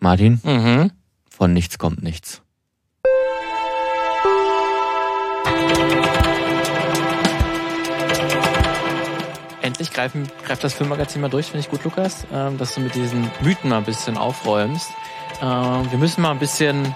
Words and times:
Martin, 0.00 0.40
Mhm. 0.42 0.90
von 1.28 1.52
nichts 1.52 1.78
kommt 1.78 2.02
nichts. 2.02 2.42
Endlich 9.62 9.92
greifen, 9.92 10.26
greift 10.46 10.64
das 10.64 10.72
Filmmagazin 10.72 11.20
mal 11.20 11.28
durch, 11.28 11.46
finde 11.46 11.60
ich 11.60 11.70
gut, 11.70 11.84
Lukas, 11.84 12.26
ähm, 12.32 12.56
dass 12.56 12.74
du 12.74 12.80
mit 12.80 12.94
diesen 12.94 13.30
Mythen 13.42 13.68
mal 13.70 13.78
ein 13.78 13.84
bisschen 13.84 14.16
aufräumst. 14.16 14.90
Ähm, 15.42 15.90
wir 15.90 15.98
müssen 15.98 16.22
mal 16.22 16.30
ein 16.30 16.38
bisschen 16.38 16.94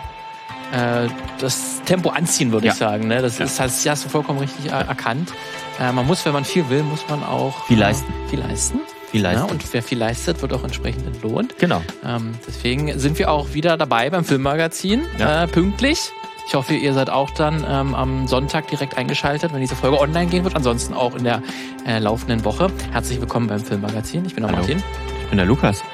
äh, 0.72 1.08
das 1.38 1.82
Tempo 1.84 2.08
anziehen, 2.08 2.50
würde 2.50 2.66
Ja. 2.66 2.72
ich 2.72 2.78
sagen. 2.78 3.06
Ne? 3.06 3.20
Das 3.20 3.38
Ja. 3.38 3.44
ist, 3.44 3.60
hast, 3.60 3.86
hast 3.88 4.04
du 4.06 4.08
vollkommen 4.08 4.38
richtig 4.40 4.72
er 4.72 4.80
erkannt. 4.88 5.32
Äh, 5.78 5.92
man 5.92 6.06
muss, 6.06 6.24
wenn 6.24 6.32
man 6.32 6.44
viel 6.44 6.68
will, 6.70 6.82
muss 6.82 7.06
man 7.08 7.22
auch 7.22 7.64
Viel 7.66 7.78
leisten. 7.78 8.12
Äh, 8.26 8.30
viel 8.30 8.40
leisten. 8.40 8.80
Viel 9.14 9.22
Ja, 9.22 9.30
leisten. 9.30 9.50
und 9.52 9.72
wer 9.72 9.80
viel 9.80 9.98
leistet, 9.98 10.42
wird 10.42 10.52
auch 10.52 10.64
entsprechend 10.64 11.06
entlohnt. 11.06 11.56
genau. 11.56 11.82
Ähm, 12.04 12.34
deswegen 12.48 12.98
sind 12.98 13.16
wir 13.20 13.30
auch 13.30 13.54
wieder 13.54 13.76
dabei 13.76 14.10
beim 14.10 14.24
Filmmagazin, 14.24 15.02
Ja. 15.18 15.44
äh, 15.44 15.46
pünktlich. 15.46 16.10
Ich 16.48 16.54
hoffe, 16.56 16.74
ihr 16.74 16.92
seid 16.94 17.10
auch 17.10 17.30
dann 17.30 17.64
ähm, 17.68 17.94
am 17.94 18.26
Sonntag 18.26 18.66
direkt 18.66 18.96
eingeschaltet, 18.98 19.52
wenn 19.52 19.60
diese 19.60 19.76
Folge 19.76 20.00
online 20.00 20.26
gehen 20.26 20.42
wird. 20.42 20.56
Ansonsten 20.56 20.94
auch 20.94 21.14
in 21.14 21.22
der 21.22 21.42
äh, 21.86 22.00
laufenden 22.00 22.44
Woche. 22.44 22.72
Herzlich 22.90 23.20
willkommen 23.20 23.46
beim 23.46 23.60
Filmmagazin. 23.60 24.24
Ich 24.26 24.34
bin 24.34 24.42
der 24.42 24.48
Hallo. 24.50 24.58
Martin. 24.58 24.82
Ich 25.22 25.28
bin 25.28 25.38
der 25.38 25.46
Lukas. 25.46 25.84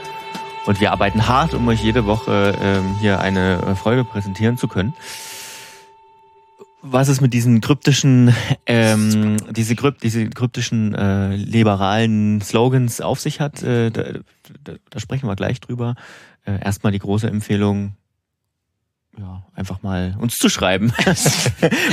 Und 0.65 0.81
wir 0.81 0.91
arbeiten 0.91 1.29
hart, 1.29 1.53
um 1.53 1.69
euch 1.69 1.83
jede 1.83 2.07
Woche 2.07 2.55
ähm, 2.63 2.97
hier 3.01 3.21
eine 3.21 3.61
äh, 3.63 3.75
Folge 3.75 4.03
präsentieren 4.05 4.57
zu 4.57 4.67
können. 4.67 4.95
Was 6.83 7.09
es 7.09 7.21
mit 7.21 7.35
diesen 7.35 7.61
kryptischen, 7.61 8.35
ähm, 8.67 9.37
diese, 9.51 9.77
kryp 9.77 10.01
diese 10.01 10.31
kryptischen 10.31 10.95
äh, 10.95 11.37
liberalen 11.37 12.41
Slogans 12.41 13.01
auf 13.03 13.21
sich 13.21 13.41
hat, 13.41 13.63
äh, 13.63 13.91
da, 13.91 14.21
da, 14.65 14.73
da 14.89 15.01
sprechen 15.01 15.29
wir 15.29 15.37
gleich 15.37 15.61
drüber. 15.61 15.95
Äh, 16.47 16.59
erstmal 16.65 16.93
die 16.93 16.99
große 16.99 17.29
Empfehlung, 17.29 17.97
ja, 19.21 19.43
einfach 19.55 19.83
mal 19.83 20.17
uns 20.19 20.39
zu 20.39 20.49
schreiben. 20.49 20.93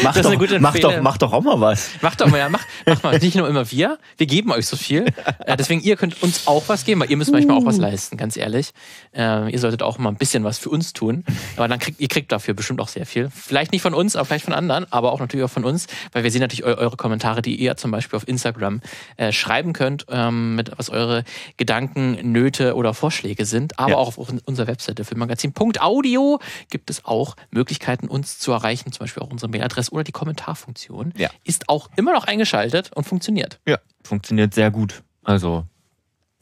mach, 0.03 0.13
Das 0.15 0.23
doch, 0.23 0.31
mach, 0.33 0.37
doch, 0.37 0.51
Empfehlung. 0.53 1.03
mach 1.03 1.17
doch 1.17 1.33
auch 1.33 1.41
mal 1.43 1.59
was. 1.59 1.89
Macht 2.01 2.21
doch 2.21 2.27
mal, 2.27 2.37
ja, 2.37 2.47
macht, 2.47 2.65
macht 2.85 3.03
mal. 3.03 3.17
Nicht 3.19 3.35
nur 3.35 3.47
immer 3.49 3.69
wir. 3.69 3.97
Wir 4.17 4.27
geben 4.27 4.51
euch 4.51 4.65
so 4.67 4.77
viel. 4.77 5.05
Äh, 5.45 5.55
deswegen, 5.55 5.81
ihr 5.81 5.95
könnt 5.95 6.21
uns 6.23 6.47
auch 6.47 6.63
was 6.67 6.83
geben, 6.83 6.99
weil 7.01 7.09
ihr 7.11 7.15
müsst 7.15 7.31
manchmal 7.31 7.57
auch 7.57 7.65
was 7.65 7.77
leisten, 7.77 8.17
ganz 8.17 8.35
ehrlich. 8.35 8.71
Äh, 9.15 9.49
ihr 9.51 9.59
solltet 9.59 9.81
auch 9.83 9.97
mal 9.97 10.09
ein 10.09 10.15
bisschen 10.17 10.43
was 10.43 10.57
für 10.57 10.69
uns 10.69 10.91
tun. 10.93 11.23
Aber 11.55 11.67
dann 11.67 11.79
kriegt, 11.79 11.99
ihr 12.01 12.07
kriegt 12.09 12.31
dafür 12.31 12.53
bestimmt 12.53 12.81
auch 12.81 12.87
sehr 12.89 13.05
viel. 13.05 13.29
Vielleicht 13.29 13.71
nicht 13.71 13.81
von 13.81 13.93
uns, 13.93 14.15
aber 14.15 14.25
vielleicht 14.25 14.43
von 14.45 14.53
anderen, 14.53 14.91
aber 14.91 15.11
auch 15.13 15.19
natürlich 15.19 15.45
auch 15.45 15.49
von 15.49 15.63
uns, 15.63 15.87
weil 16.11 16.23
wir 16.23 16.31
sehen 16.31 16.41
natürlich 16.41 16.65
eu 16.65 16.73
eure 16.75 16.97
Kommentare, 16.97 17.41
die 17.41 17.55
ihr 17.55 17.77
zum 17.77 17.91
Beispiel 17.91 18.17
auf 18.17 18.27
Instagram 18.27 18.81
äh, 19.17 19.31
schreiben 19.31 19.71
könnt, 19.73 20.05
ähm, 20.09 20.55
mit 20.55 20.71
was 20.77 20.89
eure 20.89 21.23
Gedanken, 21.55 22.31
Nöte 22.31 22.75
oder 22.75 22.93
Vorschläge 22.93 23.45
sind. 23.45 23.79
Aber 23.79 23.91
Ja. 23.91 23.97
auch 23.97 24.17
auf 24.17 24.17
unserer 24.45 24.67
Webseite 24.67 25.05
filmmagazin.audio 25.05 26.39
gibt 26.69 26.89
es 26.89 27.05
auch 27.05 27.16
Möglichkeiten, 27.51 28.07
uns 28.07 28.39
zu 28.39 28.51
erreichen, 28.51 28.91
zum 28.91 29.03
Beispiel 29.05 29.23
auch 29.23 29.29
unsere 29.31 29.49
Mailadresse 29.49 29.91
oder 29.91 30.03
die 30.03 30.11
Kommentarfunktion 30.11 31.13
Ja. 31.17 31.29
ist 31.43 31.69
auch 31.69 31.89
immer 31.95 32.13
noch 32.13 32.25
eingeschaltet 32.25 32.91
und 32.95 33.05
funktioniert. 33.05 33.59
Ja, 33.67 33.77
funktioniert 34.03 34.53
sehr 34.53 34.71
gut. 34.71 35.03
Also 35.23 35.65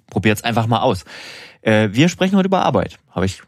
probiert's 0.08 0.44
einfach 0.44 0.68
mal 0.68 0.80
aus. 0.82 1.04
Äh, 1.62 1.90
wir 1.92 2.10
sprechen 2.10 2.36
heute 2.38 2.48
über 2.48 2.64
Arbeit, 2.64 2.98
habe 3.10 3.26
ich, 3.26 3.42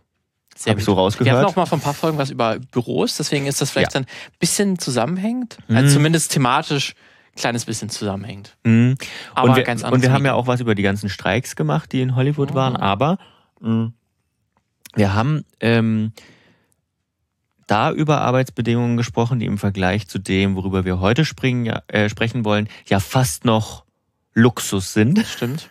Sehr 0.55 0.72
hab 0.72 0.80
ich 0.80 0.86
so 0.86 0.94
rausgehört. 0.94 1.31
Wir 1.33 1.38
hatten 1.38 1.45
auch 1.52 1.55
mal 1.55 1.66
vor 1.67 1.78
ein 1.78 1.81
paar 1.81 1.94
Folgen 1.94 2.17
was 2.17 2.30
über 2.31 2.58
Büros, 2.72 3.16
deswegen 3.17 3.45
ist 3.45 3.61
das 3.61 3.70
vielleicht 3.70 3.94
Ja. 3.94 4.00
dann 4.02 4.03
ein 4.09 4.38
bisschen 4.39 4.80
zusammenhängend, 4.80 5.58
Mhm. 5.67 5.78
also 5.78 5.94
zumindest 5.94 6.31
thematisch 6.31 6.95
ein 7.33 7.39
kleines 7.39 7.66
bisschen 7.66 7.89
zusammenhängt. 7.92 8.58
Mhm. 8.64 8.98
Aber 9.36 9.50
und 9.50 9.55
wir, 9.55 9.64
ganz 9.64 9.83
und 9.83 10.02
wir 10.02 10.11
haben 10.11 10.25
ja 10.25 10.33
auch 10.33 10.48
was 10.48 10.59
über 10.59 10.73
die 10.73 10.81
ganzen 10.81 11.09
Streiks 11.09 11.55
gemacht, 11.55 11.92
die 11.92 12.02
in 12.02 12.16
Hollywood 12.16 12.52
Oh. 12.53 12.55
waren, 12.55 12.75
aber 12.75 13.20
mh, 13.61 13.92
wir 14.95 15.14
haben 15.14 15.45
ähm, 15.59 16.11
da 17.68 17.92
über 17.92 18.22
Arbeitsbedingungen 18.22 18.98
gesprochen, 18.98 19.40
die 19.40 19.46
im 19.46 19.58
Vergleich 19.58 20.08
zu 20.08 20.20
dem, 20.20 20.56
worüber 20.56 20.86
wir 20.86 21.00
heute 21.00 21.26
springen, 21.26 21.80
äh, 21.88 22.10
sprechen 22.10 22.46
wollen, 22.46 22.68
ja 22.88 23.00
fast 23.00 23.45
noch 23.45 23.86
Luxus 24.37 24.93
sind. 24.93 25.25
Stimmt. 25.25 25.67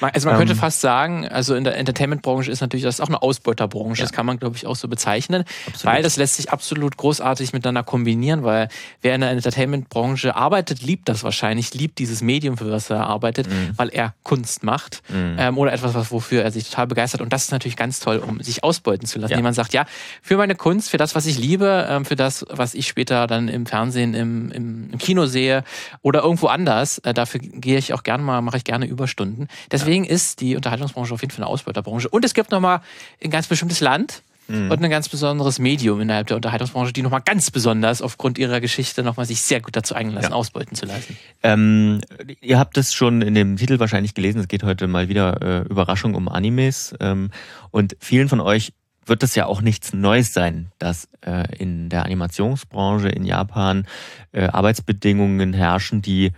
Man- 0.00 0.10
Also 0.12 0.28
man 0.28 0.36
könnte 0.38 0.54
Ähm. 0.54 0.58
fast 0.58 0.80
sagen, 0.80 1.28
also 1.28 1.54
in 1.54 1.62
der 1.64 1.76
Entertainment-Branche 1.76 2.50
ist 2.50 2.60
natürlich 2.60 2.82
das 2.84 3.00
auch 3.00 3.06
eine 3.06 3.22
Ausbeuterbranche. 3.22 4.00
Ja. 4.00 4.04
Das 4.04 4.12
kann 4.12 4.26
man, 4.26 4.38
glaube 4.38 4.56
ich, 4.56 4.66
auch 4.66 4.74
so 4.74 4.88
bezeichnen. 4.88 5.44
Absolut. 5.68 5.94
Weil 5.94 6.02
das 6.02 6.16
lässt 6.16 6.36
sich 6.36 6.50
absolut 6.50 6.96
großartig 6.96 7.52
miteinander 7.52 7.84
kombinieren, 7.84 8.42
weil 8.42 8.68
wer 9.02 9.14
in 9.14 9.20
der 9.20 9.30
Entertainment-Branche 9.30 10.34
arbeitet, 10.34 10.82
liebt 10.82 11.08
das 11.08 11.22
wahrscheinlich, 11.22 11.74
liebt 11.74 11.98
dieses 12.00 12.22
Medium, 12.22 12.56
für 12.56 12.70
was 12.70 12.90
er 12.90 13.06
arbeitet, 13.06 13.46
Mhm. 13.48 13.70
weil 13.76 13.88
er 13.90 14.14
Kunst 14.24 14.64
macht 14.64 15.02
Mhm. 15.08 15.36
ähm, 15.38 15.58
oder 15.58 15.72
etwas, 15.72 15.94
was, 15.94 16.10
wofür 16.10 16.42
er 16.42 16.50
sich 16.50 16.68
total 16.68 16.88
begeistert. 16.88 17.20
Und 17.20 17.32
das 17.32 17.44
ist 17.44 17.52
natürlich 17.52 17.76
ganz 17.76 18.00
toll, 18.00 18.16
um 18.18 18.40
sich 18.42 18.64
ausbeuten 18.64 19.06
zu 19.06 19.18
lassen. 19.20 19.30
Ja. 19.32 19.36
Jemand 19.38 19.54
sagt, 19.54 19.72
ja, 19.72 19.86
für 20.22 20.36
meine 20.36 20.56
Kunst, 20.56 20.90
für 20.90 20.96
das, 20.98 21.14
was 21.14 21.26
ich 21.26 21.38
liebe, 21.38 21.86
ähm, 21.88 22.04
für 22.04 22.16
das, 22.16 22.44
was 22.50 22.74
ich 22.74 22.88
später 22.88 23.26
dann 23.28 23.46
im 23.48 23.64
Fernsehen, 23.66 24.14
im, 24.14 24.50
im, 24.50 24.90
im 24.92 24.98
Kino 24.98 25.26
sehe 25.26 25.62
oder 26.02 26.22
irgendwo 26.22 26.48
anders, 26.48 26.98
äh, 26.98 27.14
dafür 27.14 27.40
gehe 27.40 27.75
ich 27.78 27.92
auch 27.94 28.02
gerne 28.02 28.22
mal, 28.22 28.40
mache 28.42 28.56
ich 28.58 28.64
gerne 28.64 28.86
Überstunden. 28.86 29.48
Deswegen 29.70 30.04
ist 30.04 30.40
die 30.40 30.56
Unterhaltungsbranche 30.56 31.12
auf 31.14 31.20
jeden 31.20 31.32
Fall 31.32 31.44
eine 31.44 31.50
Ausbeuterbranche. 31.52 32.08
Und 32.08 32.24
es 32.24 32.34
gibt 32.34 32.50
nochmal 32.50 32.80
ein 33.22 33.30
ganz 33.30 33.46
bestimmtes 33.46 33.80
Land, 33.80 34.22
Mhm. 34.48 34.70
und 34.70 34.80
ein 34.80 34.90
ganz 34.90 35.08
besonderes 35.08 35.58
Medium 35.58 36.00
innerhalb 36.00 36.28
der 36.28 36.36
Unterhaltungsbranche, 36.36 36.92
die 36.92 37.02
nochmal 37.02 37.20
ganz 37.20 37.50
besonders 37.50 38.00
aufgrund 38.00 38.38
ihrer 38.38 38.60
Geschichte 38.60 39.02
nochmal 39.02 39.26
sich 39.26 39.40
sehr 39.42 39.60
gut 39.60 39.74
dazu 39.74 39.96
eingelassen, 39.96 40.30
Ja. 40.30 40.36
ausbeuten 40.36 40.76
zu 40.76 40.86
lassen. 40.86 41.16
Ähm, 41.42 42.00
ihr 42.40 42.56
habt 42.56 42.78
es 42.78 42.94
schon 42.94 43.22
in 43.22 43.34
dem 43.34 43.56
Titel 43.56 43.80
wahrscheinlich 43.80 44.14
gelesen. 44.14 44.38
Es 44.40 44.46
geht 44.46 44.62
heute 44.62 44.86
mal 44.86 45.08
wieder 45.08 45.42
äh, 45.42 45.68
Überraschung 45.68 46.14
um 46.14 46.28
Animes. 46.28 46.94
Ähm, 47.00 47.30
und 47.72 47.96
vielen 47.98 48.28
von 48.28 48.38
euch 48.40 48.72
wird 49.04 49.24
es 49.24 49.34
ja 49.34 49.46
auch 49.46 49.62
nichts 49.62 49.92
Neues 49.92 50.32
sein, 50.32 50.70
dass 50.78 51.08
äh, 51.22 51.52
in 51.56 51.88
der 51.88 52.04
Animationsbranche 52.04 53.08
in 53.08 53.24
Japan 53.24 53.84
äh, 54.30 54.46
Arbeitsbedingungen 54.46 55.54
herrschen, 55.54 56.02
die, 56.02 56.30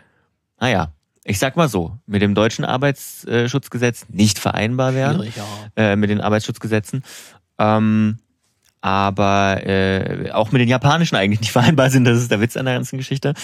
naja, 0.59 0.93
ich 1.29 1.39
sag 1.39 1.57
mal 1.57 1.69
so, 1.69 1.99
mit 2.07 2.23
dem 2.23 2.35
deutschen 2.35 2.65
Arbeitsschutzgesetz 2.65 4.07
nicht 4.09 4.39
vereinbar 4.39 4.95
wären 4.95 5.23
ja. 5.23 5.45
äh, 5.77 5.97
mit 5.97 6.09
den 6.09 6.23
Arbeitsschutzgesetzen. 6.23 7.05
Ähm, 7.59 8.19
aber 8.81 9.67
äh, 9.67 10.31
auch 10.31 10.53
mit 10.53 10.61
den 10.61 10.69
japanischen 10.69 11.17
eigentlich 11.17 11.41
nicht 11.41 11.53
vereinbar 11.53 11.91
sind. 11.91 12.05
Das 12.05 12.19
ist 12.19 12.31
der 12.31 12.41
Witz 12.41 12.57
an 12.57 12.65
der 12.65 12.75
ganzen 12.75 12.97
Geschichte. 12.97 13.35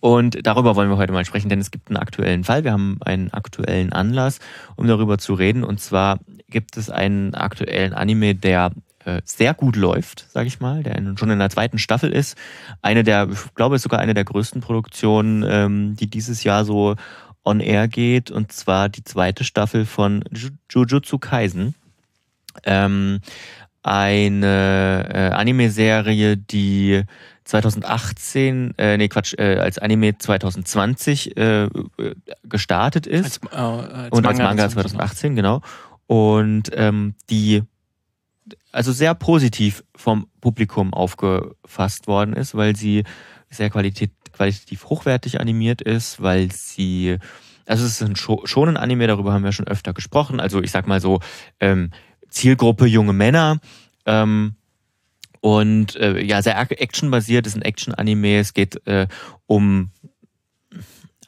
Und 0.00 0.46
darüber 0.46 0.76
wollen 0.76 0.90
wir 0.90 0.98
heute 0.98 1.14
mal 1.14 1.24
sprechen, 1.24 1.48
denn 1.48 1.60
es 1.60 1.70
gibt 1.70 1.88
einen 1.88 1.96
aktuellen 1.96 2.44
Fall. 2.44 2.62
Wir 2.62 2.72
haben 2.72 2.98
einen 3.02 3.32
aktuellen 3.32 3.92
Anlass, 3.94 4.38
um 4.76 4.86
darüber 4.86 5.16
zu 5.16 5.32
reden. 5.32 5.64
Und 5.64 5.80
zwar 5.80 6.18
gibt 6.50 6.76
es 6.76 6.90
einen 6.90 7.34
aktuellen 7.34 7.94
Anime, 7.94 8.34
der 8.34 8.72
sehr 9.24 9.54
gut 9.54 9.76
läuft, 9.76 10.26
sage 10.30 10.46
ich 10.48 10.60
mal, 10.60 10.82
der 10.82 10.94
schon 11.16 11.30
in 11.30 11.38
der 11.38 11.50
zweiten 11.50 11.78
Staffel 11.78 12.10
ist. 12.12 12.36
Eine 12.82 13.02
der, 13.02 13.28
ich 13.30 13.54
glaube, 13.54 13.76
ist 13.76 13.82
sogar 13.82 14.00
eine 14.00 14.14
der 14.14 14.24
größten 14.24 14.60
Produktionen, 14.60 15.44
ähm, 15.46 15.96
die 15.96 16.08
dieses 16.08 16.44
Jahr 16.44 16.64
so 16.64 16.96
on 17.44 17.60
air 17.60 17.88
geht. 17.88 18.30
Und 18.30 18.52
zwar 18.52 18.88
die 18.88 19.04
zweite 19.04 19.44
Staffel 19.44 19.84
von 19.84 20.22
Ju- 20.32 20.50
Jujutsu 20.70 21.18
Kaisen. 21.18 21.74
Ähm, 22.64 23.20
eine 23.82 25.08
äh, 25.12 25.34
Anime-Serie, 25.34 26.38
die 26.38 27.02
2018, 27.44 28.74
äh, 28.78 28.96
nee 28.96 29.08
Quatsch, 29.08 29.34
äh, 29.36 29.58
als 29.58 29.78
Anime 29.78 30.16
2020 30.16 31.36
äh, 31.36 31.64
äh, 31.64 31.70
gestartet 32.44 33.06
ist 33.06 33.40
Als, 33.44 33.52
äh, 33.52 33.56
als 33.56 34.12
und 34.12 34.26
als 34.26 34.38
Manga 34.38 34.62
dazu. 34.62 34.74
2018, 34.76 35.36
genau. 35.36 35.60
Und 36.06 36.70
ähm, 36.74 37.14
die 37.28 37.62
also 38.74 38.92
sehr 38.92 39.14
positiv 39.14 39.84
vom 39.94 40.26
Publikum 40.40 40.92
aufgefasst 40.92 42.06
worden 42.08 42.34
ist, 42.34 42.54
weil 42.54 42.74
sie 42.74 43.04
sehr 43.48 43.70
qualität, 43.70 44.10
qualitativ 44.32 44.86
hochwertig 44.86 45.40
animiert 45.40 45.80
ist, 45.80 46.20
weil 46.20 46.50
sie, 46.50 47.18
also 47.66 47.84
es 47.84 47.92
ist 47.92 48.02
ein 48.02 48.16
Scho- 48.16 48.46
schonen 48.46 48.76
Anime, 48.76 49.06
darüber 49.06 49.32
haben 49.32 49.44
wir 49.44 49.52
schon 49.52 49.68
öfter 49.68 49.92
gesprochen. 49.92 50.40
Also 50.40 50.60
ich 50.60 50.72
sag 50.72 50.88
mal 50.88 51.00
so, 51.00 51.20
ähm, 51.60 51.90
Zielgruppe 52.28 52.86
junge 52.86 53.12
Männer. 53.12 53.60
Ähm, 54.06 54.56
und 55.40 55.94
äh, 55.96 56.20
ja, 56.20 56.42
sehr 56.42 56.58
ac- 56.58 56.76
actionbasiert, 56.76 57.46
ist 57.46 57.54
ein 57.54 57.62
Action-Anime. 57.62 58.38
Es 58.38 58.54
geht 58.54 58.84
äh, 58.86 59.06
um 59.46 59.90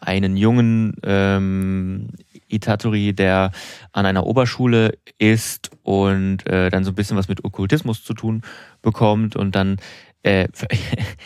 einen 0.00 0.37
jungen 0.37 0.94
ähm, 1.05 2.09
Itatori, 2.56 3.12
der 3.12 3.53
an 3.93 4.06
einer 4.06 4.26
Oberschule 4.26 4.99
ist 5.19 5.70
und 5.82 6.47
äh, 6.47 6.70
dann 6.70 6.85
so 6.85 6.91
ein 6.91 6.94
bisschen 6.94 7.17
was 7.17 7.29
mit 7.29 7.44
Okkultismus 7.44 8.05
zu 8.05 8.14
tun 8.14 8.43
bekommt 8.82 9.37
und 9.37 9.55
dann 9.55 9.76
äh, 10.23 10.49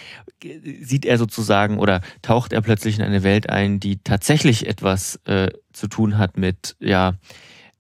sieht 0.83 1.05
er 1.05 1.19
sozusagen 1.19 1.79
oder 1.79 2.01
taucht 2.23 2.53
er 2.53 2.63
plötzlich 2.63 2.99
in 2.99 3.05
eine 3.05 3.23
Welt 3.23 3.49
ein, 3.51 3.81
die 3.81 3.99
tatsächlich 3.99 4.67
etwas 4.67 5.17
äh, 5.25 5.49
zu 5.73 5.89
tun 5.89 6.19
hat 6.19 6.37
mit 6.37 6.77
ja 6.81 7.15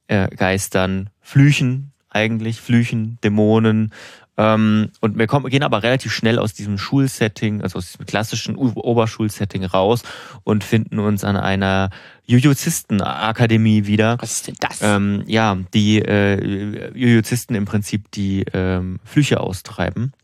äh, 0.08 0.28
Geistern, 0.28 1.10
Flüchen 1.20 1.92
eigentlich, 2.10 2.60
Flüchen, 2.60 3.18
Dämonen 3.22 3.92
Ähm, 4.40 4.90
und 5.00 5.18
wir 5.18 5.26
kommen, 5.26 5.50
gehen 5.50 5.62
aber 5.62 5.82
relativ 5.82 6.14
schnell 6.14 6.38
aus 6.38 6.54
diesem 6.54 6.78
Schulsetting, 6.78 7.60
also 7.60 7.78
aus 7.78 7.92
diesem 7.92 8.06
klassischen 8.06 8.56
Oberschulsetting 8.56 9.64
raus 9.66 10.02
und 10.44 10.64
finden 10.64 10.98
uns 10.98 11.24
an 11.24 11.36
einer 11.36 11.90
Jujuzisten-Akademie 12.24 13.84
wieder. 13.84 14.16
Was 14.18 14.32
ist 14.32 14.48
denn 14.48 14.56
das? 14.58 14.78
Ähm, 14.80 15.24
ja, 15.26 15.58
die 15.74 15.98
äh, 15.98 16.90
Jujuzisten 16.94 17.54
im 17.54 17.66
Prinzip 17.66 18.10
die 18.12 18.46
ähm, 18.54 19.00
Flüche 19.04 19.40
austreiben. 19.40 20.14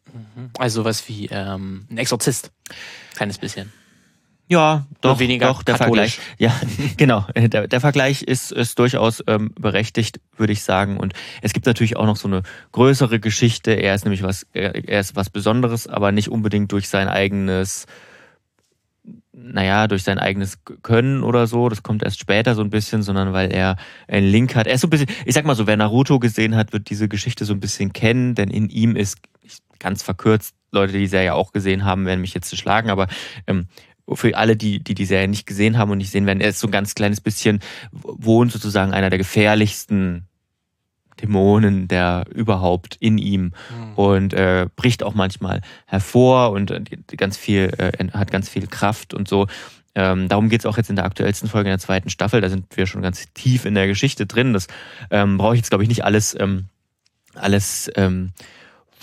Also 0.58 0.86
was 0.86 1.06
wie 1.08 1.26
ähm, 1.26 1.86
ein 1.90 1.98
Exorzist. 1.98 2.52
Kleines 3.14 3.36
bisschen. 3.36 3.70
Ja, 4.48 4.86
doch, 5.00 5.18
weniger 5.18 5.48
doch, 5.48 5.62
der 5.64 5.76
katholisch. 5.76 6.18
Vergleich. 6.18 6.38
Ja, 6.38 6.54
genau. 6.96 7.26
Der, 7.34 7.66
der 7.66 7.80
Vergleich 7.80 8.22
ist, 8.22 8.52
ist 8.52 8.78
durchaus 8.78 9.22
ähm, 9.26 9.50
berechtigt, 9.58 10.20
würde 10.36 10.52
ich 10.52 10.62
sagen. 10.62 10.98
Und 10.98 11.14
es 11.42 11.52
gibt 11.52 11.66
natürlich 11.66 11.96
auch 11.96 12.06
noch 12.06 12.16
so 12.16 12.28
eine 12.28 12.42
größere 12.70 13.18
Geschichte. 13.18 13.72
Er 13.72 13.94
ist 13.94 14.04
nämlich 14.04 14.22
was, 14.22 14.46
er 14.52 14.74
er 14.88 15.00
ist 15.00 15.16
was 15.16 15.30
Besonderes, 15.30 15.88
aber 15.88 16.12
nicht 16.12 16.30
unbedingt 16.30 16.70
durch 16.70 16.88
sein 16.88 17.08
eigenes, 17.08 17.86
naja, 19.32 19.88
durch 19.88 20.04
sein 20.04 20.20
eigenes 20.20 20.58
Können 20.82 21.24
oder 21.24 21.48
so. 21.48 21.68
Das 21.68 21.82
kommt 21.82 22.04
erst 22.04 22.20
später 22.20 22.54
so 22.54 22.62
ein 22.62 22.70
bisschen, 22.70 23.02
sondern 23.02 23.32
weil 23.32 23.52
er 23.52 23.76
einen 24.06 24.28
Link 24.28 24.54
hat. 24.54 24.68
Er 24.68 24.74
ist 24.74 24.82
so 24.82 24.86
ein 24.86 24.90
bisschen, 24.90 25.10
ich 25.24 25.34
sag 25.34 25.44
mal 25.44 25.56
so, 25.56 25.66
wer 25.66 25.76
Naruto 25.76 26.20
gesehen 26.20 26.54
hat, 26.54 26.72
wird 26.72 26.88
diese 26.88 27.08
Geschichte 27.08 27.44
so 27.44 27.52
ein 27.52 27.60
bisschen 27.60 27.92
kennen, 27.92 28.36
denn 28.36 28.50
in 28.50 28.68
ihm 28.68 28.94
ist, 28.94 29.18
ganz 29.78 30.02
verkürzt, 30.02 30.54
Leute, 30.72 30.92
die 30.92 31.00
die 31.00 31.06
Serie 31.06 31.34
auch 31.34 31.52
gesehen 31.52 31.84
haben, 31.84 32.06
werden 32.06 32.20
mich 32.20 32.34
jetzt 32.34 32.56
schlagen, 32.56 32.90
aber 32.90 33.08
ähm, 33.46 33.68
für 34.12 34.36
alle, 34.36 34.56
die, 34.56 34.78
die 34.78 34.94
die 34.94 35.04
Serie 35.04 35.28
nicht 35.28 35.46
gesehen 35.46 35.78
haben 35.78 35.90
und 35.90 35.98
nicht 35.98 36.10
sehen 36.10 36.26
werden, 36.26 36.40
er 36.40 36.50
ist 36.50 36.60
so 36.60 36.68
ein 36.68 36.72
ganz 36.72 36.94
kleines 36.94 37.20
bisschen, 37.20 37.60
wohnt 37.92 38.52
sozusagen 38.52 38.92
einer 38.92 39.10
der 39.10 39.18
gefährlichsten 39.18 40.26
Dämonen, 41.20 41.88
der 41.88 42.24
überhaupt 42.34 42.96
in 43.00 43.16
ihm 43.18 43.52
Mhm. 43.70 43.94
und 43.94 44.34
äh, 44.34 44.66
bricht 44.76 45.02
auch 45.02 45.14
manchmal 45.14 45.62
hervor 45.86 46.50
und 46.50 46.70
äh, 46.70 46.82
ganz 47.16 47.36
viel, 47.38 47.72
äh, 47.78 47.92
hat 48.12 48.30
ganz 48.30 48.48
viel 48.48 48.66
Kraft 48.66 49.14
und 49.14 49.26
so. 49.26 49.46
Ähm, 49.94 50.28
darum 50.28 50.50
geht's 50.50 50.66
auch 50.66 50.76
jetzt 50.76 50.90
in 50.90 50.96
der 50.96 51.06
aktuellsten 51.06 51.48
Folge 51.48 51.70
in 51.70 51.72
der 51.72 51.78
zweiten 51.78 52.10
Staffel. 52.10 52.42
Da 52.42 52.50
sind 52.50 52.66
wir 52.76 52.86
schon 52.86 53.00
ganz 53.00 53.32
tief 53.32 53.64
in 53.64 53.74
der 53.74 53.86
Geschichte 53.86 54.26
drin. 54.26 54.52
Das 54.52 54.66
ähm, 55.10 55.38
brauche 55.38 55.54
ich 55.54 55.60
jetzt, 55.60 55.70
glaube 55.70 55.84
ich, 55.84 55.88
nicht 55.88 56.04
alles, 56.04 56.36
ähm, 56.38 56.66
alles, 57.34 57.90
ähm, 57.96 58.32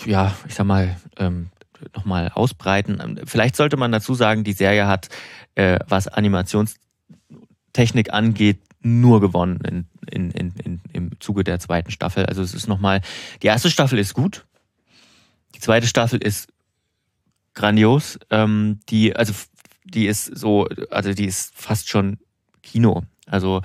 ja, 0.06 0.32
ich 0.46 0.54
sag 0.54 0.66
mal, 0.66 0.96
ähm, 1.18 1.48
nochmal 1.94 2.30
ausbreiten. 2.34 3.00
Ähm, 3.02 3.18
Vielleicht 3.24 3.56
sollte 3.56 3.76
man 3.76 3.92
dazu 3.92 4.14
sagen, 4.14 4.44
die 4.44 4.52
Serie 4.52 4.86
hat, 4.86 5.08
äh, 5.54 5.78
was 5.88 6.08
Animationstechnik 6.08 8.12
angeht, 8.12 8.60
nur 8.80 9.20
gewonnen 9.20 9.60
in, 9.62 9.86
in, 10.10 10.30
in, 10.30 10.52
in, 10.62 10.80
im 10.92 11.20
Zuge 11.20 11.42
der 11.42 11.58
zweiten 11.58 11.90
Staffel. 11.90 12.26
Also 12.26 12.42
es 12.42 12.54
ist 12.54 12.68
nochmal, 12.68 13.00
die 13.42 13.46
erste 13.46 13.70
Staffel 13.70 13.98
ist 13.98 14.14
gut, 14.14 14.44
die 15.54 15.60
zweite 15.60 15.86
Staffel 15.86 16.22
ist 16.22 16.48
grandios. 17.54 18.18
Ähm, 18.30 18.80
die, 18.88 19.16
also 19.16 19.32
die 19.84 20.06
ist 20.06 20.26
so, 20.26 20.68
also 20.90 21.14
die 21.14 21.26
ist 21.26 21.54
fast 21.56 21.88
schon 21.88 22.18
Kino. 22.62 23.04
Also 23.26 23.62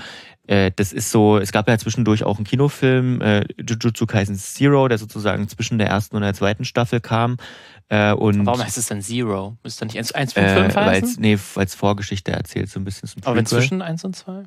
äh, 0.48 0.72
das 0.76 0.94
ist 0.94 1.12
so, 1.12 1.38
es 1.38 1.52
gab 1.52 1.68
ja 1.68 1.78
zwischendurch 1.78 2.24
auch 2.24 2.38
einen 2.38 2.46
Kinofilm, 2.46 3.22
äh, 3.22 3.44
Jujutsu 3.58 4.06
Kaisen 4.06 4.36
Zero, 4.36 4.88
der 4.88 4.98
sozusagen 4.98 5.48
zwischen 5.48 5.78
der 5.78 5.88
ersten 5.88 6.16
und 6.16 6.22
der 6.22 6.34
zweiten 6.34 6.66
Staffel 6.66 7.02
kam. 7.02 7.38
Äh, 7.90 8.14
und 8.14 8.46
Warum 8.46 8.64
heißt 8.64 8.78
es 8.78 8.86
dann 8.88 9.02
Zero? 9.02 9.58
Müsste 9.64 9.86
nicht 9.86 9.98
1, 9.98 10.12
1 10.12 10.36
äh, 10.38 10.54
5 10.64 10.76
weil's, 10.76 11.08
heißen? 11.10 11.22
nee, 11.22 11.38
weil 11.56 11.66
es 11.66 11.74
Vorgeschichte 11.76 12.32
erzählt, 12.32 12.70
so 12.70 12.80
ein 12.80 12.84
bisschen. 12.86 13.08
So 13.08 13.16
ein 13.18 13.24
Aber 13.26 13.36
wenn 13.36 13.46
Prequel. 13.46 13.60
zwischen 13.60 13.82
1 13.82 14.04
und 14.06 14.16
2? 14.16 14.44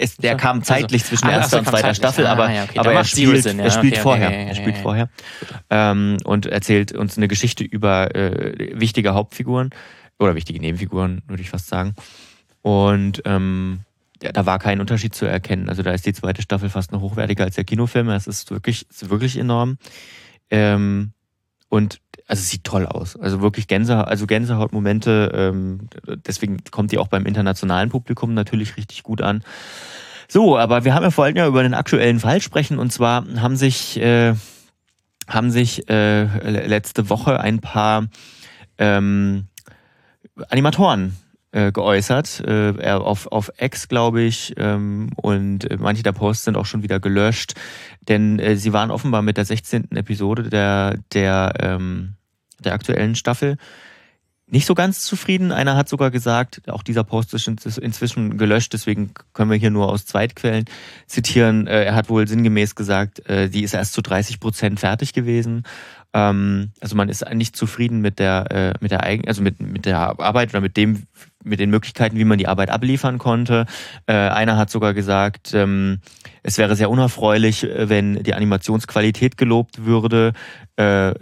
Es, 0.00 0.16
der 0.16 0.32
Also- 0.34 0.42
kam 0.42 0.62
zeitlich 0.62 1.04
zwischen 1.04 1.24
Ah, 1.26 1.30
ach 1.32 1.36
erster 1.38 1.58
und 1.60 1.66
zweiter. 1.68 1.94
Staffel, 1.94 2.26
Ah, 2.26 2.32
aber, 2.32 2.52
ja, 2.52 2.64
okay, 2.64 2.78
aber 2.78 2.92
er 2.92 3.04
spielt, 3.04 3.42
Sinn, 3.42 3.58
ja, 3.58 3.64
er 3.64 3.70
spielt 3.70 3.94
okay, 3.94 4.02
vorher. 4.02 4.28
okay, 4.28 4.36
okay, 4.42 4.48
er 4.48 4.54
spielt 4.54 4.74
okay. 4.74 4.82
vorher. 4.82 5.08
Ähm, 5.70 6.18
und 6.24 6.46
erzählt 6.46 6.92
uns 6.92 7.16
eine 7.16 7.26
Geschichte 7.26 7.64
über 7.64 8.14
äh, 8.14 8.78
wichtige 8.78 9.14
Hauptfiguren 9.14 9.70
oder 10.18 10.34
wichtige 10.36 10.60
Nebenfiguren, 10.60 11.22
würde 11.26 11.42
ich 11.42 11.50
fast 11.50 11.66
sagen. 11.68 11.94
Und 12.62 13.22
ähm, 13.24 13.80
ja, 14.22 14.30
da 14.30 14.46
war 14.46 14.58
kein 14.58 14.80
Unterschied 14.80 15.14
zu 15.14 15.24
erkennen. 15.26 15.68
Also 15.68 15.82
da 15.82 15.90
ist 15.92 16.04
die 16.06 16.12
zweite 16.12 16.42
Staffel 16.42 16.68
fast 16.68 16.92
noch 16.92 17.00
hochwertiger 17.00 17.44
als 17.44 17.54
der 17.56 17.64
Kinofilm. 17.64 18.08
Das 18.08 18.26
ist 18.26 18.50
wirklich, 18.50 18.88
ist 18.90 19.10
wirklich 19.10 19.36
enorm. 19.38 19.78
Ähm, 20.50 21.12
und 21.68 22.00
also 22.26 22.40
es 22.40 22.50
sieht 22.50 22.64
toll 22.64 22.86
aus. 22.86 23.16
Also 23.16 23.40
wirklich 23.40 23.68
Gänsehaut, 23.68 24.06
also 24.06 24.26
Gänsehautmomente. 24.26 25.30
Ähm, 25.34 25.88
deswegen 26.26 26.58
kommt 26.70 26.92
die 26.92 26.98
auch 26.98 27.08
beim 27.08 27.24
internationalen 27.24 27.88
Publikum 27.88 28.34
natürlich 28.34 28.76
richtig 28.76 29.02
gut 29.02 29.22
an. 29.22 29.42
So, 30.28 30.58
aber 30.58 30.84
wir 30.84 30.94
haben 30.94 31.04
ja 31.04 31.10
vorhin 31.10 31.36
ja 31.36 31.46
über 31.46 31.62
den 31.62 31.72
aktuellen 31.72 32.20
Fall 32.20 32.42
sprechen. 32.42 32.78
Und 32.78 32.92
zwar 32.92 33.24
haben 33.40 33.56
sich 33.56 33.98
äh, 33.98 34.34
haben 35.26 35.50
sich 35.50 35.88
äh, 35.88 36.24
le- 36.24 36.66
letzte 36.66 37.08
Woche 37.08 37.40
ein 37.40 37.60
paar 37.60 38.08
ähm, 38.76 39.46
Animatoren 40.50 41.16
äh, 41.52 41.72
geäußert, 41.72 42.42
äh, 42.46 42.90
auf, 42.92 43.26
auf 43.32 43.50
X, 43.58 43.88
glaube 43.88 44.22
ich, 44.22 44.54
ähm, 44.58 45.10
und 45.16 45.70
äh, 45.70 45.76
manche 45.78 46.02
der 46.02 46.12
Posts 46.12 46.44
sind 46.44 46.56
auch 46.56 46.66
schon 46.66 46.82
wieder 46.82 47.00
gelöscht, 47.00 47.54
denn 48.02 48.38
äh, 48.38 48.56
sie 48.56 48.72
waren 48.72 48.90
offenbar 48.90 49.22
mit 49.22 49.36
der 49.36 49.44
16. 49.44 49.92
Episode 49.92 50.50
der, 50.50 50.98
der, 51.12 51.54
ähm, 51.60 52.14
der 52.62 52.74
aktuellen 52.74 53.14
Staffel 53.14 53.56
nicht 54.50 54.66
so 54.66 54.74
ganz 54.74 55.02
zufrieden. 55.02 55.52
Einer 55.52 55.76
hat 55.76 55.88
sogar 55.88 56.10
gesagt, 56.10 56.62
auch 56.68 56.82
dieser 56.82 57.04
Post 57.04 57.34
ist 57.34 57.46
in- 57.48 57.58
inzwischen 57.82 58.38
gelöscht, 58.38 58.72
deswegen 58.72 59.12
können 59.34 59.50
wir 59.50 59.58
hier 59.58 59.70
nur 59.70 59.88
aus 59.88 60.06
Zweitquellen 60.06 60.64
zitieren. 61.06 61.66
Äh, 61.66 61.84
er 61.84 61.94
hat 61.94 62.08
wohl 62.08 62.26
sinngemäß 62.26 62.74
gesagt, 62.74 63.26
äh, 63.28 63.48
die 63.50 63.62
ist 63.62 63.74
erst 63.74 63.92
zu 63.92 64.00
30 64.02 64.40
Prozent 64.40 64.80
fertig 64.80 65.12
gewesen. 65.12 65.64
Ähm, 66.14 66.72
also 66.80 66.96
man 66.96 67.08
ist 67.10 67.24
nicht 67.34 67.56
zufrieden 67.56 68.00
mit 68.00 68.18
der, 68.18 68.50
äh, 68.50 68.74
mit 68.80 68.90
der 68.90 69.02
eigen, 69.02 69.28
also 69.28 69.42
mit, 69.42 69.60
mit 69.60 69.84
der 69.84 69.98
Arbeit 69.98 70.50
oder 70.50 70.62
mit 70.62 70.76
dem, 70.76 71.02
mit 71.44 71.60
den 71.60 71.70
Möglichkeiten, 71.70 72.16
wie 72.16 72.24
man 72.24 72.38
die 72.38 72.48
Arbeit 72.48 72.70
abliefern 72.70 73.18
konnte. 73.18 73.66
Äh, 74.06 74.12
einer 74.12 74.56
hat 74.56 74.70
sogar 74.70 74.94
gesagt, 74.94 75.54
ähm, 75.54 76.00
es 76.42 76.58
wäre 76.58 76.76
sehr 76.76 76.90
unerfreulich, 76.90 77.64
äh, 77.64 77.88
wenn 77.88 78.22
die 78.22 78.34
Animationsqualität 78.34 79.36
gelobt 79.36 79.84
würde, 79.84 80.32
äh, 80.76 81.14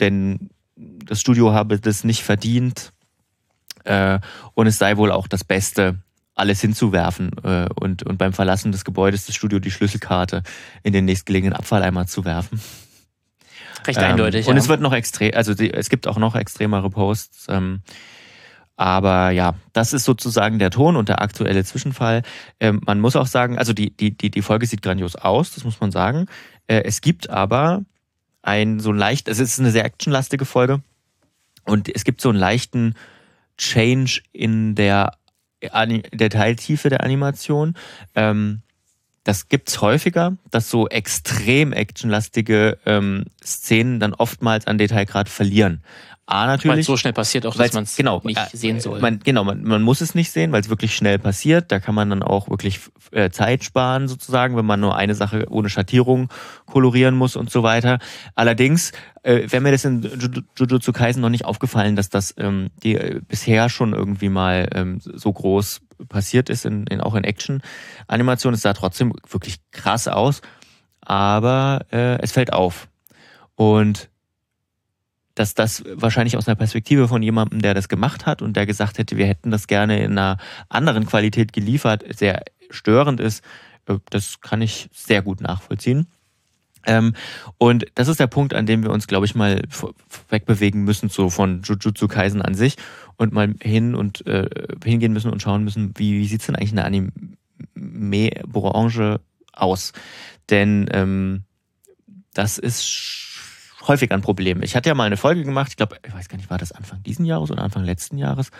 denn 0.00 0.50
das 0.76 1.20
Studio 1.20 1.52
habe 1.52 1.78
das 1.78 2.04
nicht 2.04 2.22
verdient 2.22 2.92
äh, 3.84 4.18
und 4.54 4.66
es 4.66 4.78
sei 4.78 4.96
wohl 4.96 5.10
auch 5.10 5.26
das 5.26 5.44
Beste, 5.44 5.96
alles 6.34 6.60
hinzuwerfen 6.60 7.30
äh, 7.44 7.66
und, 7.74 8.02
und 8.02 8.18
beim 8.18 8.34
Verlassen 8.34 8.70
des 8.70 8.84
Gebäudes 8.84 9.24
des 9.24 9.34
Studio 9.34 9.58
die 9.58 9.70
Schlüsselkarte 9.70 10.42
in 10.82 10.92
den 10.92 11.06
nächstgelegenen 11.06 11.54
Abfalleimer 11.54 12.06
zu 12.06 12.26
werfen. 12.26 12.60
Recht 13.86 13.98
Ähm, 13.98 14.04
eindeutig. 14.04 14.46
Und 14.46 14.56
ja. 14.56 14.60
es 14.60 14.68
wird 14.68 14.82
noch 14.82 14.92
extrem, 14.92 15.32
also 15.34 15.54
die, 15.54 15.72
es 15.72 15.88
gibt 15.88 16.06
auch 16.06 16.18
noch 16.18 16.34
extremere 16.34 16.90
Posts. 16.90 17.46
Ähm, 17.48 17.80
aber 18.76 19.30
ja, 19.30 19.54
das 19.72 19.92
ist 19.92 20.04
sozusagen 20.04 20.58
der 20.58 20.70
Ton 20.70 20.96
und 20.96 21.08
der 21.08 21.22
aktuelle 21.22 21.64
Zwischenfall. 21.64 22.22
Ähm, 22.60 22.80
man 22.84 23.00
muss 23.00 23.16
auch 23.16 23.26
sagen, 23.26 23.58
also 23.58 23.72
die, 23.72 23.90
die, 23.90 24.10
die, 24.16 24.30
die 24.30 24.42
Folge 24.42 24.66
sieht 24.66 24.82
grandios 24.82 25.16
aus, 25.16 25.54
das 25.54 25.64
muss 25.64 25.80
man 25.80 25.90
sagen. 25.90 26.26
Äh, 26.66 26.82
es 26.84 27.00
gibt 27.00 27.30
aber 27.30 27.84
ein 28.42 28.78
so 28.78 28.92
leicht, 28.92 29.28
es 29.28 29.38
ist 29.38 29.58
eine 29.58 29.70
sehr 29.70 29.84
actionlastige 29.84 30.44
Folge 30.44 30.80
und 31.64 31.88
es 31.88 32.04
gibt 32.04 32.20
so 32.20 32.28
einen 32.28 32.38
leichten 32.38 32.94
Change 33.56 34.20
in 34.32 34.74
der 34.74 35.12
Ani- 35.70 36.02
Detailtiefe 36.12 36.90
der 36.90 37.02
Animation. 37.02 37.74
Ähm, 38.14 38.60
das 39.24 39.48
gibt's 39.48 39.80
häufiger, 39.80 40.36
dass 40.52 40.70
so 40.70 40.86
extrem 40.86 41.72
actionlastige 41.72 42.78
ähm, 42.86 43.24
Szenen 43.42 43.98
dann 43.98 44.14
oftmals 44.14 44.68
an 44.68 44.78
Detailgrad 44.78 45.28
verlieren. 45.28 45.82
A 46.28 46.40
Weil 46.40 46.46
natürlich. 46.48 46.80
es 46.80 46.86
so 46.86 46.96
schnell 46.96 47.12
passiert, 47.12 47.46
auch 47.46 47.54
dass 47.54 47.72
man 47.72 47.84
es 47.84 47.94
genau, 47.94 48.20
nicht 48.24 48.36
äh, 48.36 48.56
sehen 48.56 48.80
soll. 48.80 49.00
Man, 49.00 49.20
genau, 49.20 49.44
man, 49.44 49.62
man 49.62 49.80
muss 49.82 50.00
es 50.00 50.16
nicht 50.16 50.32
sehen, 50.32 50.50
weil 50.50 50.60
es 50.60 50.68
wirklich 50.68 50.96
schnell 50.96 51.20
passiert. 51.20 51.70
Da 51.70 51.78
kann 51.78 51.94
man 51.94 52.10
dann 52.10 52.24
auch 52.24 52.50
wirklich 52.50 52.80
äh, 53.12 53.30
Zeit 53.30 53.62
sparen, 53.62 54.08
sozusagen, 54.08 54.56
wenn 54.56 54.66
man 54.66 54.80
nur 54.80 54.96
eine 54.96 55.14
Sache 55.14 55.46
ohne 55.50 55.68
Schattierung 55.68 56.28
kolorieren 56.66 57.14
muss 57.14 57.36
und 57.36 57.48
so 57.48 57.62
weiter. 57.62 58.00
Allerdings 58.34 58.90
äh, 59.22 59.48
wäre 59.52 59.60
mir 59.60 59.70
das 59.70 59.84
in 59.84 60.02
Ju- 60.02 60.42
Jujutsu 60.58 60.92
Kaisen 60.92 61.22
noch 61.22 61.28
nicht 61.28 61.44
aufgefallen, 61.44 61.94
dass 61.94 62.08
das 62.08 62.34
ähm, 62.38 62.70
die, 62.82 62.96
äh, 62.96 63.20
bisher 63.26 63.68
schon 63.68 63.92
irgendwie 63.92 64.28
mal 64.28 64.68
ähm, 64.74 64.98
so 65.00 65.32
groß 65.32 65.82
passiert 66.08 66.50
ist, 66.50 66.66
in, 66.66 66.88
in, 66.88 67.00
auch 67.00 67.14
in 67.14 67.22
Action-Animation. 67.22 68.52
Es 68.52 68.62
sah 68.62 68.72
trotzdem 68.72 69.12
wirklich 69.30 69.58
krass 69.70 70.08
aus, 70.08 70.42
aber 71.00 71.86
äh, 71.92 72.20
es 72.20 72.32
fällt 72.32 72.52
auf. 72.52 72.88
Und 73.54 74.10
dass 75.36 75.54
das 75.54 75.84
wahrscheinlich 75.86 76.36
aus 76.36 76.48
einer 76.48 76.56
Perspektive 76.56 77.06
von 77.06 77.22
jemandem, 77.22 77.62
der 77.62 77.74
das 77.74 77.88
gemacht 77.88 78.26
hat 78.26 78.42
und 78.42 78.56
der 78.56 78.66
gesagt 78.66 78.98
hätte, 78.98 79.16
wir 79.16 79.26
hätten 79.26 79.52
das 79.52 79.68
gerne 79.68 80.02
in 80.02 80.12
einer 80.12 80.38
anderen 80.68 81.06
Qualität 81.06 81.52
geliefert, 81.52 82.04
sehr 82.16 82.42
störend 82.70 83.20
ist, 83.20 83.44
äh, 83.86 83.98
das 84.10 84.40
kann 84.40 84.62
ich 84.62 84.88
sehr 84.92 85.22
gut 85.22 85.40
nachvollziehen. 85.40 86.06
Ähm, 86.86 87.14
und 87.58 87.84
das 87.94 88.08
ist 88.08 88.18
der 88.18 88.28
Punkt, 88.28 88.54
an 88.54 88.64
dem 88.64 88.82
wir 88.82 88.90
uns, 88.90 89.06
glaube 89.06 89.26
ich, 89.26 89.34
mal 89.34 89.62
wegbewegen 90.30 90.84
müssen, 90.84 91.10
so 91.10 91.28
von 91.30 91.62
Jujutsu 91.62 92.08
Kaisen 92.08 92.40
an 92.40 92.54
sich 92.54 92.76
und 93.16 93.32
mal 93.32 93.54
hin 93.60 93.94
und 93.94 94.26
äh, 94.26 94.48
hingehen 94.84 95.12
müssen 95.12 95.30
und 95.30 95.42
schauen 95.42 95.64
müssen, 95.64 95.92
wie, 95.96 96.18
wie 96.18 96.26
sieht's 96.26 96.46
denn 96.46 96.56
eigentlich 96.56 96.70
in 96.70 96.76
der 96.76 96.86
Anime-Branche 97.74 99.20
aus? 99.52 99.92
Denn 100.48 100.88
ähm, 100.92 101.42
das 102.32 102.56
ist 102.58 102.86
häufig 103.86 104.10
ein 104.12 104.22
Problem. 104.22 104.62
Ich 104.62 104.76
hatte 104.76 104.88
ja 104.88 104.94
mal 104.94 105.04
eine 105.04 105.16
Folge 105.16 105.44
gemacht, 105.44 105.68
ich 105.70 105.76
glaube, 105.76 105.96
ich 106.06 106.14
weiß 106.14 106.28
gar 106.28 106.36
nicht, 106.36 106.50
war 106.50 106.58
das 106.58 106.72
Anfang 106.72 107.02
diesen 107.02 107.24
Jahres 107.24 107.50
oder 107.50 107.62
Anfang 107.62 107.84
letzten 107.84 108.18
Jahres? 108.18 108.50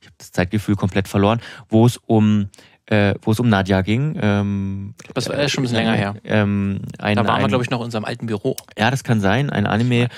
Ich 0.00 0.06
habe 0.06 0.16
das 0.18 0.32
Zeitgefühl 0.32 0.76
komplett 0.76 1.08
verloren, 1.08 1.40
wo 1.68 1.86
es 1.86 1.96
um 1.96 2.48
äh, 2.86 3.14
wo 3.22 3.32
es 3.32 3.40
um 3.40 3.48
Nadja 3.48 3.80
ging. 3.80 4.18
Ähm, 4.20 4.94
das 5.14 5.28
war 5.28 5.38
ja 5.38 5.48
schon 5.48 5.62
ein 5.62 5.64
bisschen 5.64 5.78
länger 5.78 5.94
her. 5.94 6.14
Ähm, 6.24 6.82
ein, 6.98 7.16
da 7.16 7.26
waren 7.26 7.40
wir, 7.40 7.48
glaube 7.48 7.64
ich, 7.64 7.70
noch 7.70 7.78
in 7.78 7.86
unserem 7.86 8.04
alten 8.04 8.26
Büro. 8.26 8.56
Ja, 8.78 8.90
das 8.90 9.04
kann 9.04 9.20
sein. 9.20 9.48
Ein 9.48 9.66
Anime, 9.66 10.08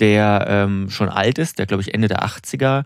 der 0.00 0.44
ähm, 0.48 0.90
schon 0.90 1.08
alt 1.08 1.38
ist, 1.38 1.58
der, 1.58 1.66
glaube 1.66 1.82
ich, 1.82 1.94
Ende 1.94 2.08
der 2.08 2.24
80er 2.24 2.84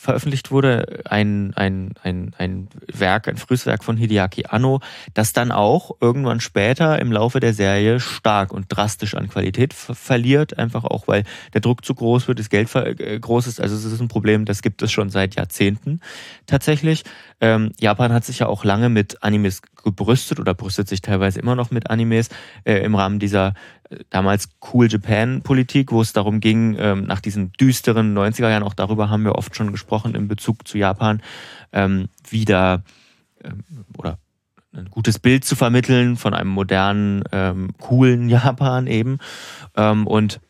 veröffentlicht 0.00 0.52
wurde, 0.52 1.00
ein, 1.06 1.52
ein, 1.56 1.94
ein, 2.04 2.32
ein 2.38 2.68
Werk, 2.86 3.26
ein 3.26 3.36
frühes 3.36 3.66
Werk 3.66 3.82
von 3.82 3.96
Hideaki 3.96 4.44
Anno, 4.48 4.80
das 5.12 5.32
dann 5.32 5.50
auch 5.50 5.96
irgendwann 6.00 6.38
später 6.38 7.00
im 7.00 7.10
Laufe 7.10 7.40
der 7.40 7.52
Serie 7.52 7.98
stark 7.98 8.52
und 8.52 8.66
drastisch 8.68 9.16
an 9.16 9.28
Qualität 9.28 9.74
verliert, 9.74 10.56
einfach 10.56 10.84
auch, 10.84 11.08
weil 11.08 11.24
der 11.52 11.62
Druck 11.62 11.84
zu 11.84 11.96
groß 11.96 12.28
wird, 12.28 12.38
das 12.38 12.48
Geld 12.48 12.72
äh, 12.76 13.18
groß 13.18 13.48
ist. 13.48 13.60
Also 13.60 13.74
es 13.74 13.84
ist 13.84 14.00
ein 14.00 14.06
Problem, 14.06 14.44
das 14.44 14.62
gibt 14.62 14.82
es 14.82 14.92
schon 14.92 15.10
seit 15.10 15.34
Jahrzehnten 15.34 16.00
tatsächlich. 16.46 17.02
Ähm, 17.40 17.72
Japan 17.80 18.12
hat 18.12 18.24
sich 18.24 18.38
ja 18.38 18.46
auch 18.46 18.64
lange 18.64 18.90
mit 18.90 19.24
Animes 19.24 19.62
gebrüstet 19.82 20.40
oder 20.40 20.54
brüstet 20.54 20.88
sich 20.88 21.00
teilweise 21.00 21.40
immer 21.40 21.54
noch 21.54 21.70
mit 21.70 21.90
Animes 21.90 22.28
äh, 22.64 22.78
im 22.78 22.94
Rahmen 22.94 23.18
dieser 23.18 23.54
äh, 23.90 23.98
damals 24.10 24.48
Cool 24.72 24.88
Japan 24.88 25.42
Politik, 25.42 25.92
wo 25.92 26.00
es 26.00 26.12
darum 26.12 26.40
ging, 26.40 26.76
ähm, 26.78 27.04
nach 27.04 27.20
diesen 27.20 27.52
düsteren 27.52 28.16
90er 28.16 28.50
Jahren, 28.50 28.62
auch 28.62 28.74
darüber 28.74 29.10
haben 29.10 29.24
wir 29.24 29.36
oft 29.36 29.54
schon 29.56 29.72
gesprochen 29.72 30.14
in 30.14 30.28
Bezug 30.28 30.66
zu 30.66 30.78
Japan, 30.78 31.22
ähm, 31.72 32.08
wieder 32.28 32.82
ähm, 33.42 33.64
oder 33.96 34.18
ein 34.72 34.90
gutes 34.90 35.18
Bild 35.18 35.44
zu 35.44 35.56
vermitteln 35.56 36.16
von 36.16 36.34
einem 36.34 36.50
modernen, 36.50 37.24
ähm, 37.32 37.70
coolen 37.80 38.28
Japan 38.28 38.86
eben. 38.86 39.18
Ähm, 39.76 40.06
und 40.06 40.40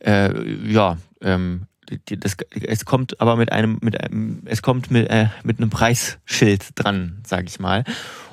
äh, 0.00 0.70
ja, 0.70 0.98
ähm, 1.20 1.66
das, 1.88 2.36
es 2.50 2.84
kommt 2.84 3.20
aber 3.20 3.36
mit 3.36 3.52
einem, 3.52 3.78
mit 3.82 4.00
einem, 4.00 4.42
es 4.44 4.62
kommt 4.62 4.90
mit, 4.90 5.08
äh, 5.08 5.28
mit 5.42 5.58
einem 5.58 5.70
Preisschild 5.70 6.70
dran, 6.74 7.22
sage 7.26 7.46
ich 7.46 7.58
mal. 7.58 7.84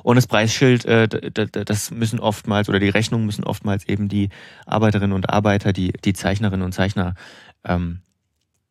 Und 0.04 0.16
das 0.18 0.28
Preisschild, 0.28 0.86
äh, 0.86 1.08
das 1.08 1.92
müssen 1.92 2.20
oftmals 2.20 2.70
oder 2.70 2.80
die 2.80 2.90
Rechnungen 2.90 3.26
müssen 3.26 3.44
oftmals 3.44 3.88
eben 3.88 4.08
die 4.10 4.30
Arbeiterinnen 4.66 5.14
und 5.14 5.30
Arbeiter, 5.30 5.74
die 5.74 5.94
die 5.94 6.14
Zeichnerinnen 6.14 6.66
und 6.66 6.74
Zeichner 6.74 7.16
ähm, 7.64 8.02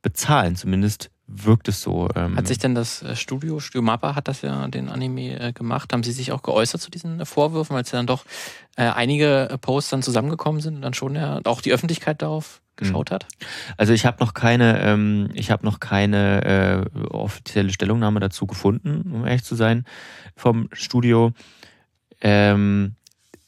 bezahlen. 0.02 0.56
Zumindest 0.56 1.10
wirkt 1.26 1.68
es 1.68 1.80
so. 1.80 2.08
Ähm. 2.14 2.36
Hat 2.36 2.46
sich 2.46 2.58
denn 2.58 2.74
das 2.74 3.02
äh, 3.02 3.16
Studio, 3.16 3.60
Studio 3.60 3.82
Mappa 3.82 4.14
hat 4.14 4.28
das 4.28 4.42
ja 4.42 4.68
den 4.68 4.88
Anime 4.88 5.40
äh, 5.40 5.52
gemacht, 5.52 5.92
haben 5.92 6.02
sie 6.02 6.12
sich 6.12 6.32
auch 6.32 6.42
geäußert 6.42 6.80
zu 6.80 6.90
diesen 6.90 7.24
Vorwürfen, 7.24 7.74
weil 7.74 7.82
es 7.82 7.90
ja 7.90 7.98
dann 7.98 8.06
doch 8.06 8.24
äh, 8.76 8.84
einige 8.84 9.56
Posts 9.60 9.90
dann 9.90 10.02
zusammengekommen 10.02 10.60
sind 10.60 10.76
und 10.76 10.82
dann 10.82 10.94
schon 10.94 11.16
ja 11.16 11.40
auch 11.44 11.60
die 11.60 11.72
Öffentlichkeit 11.72 12.22
darauf 12.22 12.60
geschaut 12.76 13.10
hat? 13.10 13.26
Also 13.76 13.92
ich 13.92 14.06
habe 14.06 14.22
noch 14.22 14.34
keine, 14.34 14.80
ähm, 14.80 15.28
ich 15.34 15.50
habe 15.50 15.64
noch 15.64 15.80
keine 15.80 16.86
äh, 16.94 16.98
offizielle 17.10 17.72
Stellungnahme 17.72 18.20
dazu 18.20 18.46
gefunden, 18.46 19.12
um 19.12 19.26
ehrlich 19.26 19.44
zu 19.44 19.54
sein, 19.54 19.84
vom 20.36 20.68
Studio. 20.72 21.32
Ähm, 22.20 22.96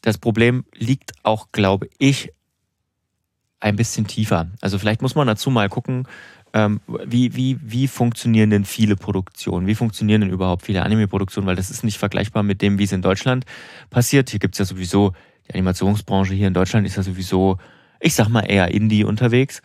das 0.02 0.18
Problem 0.18 0.64
liegt 0.75 1.12
auch, 1.23 1.50
glaube 1.52 1.88
ich, 1.99 2.33
ein 3.61 3.76
bisschen 3.76 4.06
tiefer. 4.06 4.49
Also 4.61 4.78
vielleicht 4.78 5.02
muss 5.02 5.14
man 5.14 5.26
dazu 5.26 5.50
mal 5.50 5.68
gucken, 5.68 6.06
ähm, 6.52 6.80
wie, 7.04 7.35
wie, 7.35 7.59
wie 7.61 7.88
funktionieren 7.88 8.50
denn 8.50 8.64
viele 8.64 8.97
Produktionen? 8.97 9.66
Wie 9.66 9.75
funktionieren 9.75 10.23
denn 10.23 10.30
überhaupt 10.30 10.64
viele 10.64 10.83
Anime-Produktionen? 10.83 11.47
Weil 11.47 11.56
das 11.56 11.71
ist 11.71 11.85
nicht 11.85 11.99
vergleichbar 11.99 12.42
mit 12.42 12.62
dem, 12.62 12.78
wie 12.78 12.85
es 12.85 12.92
in 12.92 13.02
Deutschland 13.02 13.45
passiert. 13.90 14.30
Hier 14.30 14.38
gibt 14.38 14.54
es 14.54 14.61
ja 14.61 14.64
sowieso, 14.64 15.12
die 15.49 15.54
Animationsbranche 15.54 16.35
hier 16.35 16.49
in 16.49 16.54
Deutschland 16.54 16.87
ist 16.87 16.97
ja 16.97 17.02
sowieso 17.02 17.59
ich 18.00 18.15
sag 18.15 18.29
mal, 18.29 18.43
eher 18.43 18.73
Indie 18.73 19.05
unterwegs. 19.05 19.62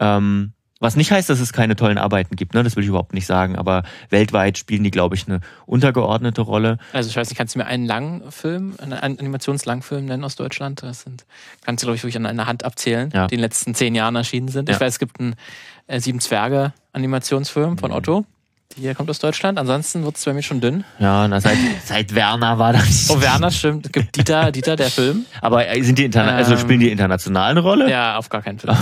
Ähm, 0.00 0.52
was 0.80 0.96
nicht 0.96 1.12
heißt, 1.12 1.30
dass 1.30 1.40
es 1.40 1.52
keine 1.52 1.76
tollen 1.76 1.98
Arbeiten 1.98 2.36
gibt, 2.36 2.52
ne? 2.52 2.62
das 2.62 2.76
will 2.76 2.82
ich 2.82 2.88
überhaupt 2.88 3.14
nicht 3.14 3.26
sagen, 3.26 3.56
aber 3.56 3.84
weltweit 4.10 4.58
spielen 4.58 4.84
die, 4.84 4.90
glaube 4.90 5.14
ich, 5.14 5.26
eine 5.26 5.40
untergeordnete 5.64 6.42
Rolle. 6.42 6.76
Also 6.92 7.08
ich 7.08 7.16
weiß 7.16 7.30
nicht, 7.30 7.38
kannst 7.38 7.54
du 7.54 7.60
mir 7.60 7.66
einen 7.66 7.86
langen 7.86 8.30
Film, 8.30 8.74
einen 8.78 8.92
Animationslangfilm 8.92 10.04
nennen 10.04 10.24
aus 10.24 10.36
Deutschland? 10.36 10.82
Das 10.82 11.00
sind, 11.00 11.24
kannst 11.64 11.82
du, 11.82 11.86
glaube 11.86 11.96
ich, 11.96 12.02
wirklich 12.02 12.16
an 12.16 12.26
einer 12.26 12.46
Hand 12.46 12.64
abzählen, 12.64 13.10
ja. 13.14 13.28
die 13.28 13.34
in 13.34 13.38
den 13.38 13.44
letzten 13.44 13.74
zehn 13.74 13.94
Jahren 13.94 14.14
erschienen 14.16 14.48
sind. 14.48 14.68
Ja. 14.68 14.74
Ich 14.74 14.80
weiß, 14.80 14.94
es 14.94 14.98
gibt 14.98 15.20
einen 15.20 15.36
äh, 15.86 16.00
Sieben 16.00 16.20
Zwerge 16.20 16.74
Animationsfilm 16.92 17.78
von 17.78 17.90
mhm. 17.90 17.96
Otto. 17.96 18.26
Hier 18.76 18.94
kommt 18.94 19.08
aus 19.08 19.20
Deutschland. 19.20 19.58
Ansonsten 19.58 20.04
wird 20.04 20.16
es 20.16 20.24
bei 20.24 20.32
mir 20.32 20.42
schon 20.42 20.60
dünn. 20.60 20.84
Ja, 20.98 21.28
na, 21.28 21.40
seit, 21.40 21.56
seit 21.84 22.14
Werner 22.14 22.58
war 22.58 22.72
das. 22.72 23.08
Oh, 23.08 23.20
Werner 23.20 23.52
stimmt. 23.52 23.86
Es 23.86 23.92
gibt 23.92 24.16
Dieter, 24.16 24.50
Dieter, 24.50 24.74
der 24.74 24.90
Film. 24.90 25.26
Aber 25.40 25.68
äh, 25.68 25.80
sind 25.82 25.98
die 25.98 26.04
interna 26.04 26.34
also 26.34 26.54
ähm, 26.54 26.58
spielen 26.58 26.80
die 26.80 26.90
international 26.90 27.52
eine 27.52 27.60
Rolle? 27.60 27.88
Ja, 27.88 28.16
auf 28.16 28.28
gar 28.28 28.42
keinen 28.42 28.58
Fall. 28.58 28.76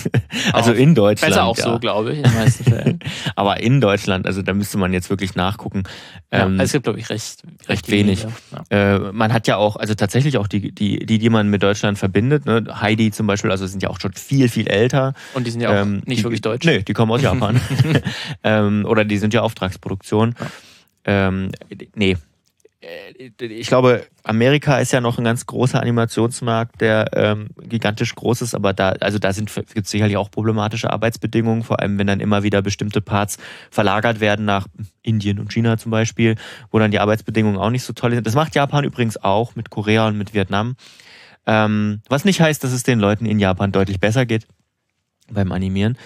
also 0.52 0.72
in 0.72 0.94
Deutschland. 0.94 1.32
Besser 1.32 1.44
auch 1.44 1.56
ja. 1.56 1.64
so, 1.64 1.78
glaube 1.78 2.12
ich, 2.12 2.18
in 2.18 2.24
den 2.24 2.34
meisten 2.34 2.64
Fällen. 2.64 2.98
Aber 3.36 3.60
in 3.60 3.80
Deutschland, 3.80 4.26
also 4.26 4.42
da 4.42 4.52
müsste 4.54 4.76
man 4.76 4.92
jetzt 4.92 5.08
wirklich 5.08 5.36
nachgucken. 5.36 5.84
Ja, 6.32 6.46
ähm, 6.46 6.58
es 6.58 6.72
gibt, 6.72 6.84
glaube 6.84 6.98
ich, 6.98 7.08
recht, 7.08 7.44
recht, 7.44 7.68
recht 7.68 7.90
wenig. 7.90 8.26
Ja. 8.70 8.96
Äh, 8.96 9.12
man 9.12 9.32
hat 9.32 9.46
ja 9.46 9.56
auch, 9.56 9.76
also 9.76 9.94
tatsächlich 9.94 10.36
auch 10.38 10.48
die, 10.48 10.72
die, 10.72 11.06
die, 11.06 11.18
die 11.18 11.30
man 11.30 11.48
mit 11.48 11.62
Deutschland 11.62 11.96
verbindet. 11.96 12.44
Ne? 12.44 12.64
Heidi 12.80 13.12
zum 13.12 13.28
Beispiel, 13.28 13.52
also 13.52 13.68
sind 13.68 13.84
ja 13.84 13.88
auch 13.88 14.00
schon 14.00 14.14
viel, 14.14 14.48
viel 14.48 14.66
älter. 14.66 15.14
Und 15.34 15.46
die 15.46 15.52
sind 15.52 15.60
ja 15.60 15.70
auch 15.70 15.82
ähm, 15.82 16.02
nicht 16.06 16.20
die, 16.20 16.24
wirklich 16.24 16.40
deutsch. 16.40 16.66
Nee, 16.66 16.82
die 16.82 16.92
kommen 16.92 17.12
aus 17.12 17.22
Japan. 17.22 17.60
ähm, 18.42 18.84
oder 18.84 19.04
die 19.04 19.17
sind 19.18 19.34
ja 19.34 19.42
Auftragsproduktion. 19.42 20.34
Ja. 20.38 20.50
Ähm, 21.04 21.52
nee, 21.94 22.16
äh, 22.80 23.30
ich 23.44 23.68
glaube, 23.68 24.06
Amerika 24.22 24.78
ist 24.78 24.92
ja 24.92 25.00
noch 25.00 25.18
ein 25.18 25.24
ganz 25.24 25.46
großer 25.46 25.80
Animationsmarkt, 25.80 26.80
der 26.80 27.10
ähm, 27.14 27.48
gigantisch 27.62 28.14
groß 28.14 28.42
ist, 28.42 28.54
aber 28.54 28.72
da, 28.72 28.90
also 29.00 29.18
da 29.18 29.32
gibt 29.32 29.58
es 29.58 29.90
sicherlich 29.90 30.16
auch 30.16 30.30
problematische 30.30 30.90
Arbeitsbedingungen, 30.90 31.62
vor 31.62 31.80
allem 31.80 31.98
wenn 31.98 32.06
dann 32.06 32.20
immer 32.20 32.42
wieder 32.42 32.62
bestimmte 32.62 33.00
Parts 33.00 33.38
verlagert 33.70 34.20
werden 34.20 34.44
nach 34.44 34.66
Indien 35.02 35.38
und 35.38 35.52
China 35.52 35.78
zum 35.78 35.90
Beispiel, 35.90 36.36
wo 36.70 36.78
dann 36.78 36.90
die 36.90 37.00
Arbeitsbedingungen 37.00 37.58
auch 37.58 37.70
nicht 37.70 37.84
so 37.84 37.92
toll 37.92 38.12
sind. 38.12 38.26
Das 38.26 38.34
macht 38.34 38.54
Japan 38.54 38.84
übrigens 38.84 39.16
auch 39.16 39.56
mit 39.56 39.70
Korea 39.70 40.06
und 40.06 40.16
mit 40.16 40.34
Vietnam. 40.34 40.76
Ähm, 41.46 42.02
was 42.08 42.24
nicht 42.24 42.40
heißt, 42.40 42.62
dass 42.62 42.72
es 42.72 42.82
den 42.82 43.00
Leuten 43.00 43.24
in 43.24 43.38
Japan 43.38 43.72
deutlich 43.72 44.00
besser 44.00 44.26
geht 44.26 44.46
beim 45.30 45.50
Animieren. 45.52 45.96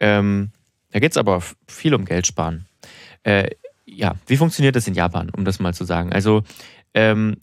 Ähm, 0.00 0.50
da 0.94 1.00
geht 1.00 1.10
es 1.10 1.16
aber 1.16 1.42
viel 1.66 1.92
um 1.92 2.04
Geld 2.04 2.24
sparen. 2.24 2.66
Äh, 3.24 3.50
ja, 3.84 4.14
wie 4.28 4.36
funktioniert 4.36 4.76
das 4.76 4.86
in 4.86 4.94
Japan, 4.94 5.28
um 5.28 5.44
das 5.44 5.58
mal 5.58 5.74
zu 5.74 5.84
sagen? 5.84 6.12
Also 6.12 6.44
ähm, 6.94 7.38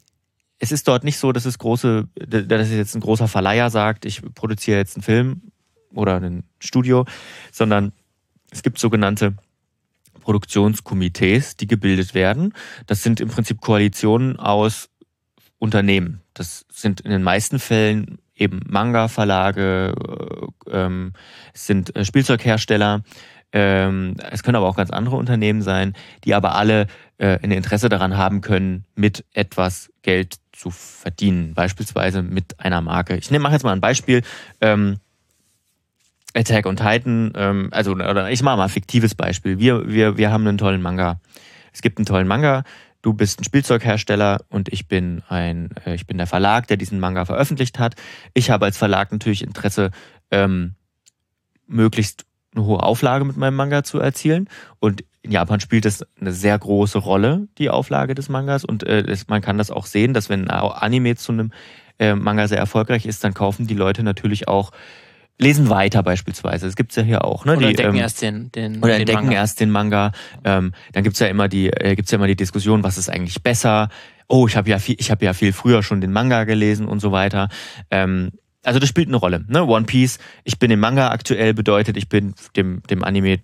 es 0.57 0.71
ist 0.71 0.87
dort 0.87 1.03
nicht 1.03 1.17
so, 1.17 1.33
dass 1.33 1.43
es 1.43 1.57
große, 1.57 2.07
dass 2.15 2.71
jetzt 2.71 2.95
ein 2.95 3.01
großer 3.01 3.27
Verleiher 3.27 3.69
sagt, 3.69 4.05
ich 4.05 4.21
produziere 4.35 4.77
jetzt 4.77 4.95
einen 4.95 5.03
Film 5.03 5.51
oder 5.93 6.15
ein 6.21 6.45
Studio, 6.59 7.05
sondern 7.51 7.91
es 8.51 8.63
gibt 8.63 8.79
sogenannte 8.79 9.33
Produktionskomitees, 10.21 11.57
die 11.57 11.67
gebildet 11.67 12.13
werden. 12.13 12.53
Das 12.87 13.03
sind 13.03 13.19
im 13.19 13.27
Prinzip 13.27 13.59
Koalitionen 13.59 14.39
aus 14.39 14.89
Unternehmen. 15.59 16.21
Das 16.33 16.65
sind 16.71 17.01
in 17.01 17.11
den 17.11 17.21
meisten 17.21 17.59
Fällen 17.59 18.17
eben 18.41 18.61
Manga-Verlage, 18.67 19.93
äh, 20.67 20.69
ähm, 20.71 21.13
es 21.53 21.67
sind 21.67 21.95
äh, 21.95 22.03
Spielzeughersteller, 22.03 23.03
ähm, 23.53 24.15
es 24.31 24.43
können 24.43 24.55
aber 24.55 24.67
auch 24.67 24.77
ganz 24.77 24.91
andere 24.91 25.17
Unternehmen 25.17 25.61
sein, 25.61 25.93
die 26.23 26.33
aber 26.33 26.55
alle 26.55 26.87
äh, 27.17 27.39
ein 27.41 27.51
Interesse 27.51 27.89
daran 27.89 28.17
haben 28.17 28.41
können, 28.41 28.85
mit 28.95 29.25
etwas 29.33 29.91
Geld 30.01 30.35
zu 30.51 30.71
verdienen. 30.71 31.53
Beispielsweise 31.53 32.21
mit 32.21 32.59
einer 32.59 32.81
Marke. 32.81 33.17
Ich 33.17 33.29
mache 33.31 33.53
jetzt 33.53 33.63
mal 33.63 33.73
ein 33.73 33.81
Beispiel. 33.81 34.21
Ähm, 34.61 34.99
Attack 36.33 36.65
on 36.65 36.77
Titan, 36.77 37.33
ähm, 37.35 37.69
also 37.71 37.91
oder 37.91 38.31
ich 38.31 38.41
mache 38.41 38.55
mal 38.55 38.63
ein 38.63 38.69
fiktives 38.69 39.15
Beispiel. 39.15 39.59
Wir, 39.59 39.89
wir, 39.89 40.17
wir 40.17 40.31
haben 40.31 40.47
einen 40.47 40.57
tollen 40.57 40.81
Manga. 40.81 41.19
Es 41.73 41.81
gibt 41.81 41.97
einen 41.97 42.05
tollen 42.05 42.27
Manga. 42.27 42.63
Du 43.01 43.13
bist 43.13 43.41
ein 43.41 43.43
Spielzeughersteller 43.43 44.41
und 44.49 44.71
ich 44.71 44.87
bin 44.87 45.23
ein, 45.27 45.71
äh, 45.85 45.95
ich 45.95 46.07
bin 46.07 46.17
der 46.17 46.27
Verlag, 46.27 46.67
der 46.67 46.77
diesen 46.77 46.99
Manga 46.99 47.25
veröffentlicht 47.25 47.79
hat. 47.79 47.95
Ich 48.33 48.49
habe 48.49 48.65
als 48.65 48.77
Verlag 48.77 49.11
natürlich 49.11 49.43
Interesse, 49.43 49.91
ähm, 50.29 50.75
möglichst 51.67 52.25
eine 52.55 52.65
hohe 52.65 52.83
Auflage 52.83 53.25
mit 53.25 53.37
meinem 53.37 53.55
Manga 53.55 53.83
zu 53.83 53.99
erzielen. 53.99 54.49
Und 54.79 55.03
in 55.21 55.31
Japan 55.31 55.59
spielt 55.59 55.85
das 55.85 56.05
eine 56.19 56.31
sehr 56.31 56.57
große 56.57 56.97
Rolle, 56.97 57.47
die 57.57 57.69
Auflage 57.69 58.15
des 58.15 58.29
Mangas. 58.29 58.65
Und 58.65 58.83
äh, 58.83 59.15
man 59.27 59.41
kann 59.41 59.57
das 59.57 59.71
auch 59.71 59.85
sehen, 59.85 60.13
dass 60.13 60.29
wenn 60.29 60.49
ein 60.49 60.71
Anime 60.71 61.15
zu 61.15 61.31
einem 61.31 61.51
äh, 61.99 62.15
Manga 62.15 62.47
sehr 62.47 62.57
erfolgreich 62.57 63.05
ist, 63.05 63.23
dann 63.23 63.33
kaufen 63.33 63.67
die 63.67 63.75
Leute 63.75 64.03
natürlich 64.03 64.47
auch 64.47 64.71
lesen 65.37 65.69
weiter 65.69 66.03
beispielsweise. 66.03 66.67
Das 66.67 66.75
gibt's 66.75 66.95
ja 66.95 67.03
hier 67.03 67.25
auch. 67.25 67.45
Ne? 67.45 67.53
Oder 67.53 67.61
die, 67.61 67.67
entdecken 67.69 67.95
ähm, 67.95 68.01
erst 68.01 68.21
den, 68.21 68.51
den 68.51 68.77
Oder 68.77 68.93
den 68.93 69.01
entdecken 69.01 69.25
Manga. 69.25 69.33
erst 69.33 69.59
den 69.59 69.71
Manga. 69.71 70.11
Ähm, 70.43 70.73
dann 70.93 71.03
gibt's 71.03 71.19
ja 71.19 71.27
immer 71.27 71.47
die, 71.47 71.67
äh, 71.67 71.95
gibt's 71.95 72.11
ja 72.11 72.17
immer 72.17 72.27
die 72.27 72.35
Diskussion, 72.35 72.83
was 72.83 72.97
ist 72.97 73.09
eigentlich 73.09 73.41
besser? 73.41 73.89
Oh, 74.27 74.47
ich 74.47 74.55
habe 74.55 74.69
ja 74.69 74.79
viel, 74.79 74.95
ich 74.99 75.11
habe 75.11 75.25
ja 75.25 75.33
viel 75.33 75.51
früher 75.51 75.83
schon 75.83 75.99
den 75.99 76.11
Manga 76.11 76.43
gelesen 76.43 76.87
und 76.87 76.99
so 76.99 77.11
weiter. 77.11 77.49
Ähm, 77.89 78.31
also 78.63 78.79
das 78.79 78.89
spielt 78.89 79.07
eine 79.07 79.17
Rolle. 79.17 79.43
Ne? 79.47 79.65
One 79.65 79.85
Piece, 79.85 80.19
ich 80.43 80.59
bin 80.59 80.69
im 80.69 80.79
Manga 80.79 81.09
aktuell, 81.09 81.53
bedeutet, 81.53 81.97
ich 81.97 82.09
bin 82.09 82.35
dem, 82.55 82.83
dem 82.89 83.03
Anime 83.03 83.39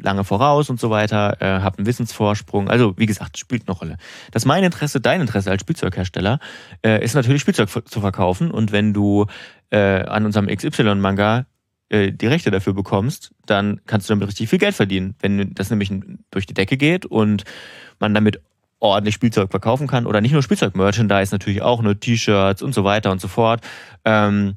lange 0.00 0.24
voraus 0.24 0.70
und 0.70 0.80
so 0.80 0.90
weiter, 0.90 1.36
äh, 1.40 1.60
habe 1.60 1.78
einen 1.78 1.86
Wissensvorsprung. 1.86 2.68
Also 2.68 2.94
wie 2.96 3.06
gesagt, 3.06 3.38
spielt 3.38 3.68
eine 3.68 3.76
Rolle. 3.76 3.96
Das 4.30 4.44
mein 4.44 4.64
Interesse, 4.64 5.00
dein 5.00 5.20
Interesse 5.20 5.50
als 5.50 5.60
Spielzeughersteller, 5.60 6.38
äh, 6.84 7.04
ist 7.04 7.14
natürlich 7.14 7.42
Spielzeug 7.42 7.68
zu 7.68 8.00
verkaufen. 8.00 8.50
Und 8.50 8.72
wenn 8.72 8.94
du 8.94 9.26
äh, 9.70 10.04
an 10.04 10.24
unserem 10.24 10.46
XY-Manga 10.46 11.46
äh, 11.90 12.10
die 12.10 12.26
Rechte 12.26 12.50
dafür 12.50 12.72
bekommst, 12.72 13.32
dann 13.44 13.82
kannst 13.86 14.08
du 14.08 14.14
damit 14.14 14.28
richtig 14.28 14.48
viel 14.48 14.58
Geld 14.58 14.74
verdienen. 14.74 15.14
Wenn 15.20 15.52
das 15.52 15.68
nämlich 15.68 15.92
durch 16.30 16.46
die 16.46 16.54
Decke 16.54 16.78
geht 16.78 17.04
und 17.04 17.44
man 17.98 18.14
damit 18.14 18.40
ordentlich 18.82 19.14
Spielzeug 19.14 19.50
verkaufen 19.50 19.86
kann 19.86 20.06
oder 20.06 20.20
nicht 20.20 20.32
nur 20.32 20.42
Spielzeug, 20.42 20.74
Merchandise 20.76 21.32
natürlich 21.32 21.62
auch, 21.62 21.82
nur 21.82 21.98
T-Shirts 21.98 22.62
und 22.62 22.74
so 22.74 22.84
weiter 22.84 23.12
und 23.12 23.20
so 23.20 23.28
fort. 23.28 23.60
Ähm, 24.04 24.56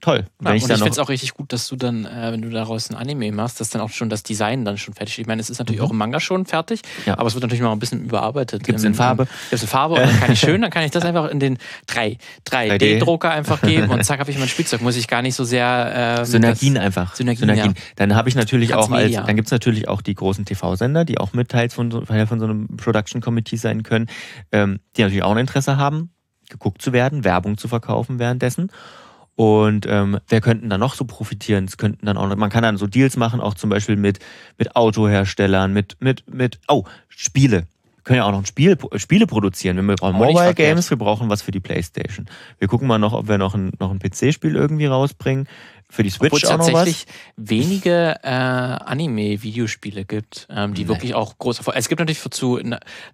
toll. 0.00 0.26
Ja, 0.42 0.54
ich 0.54 0.62
und 0.62 0.70
ich 0.70 0.76
finde 0.76 0.90
es 0.90 0.98
auch 0.98 1.08
richtig 1.08 1.34
gut, 1.34 1.52
dass 1.52 1.68
du 1.68 1.76
dann, 1.76 2.04
äh, 2.04 2.32
wenn 2.32 2.42
du 2.42 2.50
daraus 2.50 2.90
ein 2.90 2.96
Anime 2.96 3.32
machst, 3.32 3.60
dass 3.60 3.70
dann 3.70 3.82
auch 3.82 3.90
schon 3.90 4.08
das 4.10 4.22
Design 4.22 4.64
dann 4.64 4.78
schon 4.78 4.94
fertig 4.94 5.14
ist. 5.14 5.18
Ich 5.18 5.26
meine, 5.26 5.40
es 5.40 5.50
ist 5.50 5.58
natürlich 5.58 5.80
mhm. 5.80 5.86
auch 5.86 5.90
im 5.90 5.98
Manga 5.98 6.20
schon 6.20 6.46
fertig, 6.46 6.82
ja. 7.06 7.18
aber 7.18 7.28
es 7.28 7.34
wird 7.34 7.42
natürlich 7.42 7.62
noch 7.62 7.72
ein 7.72 7.78
bisschen 7.78 8.04
überarbeitet. 8.04 8.64
Gibt 8.64 8.78
es 8.78 8.84
in 8.84 8.94
Farbe? 8.94 9.24
Gibt 9.24 9.52
es 9.52 9.62
in 9.62 9.68
Farbe 9.68 9.94
und 9.94 10.02
dann 10.02 10.20
kann 10.20 10.32
ich 10.32 10.40
schön, 10.40 10.62
dann 10.62 10.70
kann 10.70 10.84
ich 10.84 10.90
das 10.90 11.04
einfach 11.06 11.28
in 11.28 11.40
den 11.40 11.58
3, 11.86 12.18
3D-Drucker 12.46 13.30
einfach 13.30 13.60
geben 13.62 13.90
und 13.90 14.04
zack, 14.04 14.20
habe 14.20 14.30
ich 14.30 14.38
mein 14.38 14.48
Spielzeug. 14.48 14.82
Muss 14.82 14.96
ich 14.96 15.08
gar 15.08 15.22
nicht 15.22 15.34
so 15.34 15.44
sehr... 15.44 16.20
Äh, 16.20 16.24
Synergien 16.26 16.78
einfach. 16.78 17.14
Synergien, 17.14 17.48
Synergien. 17.48 17.74
Ja. 17.74 17.82
Dann 17.96 18.14
habe 18.14 18.28
ich 18.28 18.34
natürlich 18.34 18.74
auch 18.74 18.90
als, 18.90 19.12
dann 19.12 19.36
gibt 19.36 19.48
es 19.48 19.52
natürlich 19.52 19.88
auch 19.88 20.02
die 20.02 20.14
großen 20.14 20.44
TV-Sender, 20.44 21.04
die 21.04 21.18
auch 21.18 21.32
mit 21.32 21.48
Teils 21.48 21.74
von, 21.74 21.90
von 21.90 22.38
so 22.40 22.44
einem 22.44 22.68
Production 22.76 23.20
Committee 23.20 23.56
sein 23.56 23.82
können, 23.82 24.06
ähm, 24.52 24.80
die 24.96 25.02
natürlich 25.02 25.22
auch 25.22 25.32
ein 25.32 25.38
Interesse 25.38 25.76
haben, 25.76 26.10
geguckt 26.48 26.82
zu 26.82 26.92
werden, 26.92 27.24
Werbung 27.24 27.58
zu 27.58 27.68
verkaufen 27.68 28.18
währenddessen. 28.18 28.70
Und 29.36 29.84
ähm, 29.86 30.18
wer 30.28 30.40
könnten 30.40 30.70
da 30.70 30.78
noch 30.78 30.94
so 30.94 31.04
profitieren? 31.04 31.66
Es 31.66 31.76
könnten 31.76 32.06
dann 32.06 32.16
auch, 32.16 32.34
man 32.34 32.50
kann 32.50 32.62
dann 32.62 32.78
so 32.78 32.86
Deals 32.86 33.18
machen, 33.18 33.40
auch 33.40 33.54
zum 33.54 33.68
Beispiel 33.68 33.96
mit 33.96 34.18
mit 34.58 34.74
Autoherstellern, 34.74 35.74
mit 35.74 35.96
mit 36.00 36.24
mit 36.32 36.58
oh 36.68 36.84
Spiele. 37.08 37.66
Wir 37.96 38.02
können 38.02 38.16
ja 38.18 38.24
auch 38.24 38.30
noch 38.30 38.38
ein 38.38 38.46
Spiel, 38.46 38.78
Spiele 38.96 39.26
produzieren. 39.26 39.76
Wir 39.76 39.96
brauchen 39.96 40.16
Mobile 40.16 40.54
Games, 40.54 40.88
wir 40.88 40.96
brauchen 40.96 41.28
was 41.28 41.42
für 41.42 41.50
die 41.50 41.60
PlayStation. 41.60 42.26
Wir 42.58 42.68
gucken 42.68 42.88
mal 42.88 42.98
noch, 42.98 43.12
ob 43.12 43.28
wir 43.28 43.36
noch 43.36 43.54
ein, 43.54 43.72
noch 43.80 43.90
ein 43.90 43.98
PC-Spiel 43.98 44.54
irgendwie 44.54 44.86
rausbringen. 44.86 45.48
Für 45.88 46.02
die 46.02 46.10
Switch 46.10 46.32
Obwohl 46.32 46.48
auch 46.50 46.58
noch 46.58 46.66
tatsächlich 46.66 47.06
wenige 47.36 48.18
äh, 48.22 48.28
Anime-Videospiele 48.28 50.04
gibt, 50.04 50.48
ähm, 50.50 50.74
die 50.74 50.82
nee. 50.82 50.88
wirklich 50.88 51.14
auch 51.14 51.38
groß 51.38 51.58
Erfolg. 51.58 51.76
Es 51.76 51.88
gibt 51.88 52.00
natürlich 52.00 52.20
zu 52.30 52.60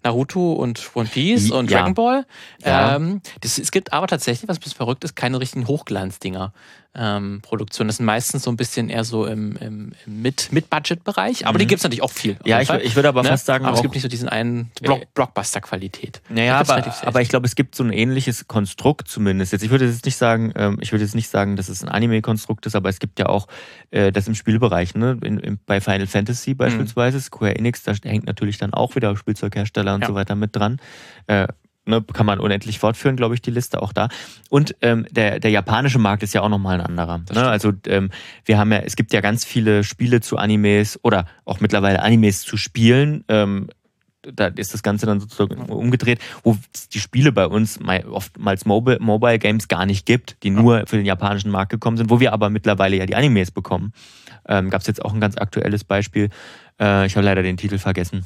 Naruto 0.02 0.54
und 0.54 0.90
One 0.94 1.08
Piece 1.08 1.50
und 1.50 1.70
ja. 1.70 1.78
Dragon 1.78 1.94
Ball. 1.94 2.26
Ja. 2.64 2.96
Ähm, 2.96 3.20
das, 3.42 3.58
es 3.58 3.70
gibt 3.72 3.92
aber 3.92 4.06
tatsächlich, 4.06 4.48
was 4.48 4.56
ein 4.56 4.60
bisschen 4.60 4.76
verrückt 4.76 5.04
ist, 5.04 5.14
keine 5.16 5.38
richtigen 5.38 5.66
Hochglanzdinger 5.66 6.54
ähm, 6.94 7.40
Produktionen. 7.42 7.88
Das 7.88 7.96
sind 7.96 8.06
meistens 8.06 8.42
so 8.42 8.50
ein 8.50 8.56
bisschen 8.56 8.90
eher 8.90 9.04
so 9.04 9.26
im, 9.26 9.56
im, 9.56 9.92
im 10.06 10.20
Mit-Budget-Bereich, 10.22 11.46
aber 11.46 11.54
mhm. 11.54 11.60
die 11.60 11.66
gibt 11.66 11.78
es 11.78 11.84
natürlich 11.84 12.02
auch 12.02 12.10
viel. 12.10 12.36
Ja, 12.44 12.60
ich, 12.60 12.68
ich 12.70 12.96
würde 12.96 13.08
aber 13.08 13.22
ne? 13.22 13.30
fast 13.30 13.46
sagen. 13.46 13.64
Aber 13.64 13.76
es 13.76 13.82
gibt 13.82 13.94
nicht 13.94 14.02
so 14.02 14.08
diesen 14.08 14.28
einen 14.28 14.70
Block, 14.80 15.02
Blockbuster-Qualität. 15.14 16.20
Naja, 16.28 16.58
aber, 16.58 16.84
aber 17.02 17.22
ich 17.22 17.28
glaube, 17.28 17.46
es 17.46 17.54
gibt 17.54 17.74
so 17.74 17.84
ein 17.84 17.92
ähnliches 17.92 18.46
Konstrukt 18.46 19.08
zumindest. 19.08 19.52
Jetzt, 19.52 19.62
ich 19.62 19.70
würde 19.70 19.86
jetzt 19.86 20.04
nicht 20.04 20.16
sagen, 20.16 20.52
ähm, 20.54 20.78
ich 20.80 20.92
würde 20.92 21.04
jetzt 21.04 21.14
nicht 21.14 21.28
sagen, 21.28 21.56
dass 21.56 21.68
es 21.68 21.82
ein 21.82 21.88
Anime-Konstrukt 21.88 22.66
ist, 22.66 22.76
aber 22.76 22.90
es 22.90 22.98
gibt 22.98 23.18
ja 23.18 23.26
auch 23.26 23.46
äh, 23.90 24.12
das 24.12 24.28
im 24.28 24.34
Spielbereich, 24.34 24.94
ne? 24.94 25.18
In, 25.22 25.38
in, 25.38 25.58
bei 25.64 25.80
Final 25.80 26.06
Fantasy 26.06 26.50
mhm. 26.50 26.58
beispielsweise, 26.58 27.16
mhm. 27.16 27.22
Square 27.22 27.56
Enix, 27.56 27.82
da 27.84 27.94
hängt 28.04 28.26
natürlich 28.26 28.58
dann 28.58 28.74
auch 28.74 28.94
wieder 28.96 29.16
Spielzeughersteller 29.16 29.94
und 29.94 30.02
ja. 30.02 30.08
so 30.08 30.14
weiter 30.14 30.34
mit 30.34 30.54
dran. 30.54 30.78
Äh, 31.26 31.46
ne, 31.86 32.02
kann 32.02 32.26
man 32.26 32.40
unendlich 32.40 32.78
fortführen, 32.78 33.16
glaube 33.16 33.34
ich, 33.34 33.42
die 33.42 33.50
Liste 33.50 33.82
auch 33.82 33.92
da. 33.92 34.08
Und 34.50 34.76
ähm, 34.80 35.06
der, 35.10 35.40
der 35.40 35.50
japanische 35.50 35.98
Markt 35.98 36.22
ist 36.22 36.34
ja 36.34 36.42
auch 36.42 36.48
nochmal 36.48 36.80
ein 36.80 36.86
anderer. 36.86 37.18
Ne? 37.32 37.48
Also 37.48 37.72
ähm, 37.86 38.10
wir 38.44 38.58
haben 38.58 38.72
ja, 38.72 38.78
es 38.78 38.96
gibt 38.96 39.12
ja 39.12 39.20
ganz 39.20 39.44
viele 39.44 39.84
Spiele 39.84 40.20
zu 40.20 40.36
Animes 40.36 40.98
oder 41.02 41.26
auch 41.44 41.60
mittlerweile 41.60 42.02
Animes 42.02 42.42
zu 42.42 42.56
spielen. 42.56 43.24
Ähm, 43.28 43.68
da 44.22 44.46
ist 44.46 44.72
das 44.72 44.84
Ganze 44.84 45.06
dann 45.06 45.18
sozusagen 45.18 45.60
umgedreht, 45.62 46.20
wo 46.44 46.56
die 46.92 47.00
Spiele 47.00 47.32
bei 47.32 47.46
uns 47.46 47.80
oftmals 48.08 48.64
Mobile, 48.64 48.98
Mobile 49.00 49.40
Games 49.40 49.66
gar 49.66 49.84
nicht 49.84 50.06
gibt, 50.06 50.36
die 50.44 50.50
nur 50.50 50.84
für 50.86 50.96
den 50.96 51.06
japanischen 51.06 51.50
Markt 51.50 51.72
gekommen 51.72 51.96
sind, 51.96 52.08
wo 52.08 52.20
wir 52.20 52.32
aber 52.32 52.48
mittlerweile 52.48 52.96
ja 52.96 53.06
die 53.06 53.16
Animes 53.16 53.50
bekommen. 53.50 53.92
Ähm, 54.46 54.70
Gab 54.70 54.82
es 54.82 54.86
jetzt 54.86 55.04
auch 55.04 55.12
ein 55.12 55.20
ganz 55.20 55.36
aktuelles 55.36 55.82
Beispiel. 55.82 56.30
Äh, 56.80 57.06
ich 57.06 57.16
habe 57.16 57.24
leider 57.24 57.42
den 57.42 57.56
Titel 57.56 57.78
vergessen 57.78 58.24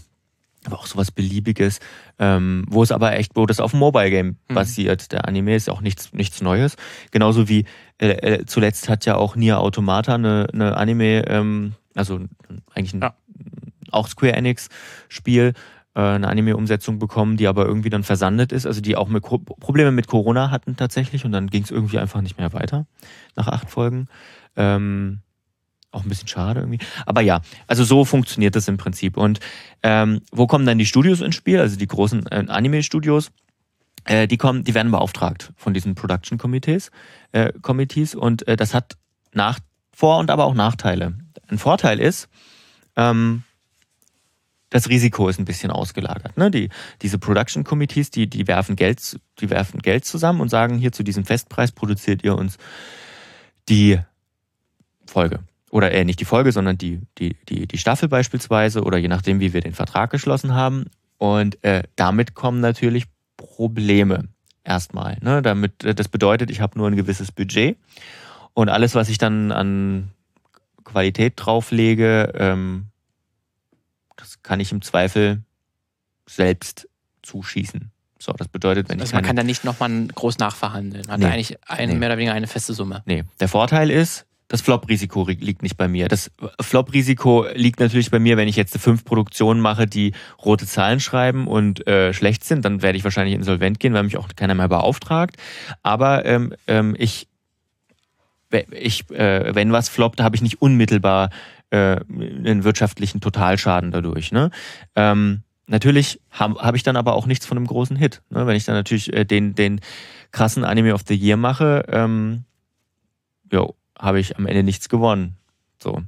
aber 0.67 0.79
auch 0.79 0.87
sowas 0.87 1.11
Beliebiges, 1.11 1.81
ähm, 2.19 2.65
wo 2.69 2.83
es 2.83 2.93
aber 2.93 3.15
echt, 3.15 3.37
wo 3.37 3.47
das 3.47 3.61
auf 3.61 3.73
dem 3.73 3.81
Mobile 3.81 4.11
Game 4.11 4.37
mhm. 4.49 4.55
basiert. 4.55 5.13
Der 5.13 5.27
Anime 5.27 5.55
ist 5.55 5.71
auch 5.71 5.81
nichts, 5.81 6.13
nichts 6.13 6.41
Neues. 6.43 6.77
Genauso 7.11 7.49
wie 7.49 7.65
äh, 7.99 8.09
äh, 8.09 8.47
zuletzt 8.47 8.89
hat 8.89 9.07
ja 9.07 9.17
auch 9.17 9.37
Nier 9.37 9.61
Automata 9.61 10.15
eine, 10.15 10.49
eine 10.53 10.77
Anime, 10.77 11.27
ähm, 11.29 11.75
also 11.95 12.21
eigentlich 12.75 12.95
ein, 12.95 13.01
ja. 13.01 13.15
auch 13.91 14.09
Square 14.09 14.35
Enix 14.35 14.69
Spiel, 15.09 15.55
äh, 15.95 16.01
eine 16.01 16.29
Anime-Umsetzung 16.29 16.99
bekommen, 16.99 17.37
die 17.37 17.47
aber 17.47 17.65
irgendwie 17.65 17.91
dann 17.91 18.05
versandet 18.05 18.53
ist, 18.53 18.67
also 18.67 18.81
die 18.81 18.97
auch 18.97 19.09
mit 19.09 19.23
Probleme 19.23 19.93
mit 19.93 20.07
Corona 20.07 20.51
hatten 20.51 20.77
tatsächlich 20.77 21.25
und 21.25 21.33
dann 21.33 21.49
ging 21.49 21.63
es 21.63 21.71
irgendwie 21.71 21.99
einfach 21.99 22.21
nicht 22.21 22.39
mehr 22.39 22.53
weiter 22.53 22.87
nach 23.35 23.49
acht 23.49 23.71
Folgen. 23.71 24.09
Ähm, 24.57 25.21
auch 25.97 26.05
ein 26.05 26.09
bisschen 26.09 26.29
schade 26.29 26.61
irgendwie. 26.61 26.79
Aber 27.07 27.21
ja, 27.21 27.41
also 27.67 27.85
so 27.85 28.05
funktioniert 28.05 28.55
das 28.55 28.69
im 28.69 28.77
Prinzip. 28.77 29.17
Und 29.17 29.41
ähm, 29.83 30.21
wo 30.31 30.47
kommen 30.47 30.67
dann 30.67 30.79
die 30.79 30.87
Studios 30.87 31.21
ins 31.21 31.35
Spiel? 31.35 31.59
Also 31.59 31.77
die 31.77 31.87
großen 31.87 32.27
äh, 32.27 32.45
Anime-Studios. 32.49 33.33
Äh, 34.05 34.29
die 34.29 34.37
kommen, 34.37 34.63
die 34.63 34.75
werden 34.75 34.93
beauftragt 34.93 35.53
von 35.57 35.75
diesen 35.75 35.95
Production 35.95 36.39
Committees, 36.39 36.91
äh, 37.33 37.53
Committees 37.61 38.15
und 38.15 38.47
äh, 38.47 38.57
das 38.57 38.73
hat 38.73 38.97
nach 39.33 39.59
Vor- 39.93 40.19
und 40.19 40.31
aber 40.31 40.45
auch 40.45 40.55
Nachteile. 40.55 41.19
Ein 41.49 41.59
Vorteil 41.59 41.99
ist, 41.99 42.29
ähm, 42.97 43.43
das 44.71 44.89
Risiko 44.89 45.29
ist 45.29 45.39
ein 45.39 45.45
bisschen 45.45 45.71
ausgelagert. 45.71 46.37
Ne? 46.37 46.51
Die, 46.51 46.69
diese 47.03 47.19
Production 47.19 47.65
Committees, 47.65 48.11
die, 48.11 48.29
die 48.29 48.47
werfen 48.47 48.77
Geld, 48.77 49.19
die 49.41 49.51
werfen 49.51 49.81
Geld 49.81 50.05
zusammen 50.05 50.41
und 50.41 50.49
sagen, 50.49 50.79
hier 50.79 50.93
zu 50.93 51.03
diesem 51.03 51.25
Festpreis 51.25 51.73
produziert 51.73 52.25
ihr 52.25 52.37
uns 52.37 52.59
die 53.69 53.99
Folge 55.07 55.41
oder 55.77 55.93
äh, 55.93 56.07
nicht 56.07 56.21
die 56.21 56.25
Folge, 56.25 56.53
sondern 56.53 56.79
die, 56.79 57.03
die, 57.19 57.37
die, 57.51 57.67
die 57.67 57.77
Staffel 57.77 58.09
beispielsweise 58.09 58.83
oder 58.83 58.97
je 58.97 59.09
nachdem, 59.09 59.41
wie 59.41 59.53
wir 59.53 59.61
den 59.61 59.75
Vertrag 59.75 60.11
geschlossen 60.11 60.55
haben. 60.55 60.87
Und 61.19 61.63
äh, 61.65 61.83
damit 61.97 62.33
kommen 62.33 62.61
natürlich 62.61 63.05
Probleme 63.37 64.29
erstmal. 64.65 65.19
Ne? 65.21 65.43
Damit, 65.43 65.85
äh, 65.85 65.95
das 65.95 66.09
bedeutet, 66.09 66.51
ich 66.51 66.63
habe 66.63 66.79
nur 66.79 66.89
ein 66.89 66.97
gewisses 66.97 67.31
Budget 67.31 67.77
und 68.55 68.71
alles, 68.71 68.95
was 68.95 69.11
ich 69.11 69.19
dann 69.19 69.53
an 69.53 70.13
Qualität 70.83 71.35
drauflege, 71.37 72.33
ähm, 72.39 72.87
das 74.17 74.43
kann 74.43 74.61
ich 74.61 74.73
im 74.73 74.81
Zweifel 74.81 75.43
selbst 76.27 76.89
zuschießen. 77.21 77.91
So, 78.19 78.33
das 78.33 78.49
bedeutet, 78.49 78.89
wenn 78.89 78.99
also 78.99 79.11
ich. 79.11 79.15
Man 79.15 79.25
kann 79.25 79.37
da 79.37 79.43
nicht 79.43 79.63
nochmal 79.65 80.07
groß 80.07 80.39
nachverhandeln. 80.39 81.05
Man 81.07 81.21
nee, 81.21 81.27
hat 81.27 81.35
eigentlich 81.35 81.59
eine, 81.69 81.93
nee. 81.93 81.99
mehr 81.99 82.09
oder 82.09 82.17
weniger 82.17 82.33
eine 82.33 82.47
feste 82.47 82.73
Summe. 82.73 83.03
Nee. 83.05 83.25
Der 83.41 83.49
Vorteil 83.49 83.91
ist, 83.91 84.25
das 84.49 84.61
Flop-Risiko 84.61 85.27
liegt 85.29 85.63
nicht 85.63 85.77
bei 85.77 85.89
mir. 85.89 86.09
Das 86.09 86.31
Flop-Risiko 86.61 87.47
liegt 87.55 87.81
natürlich 87.81 88.11
bei 88.11 88.21
mir, 88.21 88.37
wenn 88.37 88.47
ich 88.47 88.57
jetzt 88.57 88.79
fünf 88.79 89.05
Produktionen 89.05 89.61
mache, 89.61 89.87
die 89.87 90.13
rote 90.45 90.67
Zahlen 90.67 91.01
schreiben 91.01 91.49
und 91.49 91.87
äh, 91.87 92.13
schlecht 92.13 92.45
sind, 92.45 92.65
dann 92.65 92.81
werde 92.83 92.97
ich 92.97 93.05
wahrscheinlich 93.05 93.35
insolvent 93.35 93.81
gehen, 93.81 93.93
weil 93.93 94.05
mich 94.05 94.17
auch 94.17 94.29
keiner 94.37 94.55
mehr 94.55 94.69
beauftragt. 94.69 95.37
Aber 95.83 96.25
ähm, 96.25 96.55
ähm, 96.69 96.95
ich, 96.97 97.27
ich 98.71 99.11
äh, 99.11 99.55
wenn 99.55 99.73
was 99.73 99.89
floppt, 99.89 100.21
habe 100.21 100.37
ich 100.37 100.43
nicht 100.43 100.63
unmittelbar 100.63 101.31
äh, 101.71 101.97
einen 102.09 102.63
wirtschaftlichen 102.63 103.21
Totalschaden 103.21 103.91
dadurch. 103.91 104.31
Ne? 104.31 104.51
Ähm, 104.95 105.43
natürlich 105.67 106.21
habe 106.31 106.61
hab 106.61 106.77
ich 106.77 106.85
dann 106.85 106.97
aber 106.97 107.15
auch 107.15 107.27
nichts 107.27 107.47
von 107.47 107.59
einem 107.59 107.67
großen 107.67 107.97
Hit. 107.97 108.23
Ne? 108.31 108.47
Wenn 108.47 108.55
ich 108.55 108.65
dann 108.65 108.77
natürlich 108.77 109.13
äh, 109.13 109.25
den, 109.25 109.57
den 109.57 109.81
krassen 110.31 110.65
Anime 110.65 110.95
of 110.95 111.03
the 111.09 111.17
Year 111.17 111.37
mache, 111.37 111.85
ähm, 111.89 112.45
jo, 113.51 113.75
habe 113.99 114.21
ich 114.21 114.37
am 114.37 114.47
Ende 114.47 114.63
nichts 114.63 114.89
gewonnen. 114.89 115.37
So. 115.83 116.03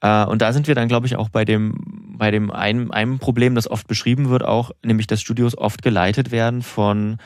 Äh, 0.00 0.24
und 0.24 0.42
da 0.42 0.52
sind 0.52 0.68
wir 0.68 0.74
dann, 0.74 0.88
glaube 0.88 1.06
ich, 1.06 1.16
auch 1.16 1.28
bei 1.28 1.44
dem, 1.44 2.14
bei 2.16 2.30
dem 2.30 2.50
einem, 2.50 2.90
einem 2.90 3.18
Problem, 3.18 3.54
das 3.54 3.70
oft 3.70 3.86
beschrieben 3.86 4.28
wird, 4.28 4.44
auch, 4.44 4.70
nämlich 4.84 5.06
dass 5.06 5.20
Studios 5.20 5.56
oft 5.56 5.82
geleitet 5.82 6.30
werden 6.30 6.62
von, 6.62 7.18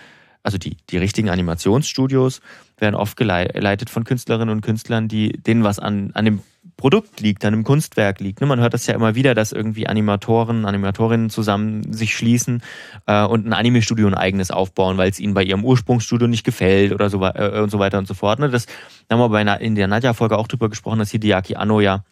also 0.43 0.59
die, 0.59 0.77
die 0.91 0.99
richtigen 0.99 1.31
Animationsstudios 1.31 2.41
werden 2.79 2.95
oft 2.95 3.17
geleitet 3.17 3.91
von 3.91 4.05
Künstlerinnen 4.05 4.51
und 4.51 4.61
Künstlern, 4.63 5.09
die 5.09 5.33
denen 5.33 5.65
was 5.65 5.79
an, 5.79 6.11
an 6.15 6.25
dem 6.25 6.43
Produkt 6.77 7.21
liegt, 7.21 7.45
an 7.45 7.55
einem 7.55 7.65
Kunstwerk 7.65 8.21
liegt. 8.21 8.41
Ne? 8.41 8.47
Man 8.47 8.61
hört 8.61 8.75
das 8.75 8.87
ja 8.87 8.95
immer 8.95 9.15
wieder, 9.15 9.35
dass 9.35 9.53
irgendwie 9.53 9.87
Animatoren, 9.87 10.65
Animatorinnen 10.65 11.31
zusammen 11.31 11.93
sich 11.93 12.17
schließen 12.17 12.63
äh, 13.07 13.25
und 13.25 13.47
ein 13.47 13.53
Anime-Studio 13.53 14.07
ein 14.07 14.15
eigenes 14.15 14.51
aufbauen, 14.51 14.97
weil 14.97 15.11
es 15.11 15.21
ihnen 15.21 15.35
bei 15.35 15.43
ihrem 15.43 15.65
Ursprungsstudio 15.65 16.27
nicht 16.27 16.45
gefällt 16.45 16.93
oder 16.93 17.11
so, 17.11 17.23
äh, 17.25 17.61
und 17.61 17.71
so 17.71 17.79
weiter 17.79 17.99
und 17.99 18.09
so 18.09 18.15
fort. 18.15 18.39
Ne? 18.39 18.51
Das 18.51 18.67
da 19.09 19.17
haben 19.17 19.21
wir 19.21 19.29
bei 19.29 19.43
in 19.57 19.75
der 19.75 19.89
Nadja-Folge 19.89 20.39
auch 20.39 20.49
drüber 20.49 20.69
gesprochen, 20.69 20.99
dass 20.99 21.11
Hideaki 21.11 21.57
Anno 21.57 21.81
ja 21.81 22.05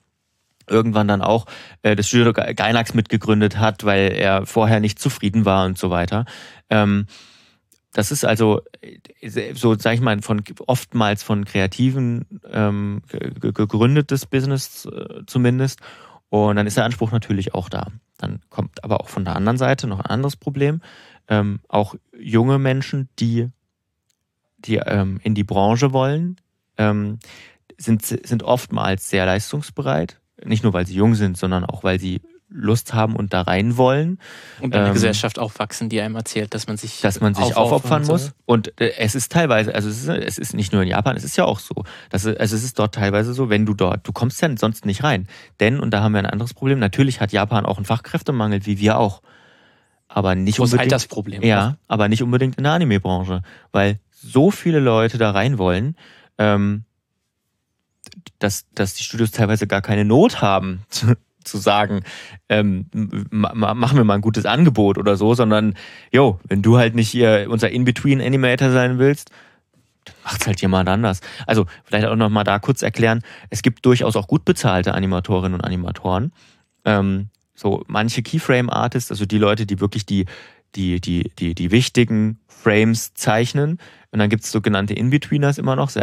irgendwann 0.68 1.08
dann 1.08 1.22
auch 1.22 1.46
äh, 1.82 1.96
das 1.96 2.08
Studio 2.08 2.32
Gainax 2.32 2.94
mitgegründet 2.94 3.58
hat, 3.58 3.84
weil 3.84 4.12
er 4.12 4.46
vorher 4.46 4.80
nicht 4.80 4.98
zufrieden 4.98 5.44
war 5.44 5.66
und 5.66 5.78
so 5.78 5.90
weiter. 5.90 6.24
Ähm, 6.70 7.06
das 7.92 8.12
ist 8.12 8.24
also 8.24 8.62
so, 9.54 9.74
sag 9.76 9.94
ich 9.94 10.00
mal, 10.00 10.20
von 10.22 10.42
oftmals 10.66 11.22
von 11.22 11.44
Kreativen 11.44 12.26
ähm, 12.50 13.02
gegründetes 13.08 14.26
Business 14.26 14.86
äh, 14.86 15.22
zumindest. 15.26 15.80
Und 16.28 16.56
dann 16.56 16.66
ist 16.68 16.76
der 16.76 16.84
Anspruch 16.84 17.10
natürlich 17.10 17.54
auch 17.54 17.68
da. 17.68 17.88
Dann 18.18 18.40
kommt 18.50 18.84
aber 18.84 19.00
auch 19.00 19.08
von 19.08 19.24
der 19.24 19.34
anderen 19.34 19.58
Seite 19.58 19.88
noch 19.88 19.98
ein 19.98 20.06
anderes 20.06 20.36
Problem. 20.36 20.80
Ähm, 21.26 21.60
auch 21.68 21.96
junge 22.16 22.58
Menschen, 22.58 23.08
die, 23.18 23.48
die 24.58 24.76
ähm, 24.76 25.18
in 25.24 25.34
die 25.34 25.44
Branche 25.44 25.92
wollen, 25.92 26.36
ähm, 26.78 27.18
sind, 27.76 28.04
sind 28.04 28.42
oftmals 28.44 29.10
sehr 29.10 29.26
leistungsbereit. 29.26 30.20
Nicht 30.44 30.62
nur, 30.62 30.72
weil 30.72 30.86
sie 30.86 30.94
jung 30.94 31.16
sind, 31.16 31.36
sondern 31.36 31.64
auch, 31.64 31.82
weil 31.82 31.98
sie 31.98 32.20
Lust 32.50 32.94
haben 32.94 33.14
und 33.14 33.32
da 33.32 33.42
rein 33.42 33.76
wollen. 33.76 34.18
Und 34.60 34.74
eine 34.74 34.88
ähm, 34.88 34.92
Gesellschaft 34.92 35.38
aufwachsen, 35.38 35.88
die 35.88 36.00
einem 36.00 36.16
erzählt, 36.16 36.52
dass 36.54 36.66
man 36.66 36.76
sich 36.76 37.00
dass 37.00 37.20
man 37.20 37.34
sich 37.34 37.56
aufopfern 37.56 38.04
muss. 38.06 38.32
Und 38.44 38.78
äh, 38.80 38.92
es 38.98 39.14
ist 39.14 39.30
teilweise, 39.32 39.74
also 39.74 39.88
es 39.88 40.02
ist, 40.02 40.08
es 40.08 40.38
ist 40.38 40.54
nicht 40.54 40.72
nur 40.72 40.82
in 40.82 40.88
Japan, 40.88 41.16
es 41.16 41.24
ist 41.24 41.36
ja 41.36 41.44
auch 41.44 41.60
so. 41.60 41.84
Dass, 42.10 42.26
also 42.26 42.56
es 42.56 42.64
ist 42.64 42.78
dort 42.78 42.94
teilweise 42.94 43.32
so, 43.34 43.48
wenn 43.48 43.66
du 43.66 43.74
dort, 43.74 44.06
du 44.06 44.12
kommst 44.12 44.42
ja 44.42 44.48
sonst 44.56 44.84
nicht 44.84 45.04
rein. 45.04 45.28
Denn, 45.60 45.78
und 45.78 45.92
da 45.92 46.02
haben 46.02 46.12
wir 46.12 46.18
ein 46.18 46.26
anderes 46.26 46.54
Problem, 46.54 46.78
natürlich 46.78 47.20
hat 47.20 47.32
Japan 47.32 47.64
auch 47.64 47.76
einen 47.76 47.86
Fachkräftemangel, 47.86 48.66
wie 48.66 48.78
wir 48.78 48.98
auch. 48.98 49.22
Aber 50.08 50.34
nicht 50.34 50.58
Groß 50.58 50.72
unbedingt. 50.72 50.92
das 50.92 51.06
Problem. 51.06 51.42
Ja, 51.42 51.76
aber 51.86 52.08
nicht 52.08 52.22
unbedingt 52.22 52.56
in 52.56 52.64
der 52.64 52.72
Anime-Branche. 52.72 53.42
Weil 53.70 54.00
so 54.10 54.50
viele 54.50 54.80
Leute 54.80 55.18
da 55.18 55.30
rein 55.30 55.56
wollen, 55.56 55.94
ähm, 56.36 56.84
dass, 58.40 58.66
dass 58.74 58.94
die 58.94 59.04
Studios 59.04 59.30
teilweise 59.30 59.68
gar 59.68 59.82
keine 59.82 60.04
Not 60.04 60.42
haben, 60.42 60.82
zu 61.44 61.58
sagen, 61.58 62.02
ähm, 62.48 62.86
machen 63.30 63.96
wir 63.96 64.04
mal 64.04 64.14
ein 64.14 64.20
gutes 64.20 64.46
Angebot 64.46 64.98
oder 64.98 65.16
so, 65.16 65.34
sondern, 65.34 65.74
jo, 66.12 66.38
wenn 66.48 66.62
du 66.62 66.78
halt 66.78 66.94
nicht 66.94 67.10
hier 67.10 67.46
unser 67.48 67.70
In-Between-Animator 67.70 68.70
sein 68.70 68.98
willst, 68.98 69.30
dann 70.04 70.14
macht's 70.24 70.46
halt 70.46 70.60
jemand 70.60 70.88
anders. 70.88 71.20
Also 71.46 71.66
vielleicht 71.84 72.06
auch 72.06 72.16
noch 72.16 72.30
mal 72.30 72.44
da 72.44 72.58
kurz 72.58 72.82
erklären, 72.82 73.22
es 73.50 73.62
gibt 73.62 73.84
durchaus 73.84 74.16
auch 74.16 74.28
gut 74.28 74.44
bezahlte 74.44 74.94
Animatorinnen 74.94 75.54
und 75.54 75.64
Animatoren. 75.64 76.32
Ähm, 76.84 77.28
so 77.54 77.84
manche 77.86 78.22
Keyframe-Artists, 78.22 79.10
also 79.10 79.26
die 79.26 79.38
Leute, 79.38 79.66
die 79.66 79.80
wirklich 79.80 80.06
die, 80.06 80.26
die, 80.74 81.00
die, 81.00 81.30
die, 81.38 81.54
die 81.54 81.70
wichtigen 81.70 82.40
Frames 82.48 83.14
zeichnen, 83.14 83.78
und 84.12 84.18
dann 84.18 84.28
gibt 84.28 84.44
es 84.44 84.50
sogenannte 84.50 84.94
In-Betweeners 84.94 85.58
immer 85.58 85.76
noch. 85.76 85.94
Es 85.94 85.96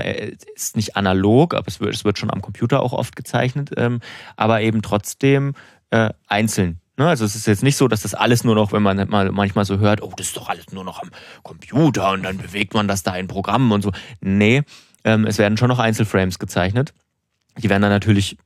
ist 0.55 0.75
nicht 0.75 0.95
analog, 0.95 1.53
aber 1.53 1.67
es 1.67 1.79
wird, 1.79 1.93
es 1.93 2.05
wird 2.05 2.17
schon 2.17 2.31
am 2.31 2.41
Computer 2.41 2.81
auch 2.81 2.93
oft 2.93 3.15
gezeichnet, 3.15 3.71
ähm, 3.75 3.99
aber 4.35 4.61
eben 4.61 4.81
trotzdem 4.81 5.53
äh, 5.89 6.11
einzeln. 6.27 6.79
Ne? 6.97 7.07
Also 7.07 7.25
es 7.25 7.35
ist 7.35 7.47
jetzt 7.47 7.63
nicht 7.63 7.75
so, 7.75 7.87
dass 7.87 8.01
das 8.01 8.13
alles 8.13 8.43
nur 8.43 8.55
noch, 8.55 8.71
wenn 8.71 8.81
man 8.81 9.09
mal 9.09 9.31
manchmal 9.31 9.65
so 9.65 9.77
hört, 9.79 10.01
oh, 10.01 10.13
das 10.15 10.27
ist 10.27 10.37
doch 10.37 10.49
alles 10.49 10.71
nur 10.71 10.83
noch 10.83 11.01
am 11.01 11.09
Computer 11.43 12.11
und 12.11 12.23
dann 12.23 12.37
bewegt 12.37 12.73
man 12.73 12.87
das 12.87 13.03
da 13.03 13.15
in 13.15 13.27
Programmen 13.27 13.71
und 13.71 13.81
so. 13.81 13.91
Nee, 14.21 14.63
ähm, 15.03 15.25
es 15.25 15.37
werden 15.37 15.57
schon 15.57 15.69
noch 15.69 15.79
Einzelframes 15.79 16.39
gezeichnet. 16.39 16.93
Die 17.57 17.69
werden 17.69 17.81
dann 17.81 17.91
natürlich 17.91 18.37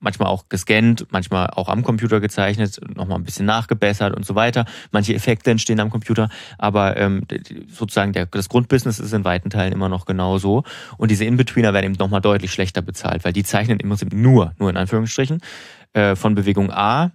manchmal 0.00 0.28
auch 0.28 0.48
gescannt, 0.48 1.06
manchmal 1.10 1.48
auch 1.50 1.68
am 1.68 1.82
Computer 1.82 2.20
gezeichnet, 2.20 2.80
nochmal 2.94 3.18
ein 3.18 3.24
bisschen 3.24 3.46
nachgebessert 3.46 4.14
und 4.14 4.24
so 4.24 4.34
weiter. 4.34 4.64
Manche 4.90 5.14
Effekte 5.14 5.50
entstehen 5.50 5.80
am 5.80 5.90
Computer, 5.90 6.28
aber 6.56 6.96
ähm, 6.96 7.22
sozusagen 7.68 8.12
der, 8.12 8.26
das 8.26 8.48
Grundbusiness 8.48 9.00
ist 9.00 9.12
in 9.12 9.24
weiten 9.24 9.50
Teilen 9.50 9.72
immer 9.72 9.88
noch 9.88 10.06
genauso. 10.06 10.64
Und 10.96 11.10
diese 11.10 11.24
In-Betweener 11.24 11.72
werden 11.74 11.86
eben 11.86 11.94
nochmal 11.94 12.20
deutlich 12.20 12.52
schlechter 12.52 12.82
bezahlt, 12.82 13.24
weil 13.24 13.32
die 13.32 13.44
zeichnen 13.44 13.80
im 13.80 13.88
Prinzip 13.88 14.12
nur, 14.12 14.54
nur 14.58 14.70
in 14.70 14.76
Anführungsstrichen, 14.76 15.40
äh, 15.92 16.14
von 16.14 16.34
Bewegung 16.34 16.70
A 16.70 17.12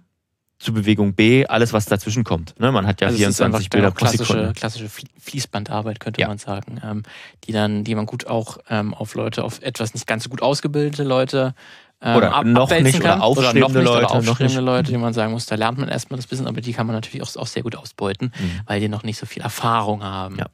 zu 0.58 0.72
Bewegung 0.72 1.14
B, 1.14 1.46
alles 1.46 1.72
was 1.72 1.84
dazwischen 1.86 2.24
kommt. 2.24 2.58
Ne? 2.58 2.72
Man 2.72 2.86
hat 2.86 3.00
ja 3.00 3.08
also 3.08 3.18
24 3.18 3.70
Bilder 3.70 3.90
pro 3.90 3.98
klassische, 3.98 4.24
Sekunde. 4.24 4.52
Klassische 4.54 4.88
Fließbandarbeit 5.20 6.00
könnte 6.00 6.20
ja. 6.20 6.28
man 6.28 6.38
sagen, 6.38 6.80
ähm, 6.82 7.02
die 7.44 7.52
dann, 7.52 7.84
die 7.84 7.94
man 7.94 8.06
gut 8.06 8.26
auch 8.26 8.58
ähm, 8.70 8.94
auf 8.94 9.14
Leute, 9.14 9.44
auf 9.44 9.60
etwas 9.62 9.94
nicht 9.94 10.06
ganz 10.06 10.24
so 10.24 10.30
gut 10.30 10.42
ausgebildete 10.42 11.02
Leute 11.02 11.54
ähm, 12.00 12.16
oder 12.16 12.34
ab, 12.34 12.44
noch 12.44 12.70
nicht 12.70 13.00
kann. 13.00 13.20
oder 13.20 13.38
oder 13.38 13.54
noch 13.54 13.68
nicht, 13.68 13.84
Leute. 13.84 14.10
Aufstrebende 14.10 14.60
Leute, 14.60 14.92
die 14.92 14.98
man 14.98 15.12
sagen 15.12 15.32
muss, 15.32 15.46
da 15.46 15.54
lernt 15.54 15.78
man 15.78 15.88
erstmal 15.88 16.18
das 16.18 16.30
Wissen, 16.30 16.46
aber 16.46 16.60
die 16.60 16.72
kann 16.72 16.86
man 16.86 16.94
natürlich 16.94 17.22
auch, 17.22 17.36
auch 17.36 17.46
sehr 17.46 17.62
gut 17.62 17.76
ausbeuten, 17.76 18.32
mhm. 18.38 18.60
weil 18.66 18.80
die 18.80 18.88
noch 18.88 19.02
nicht 19.02 19.18
so 19.18 19.26
viel 19.26 19.42
Erfahrung 19.42 20.02
haben. 20.02 20.36
Ja. 20.36 20.46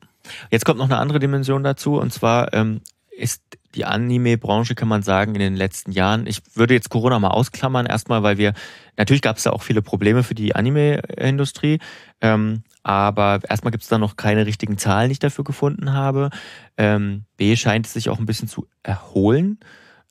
Jetzt 0.51 0.65
kommt 0.65 0.79
noch 0.79 0.87
eine 0.87 0.99
andere 0.99 1.19
Dimension 1.19 1.65
dazu 1.65 1.99
und 1.99 2.13
zwar 2.13 2.53
ähm, 2.53 2.81
ist 3.11 3.43
die 3.75 3.85
Anime-Branche, 3.85 4.75
kann 4.75 4.89
man 4.89 5.03
sagen, 5.03 5.35
in 5.35 5.41
den 5.41 5.55
letzten 5.55 5.93
Jahren, 5.93 6.27
ich 6.27 6.43
würde 6.55 6.75
jetzt 6.75 6.91
Corona 6.91 7.19
mal 7.19 7.29
ausklammern, 7.29 7.87
erstmal, 7.87 8.23
weil 8.23 8.37
wir, 8.39 8.55
natürlich 8.97 9.23
gab 9.23 9.37
es 9.37 9.45
da 9.45 9.51
auch 9.51 9.63
viele 9.63 9.83
Probleme 9.83 10.23
für 10.23 10.35
die 10.35 10.55
Anime-Industrie, 10.57 11.79
ähm, 12.21 12.65
aber 12.83 13.41
erstmal 13.49 13.71
gibt 13.71 13.85
es 13.85 13.89
da 13.89 13.99
noch 13.99 14.17
keine 14.17 14.47
richtigen 14.47 14.79
Zahlen, 14.79 15.09
die 15.09 15.13
ich 15.13 15.19
dafür 15.19 15.45
gefunden 15.45 15.93
habe. 15.93 16.31
Ähm, 16.77 17.25
B 17.37 17.55
scheint 17.57 17.87
es 17.87 17.93
sich 17.93 18.09
auch 18.09 18.19
ein 18.19 18.27
bisschen 18.27 18.49
zu 18.49 18.67
erholen. 18.83 19.61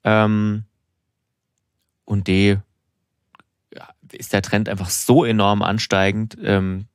Ähm, 0.04 0.66
und 2.10 2.28
D 2.28 2.58
ist 4.12 4.34
der 4.34 4.42
Trend 4.42 4.68
einfach 4.68 4.90
so 4.90 5.24
enorm 5.24 5.62
ansteigend, 5.62 6.36
ähm, 6.44 6.88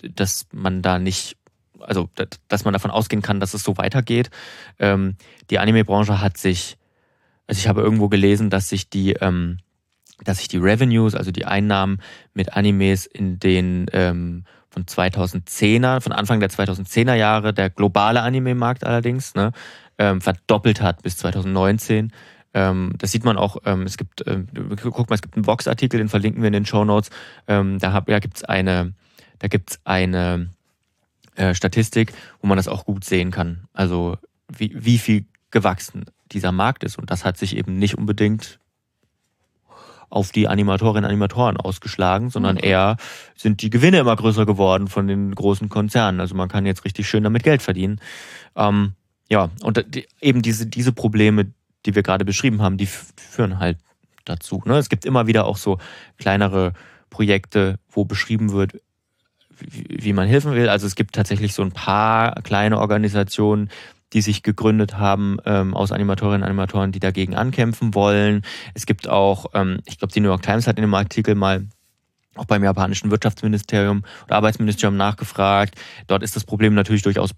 dass 0.00 0.46
man 0.52 0.80
da 0.80 1.00
nicht, 1.00 1.36
also 1.80 2.08
dass 2.46 2.64
man 2.64 2.72
davon 2.72 2.92
ausgehen 2.92 3.20
kann, 3.20 3.40
dass 3.40 3.52
es 3.52 3.64
so 3.64 3.76
weitergeht. 3.76 4.30
Ähm, 4.78 5.16
die 5.50 5.58
Anime-Branche 5.58 6.20
hat 6.20 6.36
sich, 6.36 6.78
also 7.48 7.58
ich 7.58 7.66
habe 7.66 7.80
irgendwo 7.80 8.08
gelesen, 8.08 8.48
dass 8.48 8.68
sich 8.68 8.88
die, 8.88 9.14
ähm, 9.14 9.58
dass 10.22 10.38
sich 10.38 10.46
die 10.46 10.58
Revenues, 10.58 11.16
also 11.16 11.32
die 11.32 11.46
Einnahmen 11.46 11.98
mit 12.32 12.52
Animes 12.52 13.06
in 13.06 13.40
den 13.40 13.86
von 14.72 14.84
2010er, 14.84 16.00
von 16.00 16.12
Anfang 16.12 16.38
der 16.38 16.50
2010er 16.50 17.14
Jahre, 17.14 17.52
der 17.52 17.70
globale 17.70 18.22
Anime-Markt 18.22 18.84
allerdings, 18.84 19.34
ne, 19.34 19.50
verdoppelt 19.96 20.80
hat 20.80 21.02
bis 21.02 21.16
2019. 21.16 22.12
Ähm, 22.52 22.94
das 22.98 23.12
sieht 23.12 23.24
man 23.24 23.36
auch, 23.36 23.58
ähm, 23.64 23.82
es 23.82 23.96
gibt, 23.96 24.26
ähm, 24.26 24.48
guck 24.80 25.08
mal, 25.08 25.14
es 25.14 25.22
gibt 25.22 25.36
einen 25.36 25.46
Vox-Artikel, 25.46 25.98
den 25.98 26.08
verlinken 26.08 26.42
wir 26.42 26.48
in 26.48 26.52
den 26.52 26.66
Show 26.66 26.84
Notes. 26.84 27.10
Ähm, 27.46 27.78
da 27.78 27.92
hab, 27.92 28.06
da 28.06 28.18
gibt's 28.18 28.42
eine, 28.44 28.94
da 29.38 29.48
gibt's 29.48 29.80
eine 29.84 30.50
äh, 31.36 31.54
Statistik, 31.54 32.12
wo 32.40 32.48
man 32.48 32.56
das 32.56 32.68
auch 32.68 32.84
gut 32.84 33.04
sehen 33.04 33.30
kann. 33.30 33.64
Also 33.72 34.18
wie, 34.48 34.72
wie 34.74 34.98
viel 34.98 35.26
gewachsen 35.50 36.06
dieser 36.32 36.52
Markt 36.52 36.84
ist. 36.84 36.98
Und 36.98 37.10
das 37.10 37.24
hat 37.24 37.36
sich 37.36 37.56
eben 37.56 37.78
nicht 37.78 37.96
unbedingt 37.96 38.58
auf 40.08 40.32
die 40.32 40.48
Animatorinnen 40.48 41.04
und 41.04 41.10
Animatoren 41.10 41.56
ausgeschlagen, 41.56 42.30
sondern 42.30 42.56
mhm. 42.56 42.64
eher 42.64 42.96
sind 43.36 43.62
die 43.62 43.70
Gewinne 43.70 44.00
immer 44.00 44.16
größer 44.16 44.44
geworden 44.44 44.88
von 44.88 45.06
den 45.06 45.34
großen 45.34 45.68
Konzernen. 45.68 46.20
Also 46.20 46.34
man 46.34 46.48
kann 46.48 46.66
jetzt 46.66 46.84
richtig 46.84 47.08
schön 47.08 47.22
damit 47.22 47.44
Geld 47.44 47.62
verdienen. 47.62 48.00
Ähm, 48.56 48.94
ja, 49.28 49.50
und 49.62 49.84
eben 50.20 50.42
diese, 50.42 50.66
diese 50.66 50.92
Probleme, 50.92 51.52
die 51.86 51.94
wir 51.94 52.02
gerade 52.02 52.24
beschrieben 52.24 52.62
haben, 52.62 52.76
die 52.76 52.86
führen 52.86 53.58
halt 53.58 53.78
dazu. 54.24 54.62
Ne? 54.64 54.78
Es 54.78 54.88
gibt 54.88 55.04
immer 55.04 55.26
wieder 55.26 55.46
auch 55.46 55.56
so 55.56 55.78
kleinere 56.18 56.72
Projekte, 57.08 57.78
wo 57.90 58.04
beschrieben 58.04 58.52
wird, 58.52 58.80
wie, 59.58 60.12
man 60.12 60.26
helfen 60.26 60.52
will. 60.52 60.68
Also 60.68 60.86
es 60.86 60.94
gibt 60.94 61.14
tatsächlich 61.14 61.52
so 61.52 61.62
ein 61.62 61.72
paar 61.72 62.34
kleine 62.42 62.78
Organisationen, 62.78 63.68
die 64.12 64.22
sich 64.22 64.42
gegründet 64.42 64.98
haben 64.98 65.38
ähm, 65.44 65.74
aus 65.74 65.92
Animatorinnen 65.92 66.42
und 66.42 66.46
Animatoren, 66.46 66.92
die 66.92 66.98
dagegen 66.98 67.34
ankämpfen 67.34 67.94
wollen. 67.94 68.42
Es 68.74 68.86
gibt 68.86 69.08
auch, 69.08 69.46
ähm, 69.54 69.80
ich 69.86 69.98
glaube, 69.98 70.12
die 70.12 70.20
New 70.20 70.28
York 70.28 70.42
Times 70.42 70.66
hat 70.66 70.78
in 70.78 70.82
dem 70.82 70.94
Artikel 70.94 71.34
mal 71.34 71.66
auch 72.34 72.46
beim 72.46 72.64
japanischen 72.64 73.10
Wirtschaftsministerium 73.10 74.02
oder 74.24 74.36
Arbeitsministerium 74.36 74.96
nachgefragt. 74.96 75.74
Dort 76.06 76.22
ist 76.22 76.36
das 76.36 76.44
Problem 76.44 76.74
natürlich 76.74 77.02
durchaus 77.02 77.30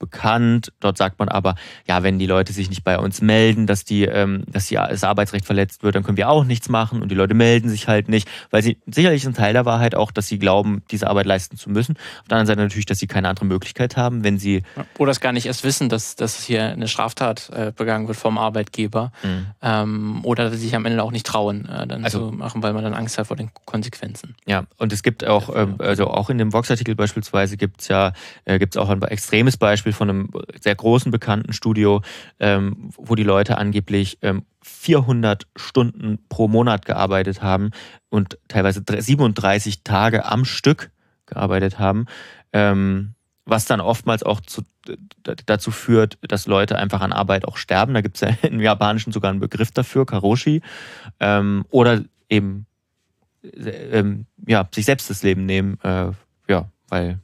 bekannt. 0.00 0.72
Dort 0.80 0.98
sagt 0.98 1.20
man 1.20 1.28
aber, 1.28 1.54
ja, 1.86 2.02
wenn 2.02 2.18
die 2.18 2.26
Leute 2.26 2.52
sich 2.52 2.68
nicht 2.68 2.82
bei 2.82 2.98
uns 2.98 3.20
melden, 3.20 3.68
dass 3.68 3.84
die, 3.84 4.04
ähm, 4.04 4.42
dass 4.48 4.66
die, 4.66 4.74
das 4.74 5.04
Arbeitsrecht 5.04 5.44
verletzt 5.44 5.84
wird, 5.84 5.94
dann 5.94 6.02
können 6.02 6.16
wir 6.16 6.28
auch 6.28 6.44
nichts 6.44 6.68
machen 6.68 7.02
und 7.02 7.10
die 7.10 7.14
Leute 7.14 7.34
melden 7.34 7.68
sich 7.68 7.86
halt 7.86 8.08
nicht, 8.08 8.28
weil 8.50 8.62
sie 8.62 8.78
sicherlich 8.86 9.24
ein 9.24 9.34
Teil 9.34 9.52
der 9.52 9.64
Wahrheit 9.66 9.94
auch, 9.94 10.10
dass 10.10 10.26
sie 10.26 10.38
glauben, 10.38 10.82
diese 10.90 11.06
Arbeit 11.06 11.26
leisten 11.26 11.56
zu 11.56 11.70
müssen. 11.70 11.96
Auf 12.22 12.28
der 12.28 12.38
anderen 12.38 12.46
Seite 12.46 12.62
natürlich, 12.62 12.86
dass 12.86 12.98
sie 12.98 13.06
keine 13.06 13.28
andere 13.28 13.44
Möglichkeit 13.44 13.96
haben, 13.96 14.24
wenn 14.24 14.38
sie 14.38 14.62
oder 14.98 15.12
es 15.12 15.20
gar 15.20 15.32
nicht 15.32 15.46
erst 15.46 15.62
wissen, 15.62 15.88
dass, 15.88 16.16
dass 16.16 16.42
hier 16.42 16.64
eine 16.64 16.88
Straftat 16.88 17.50
äh, 17.50 17.72
begangen 17.74 18.08
wird 18.08 18.18
vom 18.18 18.38
Arbeitgeber 18.38 19.12
mhm. 19.22 19.46
ähm, 19.62 20.24
oder 20.24 20.44
dass 20.44 20.54
sie 20.54 20.64
sich 20.64 20.74
am 20.74 20.86
Ende 20.86 21.02
auch 21.02 21.12
nicht 21.12 21.26
trauen, 21.26 21.66
äh, 21.66 21.86
dann 21.86 22.04
also, 22.04 22.30
zu 22.30 22.36
machen, 22.36 22.62
weil 22.62 22.72
man 22.72 22.82
dann 22.82 22.94
Angst 22.94 23.18
hat 23.18 23.26
vor 23.26 23.36
den 23.36 23.50
Konsequenzen. 23.66 24.34
Ja, 24.46 24.64
und 24.78 24.92
es 24.92 25.02
gibt 25.02 25.26
auch, 25.26 25.54
äh, 25.54 25.66
also 25.78 26.08
auch 26.08 26.30
in 26.30 26.38
dem 26.38 26.52
Vox-Artikel 26.52 26.94
beispielsweise 26.94 27.56
gibt 27.56 27.82
es 27.82 27.88
ja, 27.88 28.12
äh, 28.46 28.58
gibt 28.58 28.74
es 28.74 28.80
auch 28.80 28.88
ein 28.88 29.02
extremes 29.02 29.56
Beispiel 29.56 29.89
Beispiel 29.90 29.92
von 29.92 30.10
einem 30.10 30.28
sehr 30.60 30.74
großen 30.74 31.10
bekannten 31.10 31.52
Studio, 31.52 32.02
ähm, 32.38 32.90
wo 32.96 33.14
die 33.14 33.24
Leute 33.24 33.58
angeblich 33.58 34.18
ähm, 34.22 34.44
400 34.62 35.46
Stunden 35.56 36.18
pro 36.28 36.48
Monat 36.48 36.84
gearbeitet 36.84 37.42
haben 37.42 37.70
und 38.08 38.38
teilweise 38.48 38.82
37 38.86 39.82
Tage 39.82 40.24
am 40.24 40.44
Stück 40.44 40.90
gearbeitet 41.26 41.78
haben, 41.78 42.06
ähm, 42.52 43.14
was 43.46 43.64
dann 43.64 43.80
oftmals 43.80 44.22
auch 44.22 44.40
zu, 44.40 44.62
dazu 45.46 45.70
führt, 45.70 46.18
dass 46.22 46.46
Leute 46.46 46.76
einfach 46.76 47.00
an 47.00 47.12
Arbeit 47.12 47.46
auch 47.46 47.56
sterben. 47.56 47.94
Da 47.94 48.00
gibt 48.00 48.16
es 48.16 48.20
ja 48.20 48.28
im 48.48 48.60
Japanischen 48.60 49.12
sogar 49.12 49.30
einen 49.30 49.40
Begriff 49.40 49.70
dafür, 49.72 50.06
Karoshi, 50.06 50.62
ähm, 51.18 51.64
oder 51.70 52.02
eben 52.28 52.66
äh, 53.42 54.04
ja, 54.46 54.68
sich 54.72 54.84
selbst 54.84 55.10
das 55.10 55.22
Leben 55.22 55.46
nehmen, 55.46 55.78
äh, 55.82 56.12
ja, 56.48 56.68
weil 56.88 57.18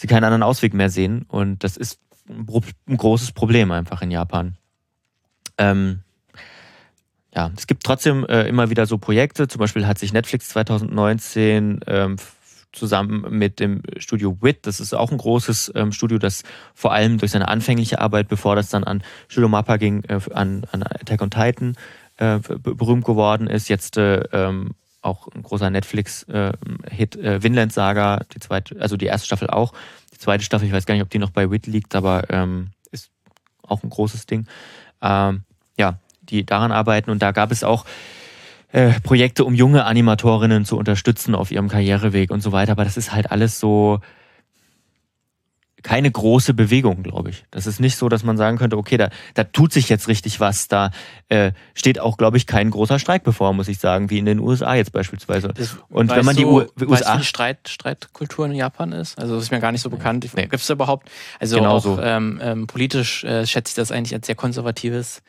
sie 0.00 0.06
keinen 0.06 0.24
anderen 0.24 0.42
Ausweg 0.42 0.72
mehr 0.72 0.88
sehen. 0.88 1.26
Und 1.28 1.62
das 1.62 1.76
ist 1.76 2.00
ein 2.28 2.96
großes 2.96 3.32
Problem 3.32 3.70
einfach 3.70 4.00
in 4.00 4.10
Japan. 4.10 4.56
Ähm, 5.58 6.00
ja, 7.34 7.50
es 7.56 7.66
gibt 7.66 7.84
trotzdem 7.84 8.24
äh, 8.24 8.48
immer 8.48 8.70
wieder 8.70 8.86
so 8.86 8.96
Projekte. 8.96 9.46
Zum 9.46 9.58
Beispiel 9.58 9.86
hat 9.86 9.98
sich 9.98 10.12
Netflix 10.12 10.48
2019 10.48 11.80
ähm, 11.86 12.16
zusammen 12.72 13.26
mit 13.28 13.60
dem 13.60 13.82
Studio 13.98 14.38
WIT. 14.40 14.66
Das 14.66 14.80
ist 14.80 14.94
auch 14.94 15.10
ein 15.12 15.18
großes 15.18 15.72
ähm, 15.74 15.92
Studio, 15.92 16.18
das 16.18 16.44
vor 16.74 16.92
allem 16.92 17.18
durch 17.18 17.32
seine 17.32 17.48
anfängliche 17.48 18.00
Arbeit, 18.00 18.28
bevor 18.28 18.56
das 18.56 18.70
dann 18.70 18.84
an 18.84 19.02
Studio 19.28 19.48
Mappa 19.48 19.76
ging, 19.76 20.02
äh, 20.04 20.18
an, 20.32 20.64
an 20.72 20.82
Attack 20.82 21.20
on 21.20 21.30
Titan 21.30 21.76
äh, 22.16 22.38
berühmt 22.38 23.04
geworden 23.04 23.48
ist. 23.48 23.68
Jetzt 23.68 23.98
äh, 23.98 24.22
ähm, 24.32 24.70
auch 25.02 25.28
ein 25.28 25.42
großer 25.42 25.70
Netflix-Hit, 25.70 27.16
äh, 27.16 27.42
Vinland 27.42 27.72
Saga, 27.72 28.20
die 28.34 28.40
zweite, 28.40 28.80
also 28.80 28.96
die 28.96 29.06
erste 29.06 29.26
Staffel 29.26 29.48
auch. 29.48 29.72
Die 30.12 30.18
zweite 30.18 30.44
Staffel, 30.44 30.66
ich 30.66 30.72
weiß 30.72 30.86
gar 30.86 30.94
nicht, 30.94 31.02
ob 31.02 31.10
die 31.10 31.18
noch 31.18 31.30
bei 31.30 31.50
WIT 31.50 31.66
liegt, 31.66 31.94
aber 31.94 32.24
ähm, 32.30 32.68
ist 32.90 33.10
auch 33.62 33.82
ein 33.82 33.90
großes 33.90 34.26
Ding. 34.26 34.46
Ähm, 35.00 35.44
ja, 35.78 35.98
die 36.22 36.44
daran 36.44 36.72
arbeiten 36.72 37.10
und 37.10 37.22
da 37.22 37.32
gab 37.32 37.50
es 37.50 37.64
auch 37.64 37.86
äh, 38.72 38.92
Projekte, 39.00 39.44
um 39.44 39.54
junge 39.54 39.84
Animatorinnen 39.84 40.64
zu 40.64 40.76
unterstützen 40.76 41.34
auf 41.34 41.50
ihrem 41.50 41.68
Karriereweg 41.68 42.30
und 42.30 42.42
so 42.42 42.52
weiter. 42.52 42.72
Aber 42.72 42.84
das 42.84 42.96
ist 42.96 43.12
halt 43.12 43.30
alles 43.30 43.58
so 43.58 44.00
keine 45.82 46.10
große 46.10 46.54
Bewegung, 46.54 47.02
glaube 47.02 47.30
ich. 47.30 47.44
Das 47.50 47.66
ist 47.66 47.80
nicht 47.80 47.96
so, 47.96 48.08
dass 48.08 48.22
man 48.22 48.36
sagen 48.36 48.58
könnte, 48.58 48.76
okay, 48.76 48.96
da, 48.96 49.10
da 49.34 49.44
tut 49.44 49.72
sich 49.72 49.88
jetzt 49.88 50.08
richtig 50.08 50.40
was. 50.40 50.68
Da 50.68 50.90
äh, 51.28 51.52
steht 51.74 51.98
auch, 51.98 52.16
glaube 52.16 52.36
ich, 52.36 52.46
kein 52.46 52.70
großer 52.70 52.98
Streik 52.98 53.22
bevor, 53.24 53.52
muss 53.52 53.68
ich 53.68 53.78
sagen, 53.78 54.10
wie 54.10 54.18
in 54.18 54.26
den 54.26 54.38
USA 54.40 54.74
jetzt 54.74 54.92
beispielsweise. 54.92 55.48
Das, 55.48 55.76
und 55.88 56.10
wenn 56.10 56.24
man 56.24 56.36
die 56.36 56.42
du, 56.42 56.60
U 56.60 56.66
USA. 56.80 57.14
Weißt, 57.14 57.20
die 57.20 57.24
Streit, 57.24 57.68
Streitkultur 57.68 58.46
in 58.46 58.52
Japan 58.52 58.92
ist? 58.92 59.18
Also 59.18 59.34
das 59.34 59.44
ist 59.44 59.50
mir 59.50 59.60
gar 59.60 59.72
nicht 59.72 59.82
so 59.82 59.90
bekannt. 59.90 60.28
Nee. 60.34 60.42
Gibt 60.42 60.54
es 60.54 60.66
da 60.66 60.74
überhaupt? 60.74 61.10
Also 61.38 61.56
Genau 61.56 61.76
auch 61.76 61.82
so. 61.82 62.00
ähm, 62.00 62.40
ähm, 62.42 62.66
politisch 62.66 63.24
äh, 63.24 63.46
schätze 63.46 63.70
ich 63.70 63.74
das 63.74 63.92
eigentlich 63.92 64.14
als 64.14 64.26
sehr 64.26 64.36
konservatives, 64.36 65.22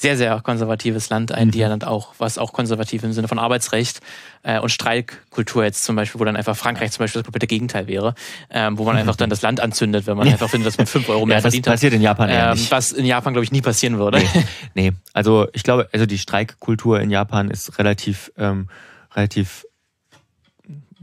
sehr, 0.00 0.16
sehr 0.16 0.40
konservatives 0.42 1.10
Land 1.10 1.32
ein, 1.32 1.50
die 1.50 1.58
Mhm. 1.58 1.62
ja 1.62 1.68
dann 1.70 1.82
auch, 1.82 2.14
was 2.18 2.38
auch 2.38 2.52
konservativ 2.52 3.02
im 3.02 3.12
Sinne 3.12 3.26
von 3.26 3.40
Arbeitsrecht 3.40 3.98
äh, 4.44 4.60
und 4.60 4.68
Streikkultur 4.68 5.64
jetzt 5.64 5.82
zum 5.82 5.96
Beispiel, 5.96 6.20
wo 6.20 6.24
dann 6.24 6.36
einfach 6.36 6.56
Frankreich 6.56 6.92
zum 6.92 7.02
Beispiel 7.02 7.20
das 7.20 7.26
komplette 7.26 7.48
Gegenteil 7.48 7.88
wäre, 7.88 8.14
ähm, 8.48 8.78
wo 8.78 8.84
man 8.84 8.96
einfach 8.96 9.16
dann 9.16 9.28
das 9.28 9.42
Land 9.42 9.58
anzündet, 9.60 10.06
wenn 10.06 10.16
man 10.16 10.28
einfach 10.28 10.48
findet, 10.48 10.68
dass 10.68 10.78
man 10.78 10.86
5 10.86 11.08
Euro 11.08 11.26
mehr 11.26 11.38
Ja, 11.38 11.42
das 11.42 11.46
verdient 11.52 11.66
hat. 11.66 11.74
passiert 11.74 11.94
in 11.94 12.00
Japan 12.02 12.28
Ähm, 12.30 12.50
nicht. 12.52 12.70
was 12.70 12.92
in 12.92 13.06
Japan, 13.06 13.32
glaube 13.32 13.42
ich, 13.44 13.50
nie 13.50 13.60
passieren 13.60 13.98
würde. 13.98 14.18
Nee, 14.20 14.44
nee, 14.74 14.92
also 15.14 15.48
ich 15.52 15.64
glaube, 15.64 15.88
also 15.92 16.06
die 16.06 16.18
Streikkultur 16.18 17.00
in 17.00 17.10
Japan 17.10 17.50
ist 17.50 17.76
relativ, 17.80 18.30
ähm, 18.38 18.68
relativ 19.16 19.66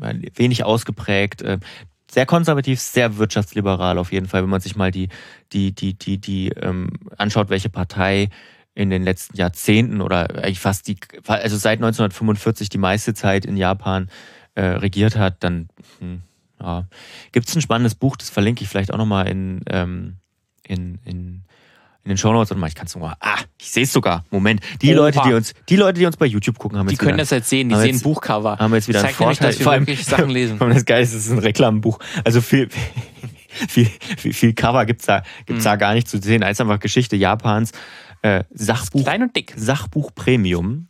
äh, 0.02 0.14
wenig 0.36 0.64
ausgeprägt. 0.64 1.42
Äh, 1.42 1.60
sehr 2.10 2.26
konservativ, 2.26 2.80
sehr 2.80 3.18
wirtschaftsliberal 3.18 3.98
auf 3.98 4.12
jeden 4.14 4.28
Fall, 4.28 4.42
wenn 4.44 4.50
man 4.50 4.62
sich 4.62 4.78
mal 4.78 4.92
die, 4.92 5.10
die, 5.52 5.74
die, 5.74 5.96
die, 5.96 6.18
die 6.18 6.48
ähm, 6.50 6.92
anschaut, 7.18 7.50
welche 7.50 7.70
Partei 7.70 8.30
in 8.76 8.90
den 8.90 9.04
letzten 9.04 9.38
Jahrzehnten 9.38 10.02
oder 10.02 10.30
eigentlich 10.44 10.60
fast 10.60 10.88
die, 10.88 10.98
also 11.26 11.58
seit 11.58 11.80
1945 11.80 12.70
die 12.70 12.78
meiste 12.78 13.14
Zeit 13.14 13.46
in 13.46 13.56
Japan 13.58 14.10
äh, 14.54 14.62
regiert 14.66 15.16
hat, 15.16 15.38
dann 15.44 15.70
hm, 16.00 16.22
ja. 16.62 16.86
gibt 17.32 17.48
es 17.50 17.56
ein 17.56 17.62
spannendes 17.62 17.96
Buch, 17.96 18.16
das 18.18 18.30
verlinke 18.30 18.64
ich 18.64 18.70
vielleicht 18.70 18.94
auch 18.94 18.98
nochmal 18.98 19.28
in, 19.30 19.62
ähm, 19.70 20.18
in, 20.68 21.00
in, 21.06 21.44
in 22.04 22.10
den 22.10 22.18
Shownotes. 22.18 22.50
Warte 22.52 22.60
mal, 22.60 22.68
ich 22.68 22.76
kann 22.76 22.86
es 22.88 22.96
nochmal. 22.96 23.16
Ah, 23.22 23.38
ich 23.60 23.72
sehe 23.72 23.84
es 23.84 23.94
sogar. 23.94 24.26
Moment. 24.30 24.62
Die 24.82 24.90
Oha. 24.92 24.96
Leute, 24.98 25.22
die 25.26 25.34
uns, 25.34 25.54
die 25.70 25.76
Leute, 25.78 26.00
die 26.00 26.06
uns 26.06 26.18
bei 26.18 26.26
YouTube 26.26 26.58
gucken, 26.60 26.78
haben 26.78 26.88
Die 26.88 26.94
jetzt 26.94 27.00
können 27.00 27.14
wieder, 27.14 27.24
das 27.24 27.30
jetzt 27.32 27.50
sehen, 27.50 27.70
die 27.70 27.76
sehen 27.76 27.94
jetzt- 27.96 28.04
Buchcover. 28.04 28.58
haben 28.60 28.74
jetzt 28.74 28.88
wieder 28.90 29.00
einen 29.00 29.08
Zeigt 29.08 29.20
nämlich, 29.22 29.38
Vorteil. 29.38 29.52
dass 29.52 29.60
wir 29.60 29.64
Vor 29.64 29.74
allem- 29.74 29.88
wirklich 29.88 30.06
Sachen 30.06 30.30
lesen. 30.32 30.58
Vor 30.58 30.68
allem 30.68 30.76
Das 30.76 30.86
Geile 30.86 31.02
ist, 31.02 31.14
es 31.14 31.26
ist 31.28 31.32
ein 31.32 31.40
Reklambuch. 31.40 32.00
Also 32.26 32.42
viel, 32.42 32.70
viel, 33.70 33.90
viel, 34.18 34.34
viel 34.34 34.54
Cover 34.54 34.86
gibt's 34.86 35.06
da, 35.06 35.24
gibt's 35.46 35.64
Mhm. 35.64 35.70
da 35.70 35.76
gar 35.78 35.94
nicht 35.94 36.08
zu 36.10 36.22
sehen. 36.22 36.42
Ist 36.42 36.60
einfach 36.62 36.80
Geschichte 36.80 37.16
Japans. 37.16 37.72
Äh, 38.26 38.44
Sachbuch, 38.54 39.04
Klein 39.04 39.22
und 39.22 39.36
dick. 39.36 39.54
Sachbuch 39.56 40.12
Premium. 40.16 40.88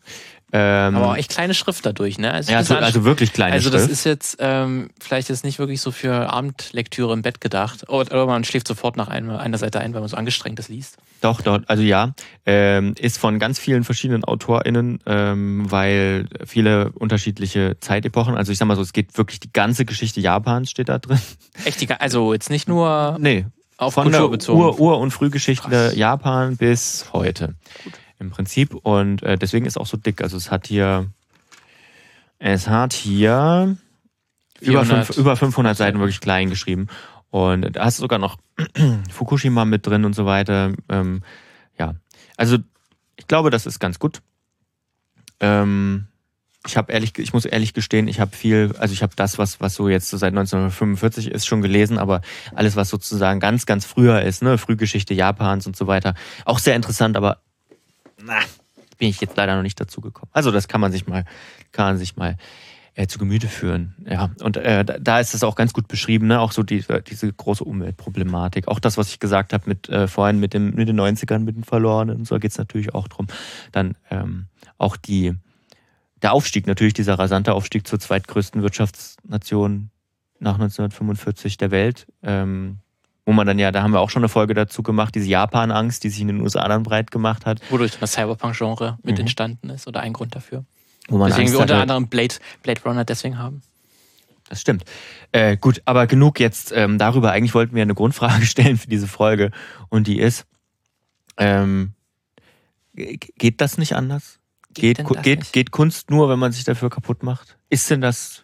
Ähm, 0.54 0.96
Aber 0.96 1.10
auch 1.10 1.18
echt 1.18 1.32
kleine 1.32 1.54
Schrift 1.54 1.86
dadurch, 1.86 2.18
ne? 2.18 2.32
Also, 2.32 2.52
ja, 2.52 2.60
das 2.60 2.68
so, 2.70 2.76
war- 2.76 2.82
also 2.84 3.04
wirklich 3.04 3.34
kleine 3.34 3.54
also 3.54 3.70
das 3.70 3.82
Schrift. 3.82 3.92
ist 3.92 4.04
jetzt 4.06 4.38
ähm, 4.40 4.90
vielleicht 5.02 5.28
jetzt 5.28 5.44
nicht 5.44 5.60
wirklich 5.60 5.82
so 5.82 5.92
für 5.92 6.32
Abendlektüre 6.32 7.12
im 7.12 7.24
Bett 7.24 7.42
gedacht. 7.42 7.90
Oder, 7.90 8.12
oder 8.14 8.26
man 8.28 8.46
schläft 8.46 8.66
sofort 8.68 8.96
nach 8.96 9.10
einer, 9.10 9.40
Seite 9.58 9.82
ein, 9.82 9.94
weil 9.94 10.00
man 10.00 10.08
so 10.08 10.16
angestrengt 10.16 10.58
das 10.58 10.70
liest. 10.70 10.98
Doch, 11.20 11.42
doch, 11.42 11.60
also 11.68 11.84
ja. 11.84 12.14
Ähm, 12.46 12.94
ist 12.98 13.18
von 13.18 13.38
ganz 13.38 13.60
vielen 13.60 13.84
verschiedenen 13.84 14.24
AutorInnen, 14.24 15.00
ähm, 15.08 15.70
weil 15.70 16.28
viele 16.46 16.92
unterschiedliche 16.94 17.78
Zeitepochen, 17.82 18.36
also 18.38 18.54
ich 18.54 18.58
sag 18.58 18.68
mal 18.68 18.76
so, 18.76 18.82
es 18.82 18.94
geht 18.94 19.18
wirklich 19.18 19.42
die 19.42 19.52
ganze 19.52 19.84
Geschichte 19.84 20.22
Japans 20.22 20.70
steht 20.70 20.88
da 20.88 21.00
drin. 21.00 21.20
Echt, 21.66 21.82
die, 21.82 21.90
also 21.92 22.32
jetzt 22.34 22.50
nicht 22.50 22.70
nur 22.70 23.18
Nee, 23.20 23.46
auf 23.78 23.94
von 23.94 24.12
Kultur 24.12 24.38
der. 24.38 24.56
Ur-, 24.56 24.80
Ur 24.80 25.00
und 25.00 25.12
Frühgeschichte 25.12 25.70
Krass. 25.70 25.96
Japan 25.96 26.58
bis 26.58 27.08
heute. 27.14 27.56
Im 28.20 28.30
Prinzip. 28.30 28.74
Und 28.74 29.24
äh, 29.24 29.38
deswegen 29.38 29.66
ist 29.66 29.78
auch 29.78 29.86
so 29.86 29.98
dick. 29.98 30.22
Also 30.22 30.38
es 30.38 30.52
hat 30.52 30.68
hier, 30.68 31.10
es 32.40 32.68
hat 32.68 32.94
hier 32.94 33.78
über, 34.62 34.86
400. 34.86 35.06
fünf, 35.06 35.18
über 35.18 35.36
500 35.36 35.78
Seiten 35.78 36.00
wirklich 36.00 36.22
klein 36.22 36.50
geschrieben. 36.50 36.88
Und 37.30 37.76
da 37.76 37.86
hast 37.86 38.00
du 38.00 38.02
sogar 38.02 38.20
noch 38.20 38.38
Fukushima 39.12 39.66
mit 39.66 39.86
drin 39.86 40.06
und 40.06 40.14
so 40.14 40.26
weiter. 40.26 40.72
Ähm, 40.88 41.22
ja, 41.78 41.96
also 42.38 42.58
ich 43.18 43.28
glaube, 43.28 43.50
das 43.50 43.66
ist 43.66 43.80
ganz 43.80 44.00
gut. 44.00 44.22
Ähm, 45.42 46.08
ich 46.66 46.78
habe 46.78 46.92
ehrlich, 46.92 47.18
ich 47.18 47.34
muss 47.34 47.46
ehrlich 47.46 47.74
gestehen, 47.74 48.08
ich 48.08 48.20
habe 48.20 48.36
viel, 48.36 48.74
also 48.78 48.94
ich 48.94 49.04
habe 49.04 49.14
das, 49.16 49.38
was 49.38 49.62
was 49.62 49.76
so 49.76 49.90
jetzt 49.90 50.10
so 50.10 50.18
seit 50.18 50.34
1945 50.34 51.30
ist, 51.30 51.46
schon 51.46 51.62
gelesen, 51.62 51.98
aber 51.98 52.22
alles, 52.54 52.76
was 52.76 52.90
sozusagen 52.90 53.40
ganz, 53.40 53.66
ganz 53.66 53.86
früher 53.86 54.22
ist, 54.22 54.42
ne, 54.42 54.58
Frühgeschichte 54.58 55.14
Japans 55.14 55.68
und 55.68 55.76
so 55.76 55.88
weiter, 55.88 56.16
auch 56.46 56.60
sehr 56.60 56.76
interessant, 56.76 57.18
aber 57.18 57.40
na, 58.24 58.40
bin 58.98 59.10
ich 59.10 59.22
jetzt 59.22 59.38
leider 59.38 59.56
noch 59.56 59.64
nicht 59.64 59.80
dazu 59.80 60.02
gekommen. 60.02 60.32
Also 60.34 60.52
das 60.52 60.68
kann 60.68 60.82
man 60.82 60.92
sich 60.92 61.08
mal, 61.08 61.26
kann 61.72 61.86
man 61.86 61.98
sich 61.98 62.16
mal 62.16 62.38
äh, 62.96 63.08
zu 63.08 63.20
Gemüte 63.20 63.48
führen. 63.48 63.94
Ja, 64.10 64.32
und 64.42 64.58
äh, 64.58 64.86
da, 64.86 65.20
ist 65.20 65.34
es 65.34 65.44
auch 65.44 65.56
ganz 65.56 65.74
gut 65.74 65.88
beschrieben, 65.88 66.28
ne? 66.28 66.40
auch 66.40 66.52
so 66.52 66.64
die, 66.64 66.84
diese 67.08 67.32
große 67.32 67.64
Umweltproblematik. 67.64 68.68
Auch 68.68 68.80
das, 68.80 68.98
was 68.98 69.10
ich 69.10 69.20
gesagt 69.20 69.54
habe 69.54 69.68
mit 69.68 69.90
äh, 69.90 70.08
vorhin 70.08 70.40
mit, 70.40 70.54
dem, 70.54 70.74
mit 70.74 70.88
den 70.88 71.00
90ern, 71.00 71.40
mit 71.40 71.56
den 71.56 71.64
Verlorenen, 71.64 72.16
und 72.16 72.28
so 72.28 72.40
geht 72.40 72.52
es 72.52 72.58
natürlich 72.58 72.94
auch 72.96 73.08
drum. 73.08 73.28
Dann 73.72 73.96
ähm, 74.10 74.48
auch 74.78 74.96
die, 74.96 75.34
der 76.22 76.34
Aufstieg, 76.34 76.68
natürlich 76.68 76.94
dieser 76.94 77.20
rasante 77.20 77.54
Aufstieg 77.54 77.88
zur 77.88 78.00
zweitgrößten 78.00 78.62
Wirtschaftsnation 78.62 79.90
nach 80.40 80.56
1945 80.56 81.58
der 81.58 81.72
Welt. 81.72 82.08
Ähm, 82.24 82.80
wo 83.26 83.34
man 83.34 83.48
dann 83.48 83.58
ja, 83.58 83.72
da 83.72 83.82
haben 83.82 83.92
wir 83.92 84.00
auch 84.02 84.12
schon 84.12 84.22
eine 84.22 84.30
Folge 84.30 84.54
dazu 84.54 84.84
gemacht, 84.84 85.16
diese 85.16 85.28
Japan-Angst, 85.28 86.04
die 86.04 86.10
sich 86.10 86.22
in 86.22 86.28
den 86.28 86.42
USA 86.42 86.68
dann 86.68 86.84
breit 86.84 87.10
gemacht 87.10 87.46
hat. 87.48 87.60
wodurch 87.72 87.92
dann 87.92 88.02
das 88.02 88.14
Cyberpunk-Genre 88.14 89.00
mit 89.02 89.16
Mhm. 89.16 89.22
entstanden 89.22 89.70
ist 89.72 89.88
oder 89.88 90.02
ein 90.02 90.14
Grund 90.14 90.36
dafür. 90.36 90.64
Wo 91.08 91.18
man 91.18 91.30
Deswegen 91.30 91.48
Angst 91.48 91.54
wir 91.56 91.62
unter 91.62 91.74
hatte- 91.76 91.82
anderem 91.84 92.08
Blade, 92.08 92.36
Blade 92.64 92.82
Runner 92.84 93.04
deswegen 93.06 93.38
haben. 93.40 93.62
Das 94.48 94.62
stimmt. 94.62 94.86
Äh, 95.32 95.58
gut, 95.58 95.82
aber 95.86 96.06
genug 96.06 96.40
jetzt 96.40 96.72
ähm, 96.72 97.00
darüber. 97.00 97.32
Eigentlich 97.32 97.56
wollten 97.56 97.74
wir 97.76 97.82
eine 97.82 97.96
Grundfrage 97.96 98.46
stellen 98.46 98.78
für 98.78 98.88
diese 98.90 99.08
Folge. 99.08 99.50
Und 99.90 100.06
die 100.06 100.20
ist, 100.20 100.46
ähm, 101.38 101.94
geht 102.94 103.60
das 103.62 103.78
nicht 103.80 103.94
anders? 103.96 104.40
Geht, 104.76 105.06
geht, 105.24 105.40
nicht? 105.40 105.54
geht 105.54 105.72
Kunst 105.72 106.10
nur, 106.10 106.30
wenn 106.30 106.40
man 106.40 106.52
sich 106.52 106.64
dafür 106.64 106.90
kaputt 106.90 107.24
macht? 107.24 107.58
Ist 107.70 107.90
denn 107.90 108.02
das 108.02 108.44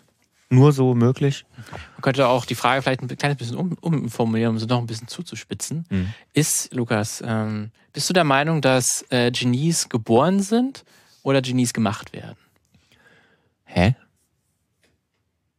nur 0.49 0.73
so 0.73 0.95
möglich? 0.95 1.45
Man 1.67 2.01
könnte 2.01 2.27
auch 2.27 2.45
die 2.45 2.55
Frage 2.55 2.81
vielleicht 2.81 3.01
ein 3.01 3.07
kleines 3.17 3.37
bisschen 3.37 3.57
um, 3.57 3.73
umformulieren, 3.79 4.53
um 4.53 4.59
sie 4.59 4.65
noch 4.65 4.79
ein 4.79 4.87
bisschen 4.87 5.07
zuzuspitzen. 5.07 5.85
Hm. 5.89 6.13
Ist, 6.33 6.73
Lukas, 6.73 7.23
ähm, 7.25 7.71
bist 7.93 8.09
du 8.09 8.13
der 8.13 8.23
Meinung, 8.23 8.61
dass 8.61 9.05
äh, 9.09 9.31
Genies 9.31 9.89
geboren 9.89 10.41
sind 10.41 10.83
oder 11.23 11.41
Genies 11.41 11.73
gemacht 11.73 12.13
werden? 12.13 12.37
Hä? 13.65 13.95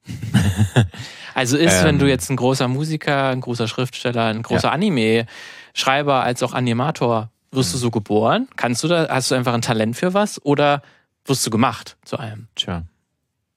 Also 1.35 1.57
ist, 1.57 1.79
Ähm. 1.79 1.85
wenn 1.85 1.99
du 1.99 2.07
jetzt 2.07 2.29
ein 2.31 2.37
großer 2.37 2.69
Musiker, 2.69 3.29
ein 3.29 3.41
großer 3.41 3.67
Schriftsteller, 3.67 4.27
ein 4.27 4.43
großer 4.43 4.71
Anime-Schreiber 4.71 6.23
als 6.23 6.43
auch 6.43 6.53
Animator, 6.53 7.31
wirst 7.53 7.73
du 7.75 7.79
so 7.79 7.91
geboren? 7.91 8.49
Kannst 8.57 8.83
du 8.83 8.89
da, 8.89 9.09
hast 9.09 9.31
du 9.31 9.35
einfach 9.35 9.55
ein 9.55 9.63
Talent 9.63 9.97
für 9.97 10.15
was 10.15 10.45
oder 10.45 10.83
wirst 11.25 11.47
du 11.47 11.51
gemacht 11.51 11.97
zu 12.05 12.19
einem? 12.19 12.49
Tja, 12.57 12.83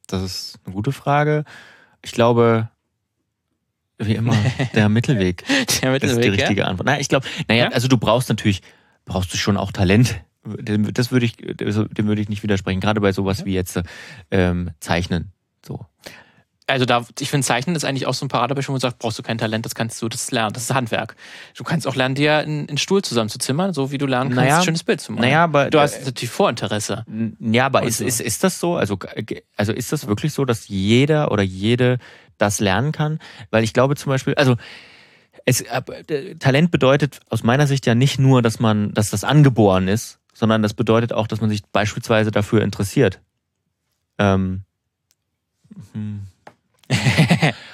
das 0.08 0.22
ist 0.22 0.60
eine 0.66 0.76
gute 0.76 0.92
Frage. 0.92 1.44
Ich 2.04 2.12
glaube, 2.12 2.70
wie 3.98 4.16
immer, 4.16 4.36
der 4.76 4.90
Mittelweg. 4.90 5.44
Der 5.48 5.58
Das 5.66 5.74
ist 5.76 5.82
die 5.82 5.88
Mittelweg, 5.90 6.26
ja? 6.26 6.30
richtige 6.46 6.66
Antwort. 6.66 6.86
Naja, 6.86 7.00
ich 7.00 7.10
glaube, 7.10 7.26
naja, 7.48 7.66
Ja? 7.66 7.72
also 7.72 7.88
du 7.88 7.98
brauchst 7.98 8.30
natürlich, 8.30 8.62
brauchst 9.06 9.34
du 9.34 9.38
schon 9.38 9.58
auch 9.58 9.72
Talent. 9.72 10.20
Dem- 10.46 10.94
Das 10.94 11.12
würde 11.12 11.26
ich, 11.26 11.38
dem 11.38 12.06
würde 12.08 12.22
ich 12.22 12.30
nicht 12.30 12.44
widersprechen. 12.44 12.80
Gerade 12.82 13.02
bei 13.02 13.12
sowas 13.14 13.46
wie 13.46 13.54
jetzt 13.54 13.82
ähm, 14.30 14.72
Zeichnen. 14.80 15.32
So. 15.66 15.86
Also 16.68 16.86
da, 16.86 17.06
ich 17.20 17.30
finde, 17.30 17.46
Zeichnen 17.46 17.76
ist 17.76 17.86
eigentlich 17.86 18.08
auch 18.08 18.16
so 18.16 18.26
ein 18.26 18.30
Paradebeispiel, 18.30 18.70
wo 18.70 18.74
man 18.74 18.80
sagt, 18.80 18.98
brauchst 18.98 19.20
du 19.20 19.24
kein 19.24 19.38
Talent, 19.38 19.66
das 19.66 19.76
kannst 19.76 20.02
du, 20.02 20.10
das 20.10 20.24
ist 20.24 20.32
lernen, 20.32 20.54
das 20.54 20.64
ist 20.64 20.74
Handwerk. 20.74 21.16
Du 21.56 21.64
kannst 21.64 21.88
auch 21.88 21.96
lernen, 21.96 22.16
dir 22.16 22.38
einen, 22.38 22.68
einen 22.68 22.80
Stuhl 22.80 23.04
zusammenzuzimmern, 23.04 23.72
so 23.74 23.92
wie 23.92 24.00
du 24.00 24.08
lernen 24.08 24.32
kannst, 24.32 24.46
Naja, 24.46 24.58
ein 24.58 24.64
schönes 24.64 24.84
Bild 24.84 25.00
zu 25.00 25.12
malen. 25.12 25.30
Naja, 25.30 25.44
aber 25.44 25.70
Du 25.70 25.80
hast 25.80 26.04
natürlich 26.06 26.32
Vorinteresse. 26.32 27.06
ja, 27.40 27.68
aber 27.68 27.84
ist, 27.84 28.02
Also. 28.02 28.06
ist, 28.06 28.20
ist 28.20 28.44
das 28.44 28.60
so? 28.60 28.78
Also, 28.78 28.98
äh, 29.14 29.42
also 29.56 29.74
ist 29.74 29.92
das 29.92 30.08
wirklich 30.08 30.34
so, 30.34 30.44
dass 30.44 30.68
jeder 30.68 31.32
oder 31.32 31.44
jede 31.44 32.00
das 32.40 32.60
lernen 32.60 32.92
kann? 32.92 33.20
Weil 33.52 33.64
ich 33.64 33.74
glaube 33.74 33.96
zum 33.96 34.10
Beispiel, 34.10 34.34
also 34.34 34.56
es, 35.46 35.62
äh, 35.62 36.36
Talent 36.40 36.72
bedeutet 36.72 37.20
aus 37.30 37.44
meiner 37.44 37.68
Sicht 37.68 37.86
ja 37.86 37.94
nicht 37.94 38.18
nur, 38.18 38.42
dass 38.42 38.60
man, 38.60 38.92
dass 38.96 39.12
das 39.12 39.24
angeboren 39.24 39.88
ist, 39.88 40.20
sondern 40.34 40.64
das 40.64 40.74
bedeutet 40.74 41.14
auch, 41.14 41.28
dass 41.28 41.42
man 41.42 41.52
sich 41.52 41.64
beispielsweise 41.64 42.32
dafür 42.32 42.64
interessiert. 42.64 43.22
Ähm, 44.18 44.64
hm. 45.94 46.22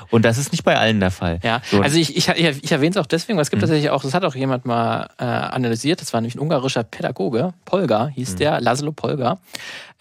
Und 0.10 0.26
das 0.26 0.38
ist 0.38 0.52
nicht 0.52 0.63
bei 0.65 0.78
allen 0.78 1.00
der 1.00 1.12
Fall. 1.12 1.39
Ja, 1.41 1.62
So. 1.69 1.82
also 1.82 1.97
ich, 1.97 2.17
ich, 2.17 2.28
ich 2.28 2.71
erwähne 2.71 2.91
es 2.91 2.97
auch 2.97 3.06
deswegen, 3.06 3.38
weil 3.38 3.43
es 3.43 3.50
gibt 3.50 3.62
Mhm. 3.62 3.67
tatsächlich 3.67 3.89
auch, 3.91 4.02
das 4.04 4.13
hat 4.13 4.26
auch 4.26 4.36
jemand 4.36 4.65
mal 4.65 5.08
äh, 5.17 5.24
analysiert, 5.24 6.02
das 6.02 6.12
war 6.13 6.19
nämlich 6.21 6.36
ein 6.36 6.39
ungarischer 6.39 6.84
Pädagoge, 6.84 7.54
Polgar 7.65 8.08
Mhm. 8.08 8.12
hieß 8.12 8.36
der, 8.36 8.60
Laszlo 8.60 8.91
Polgar. 8.91 9.39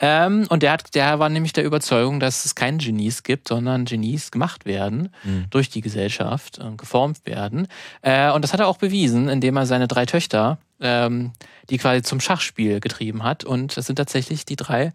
Ähm, 0.00 0.46
und 0.48 0.62
der, 0.62 0.72
hat, 0.72 0.94
der 0.94 1.18
war 1.18 1.28
nämlich 1.28 1.52
der 1.52 1.64
Überzeugung, 1.64 2.18
dass 2.20 2.44
es 2.44 2.54
keine 2.54 2.78
Genies 2.78 3.22
gibt, 3.22 3.48
sondern 3.48 3.84
Genies 3.84 4.30
gemacht 4.30 4.64
werden 4.66 5.10
Mhm. 5.22 5.44
durch 5.50 5.68
die 5.70 5.80
Gesellschaft, 5.80 6.58
äh, 6.58 6.74
geformt 6.76 7.18
werden. 7.24 7.68
Äh, 8.02 8.30
und 8.32 8.42
das 8.42 8.52
hat 8.52 8.60
er 8.60 8.66
auch 8.68 8.78
bewiesen, 8.78 9.28
indem 9.28 9.56
er 9.56 9.66
seine 9.66 9.86
drei 9.86 10.06
Töchter, 10.06 10.58
ähm, 10.80 11.32
die 11.68 11.78
quasi 11.78 12.02
zum 12.02 12.20
Schachspiel 12.20 12.80
getrieben 12.80 13.22
hat. 13.22 13.44
Und 13.44 13.76
das 13.76 13.86
sind 13.86 13.96
tatsächlich 13.96 14.44
die 14.44 14.56
drei 14.56 14.92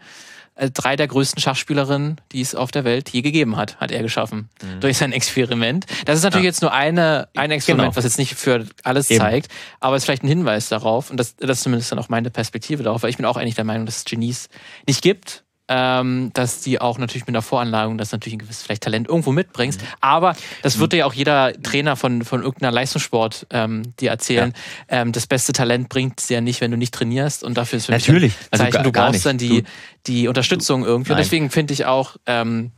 drei 0.73 0.95
der 0.95 1.07
größten 1.07 1.41
Schachspielerinnen, 1.41 2.19
die 2.31 2.41
es 2.41 2.55
auf 2.55 2.71
der 2.71 2.83
Welt 2.85 3.09
je 3.09 3.21
gegeben 3.21 3.57
hat, 3.57 3.77
hat 3.79 3.91
er 3.91 4.01
geschaffen. 4.01 4.49
Durch 4.79 4.97
sein 4.97 5.11
Experiment. 5.11 5.85
Das 6.05 6.17
ist 6.17 6.23
natürlich 6.23 6.43
Mhm. 6.43 6.45
Ja. 6.45 6.49
jetzt 6.49 6.61
nur 6.61 6.73
eine, 6.73 7.27
ein 7.35 7.51
Experiment, 7.51 7.87
Genau. 7.89 7.95
was 7.97 8.03
jetzt 8.03 8.17
nicht 8.17 8.35
für 8.35 8.65
alles 8.83 9.09
Eben. 9.09 9.19
zeigt, 9.21 9.51
aber 9.79 9.95
es 9.95 10.01
ist 10.03 10.05
vielleicht 10.05 10.23
ein 10.23 10.27
Hinweis 10.27 10.69
darauf, 10.69 11.09
und 11.11 11.17
das, 11.17 11.35
das 11.37 11.57
ist 11.59 11.63
zumindest 11.63 11.91
dann 11.91 11.99
auch 11.99 12.09
meine 12.09 12.29
Perspektive 12.29 12.83
darauf, 12.83 13.03
weil 13.03 13.09
ich 13.09 13.17
bin 13.17 13.25
auch 13.25 13.37
eigentlich 13.37 13.55
der 13.55 13.63
Meinung, 13.63 13.85
dass 13.85 13.97
es 13.99 14.05
Genies 14.05 14.49
nicht 14.87 15.01
gibt. 15.01 15.43
Ähm, 15.67 16.29
dass 16.35 16.61
die 16.61 16.79
auch 16.79 16.99
natürlich 16.99 17.23
mit 17.25 17.29
einer 17.29 17.41
Voranlagung, 17.41 17.97
das 17.97 18.11
natürlich 18.11 18.35
ein 18.35 18.39
gewisses 18.39 18.61
vielleicht 18.61 18.83
Talent 18.83 19.07
irgendwo 19.07 19.31
mitbringst. 19.31 19.81
Mhm. 19.81 19.87
Aber 19.99 20.35
das 20.61 20.77
wird 20.77 20.93
dir 20.93 20.97
ja 20.97 21.05
auch 21.07 21.13
jeder 21.13 21.53
Trainer 21.63 21.95
von, 21.95 22.23
von 22.23 22.43
irgendeiner 22.43 22.71
Leistungssport 22.71 23.47
ähm, 23.49 23.81
dir 23.99 24.11
erzählen. 24.11 24.53
Ähm, 24.89 25.11
das 25.11 25.25
beste 25.25 25.53
Talent 25.53 25.89
bringt 25.89 26.19
es 26.19 26.29
ja 26.29 26.39
nicht, 26.39 26.61
wenn 26.61 26.69
du 26.69 26.77
nicht 26.77 26.93
trainierst. 26.93 27.43
Und 27.43 27.57
dafür 27.57 27.77
ist 27.77 27.87
für 27.87 27.93
mich 27.93 28.07
Natürlich. 28.07 28.33
ein 28.33 28.47
Also 28.51 28.63
Zeichen, 28.65 28.73
gar- 28.73 28.83
du 28.83 28.91
brauchst 28.91 29.13
nicht. 29.13 29.25
dann 29.25 29.37
die, 29.39 29.63
Du- 29.63 29.69
die 30.05 30.27
Unterstützung 30.27 30.85
irgendwie. 30.85 31.13
Und 31.13 31.17
deswegen 31.17 31.49
finde 31.49 31.73
ich 31.73 31.85
auch, 31.85 32.15
ähm, 32.27 32.71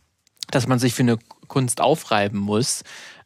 dass 0.50 0.66
man 0.68 0.80
sich 0.80 0.94
für 0.94 1.04
eine 1.04 1.18
Kunst 1.50 1.82
aufreiben 1.82 2.40
muss, 2.40 2.84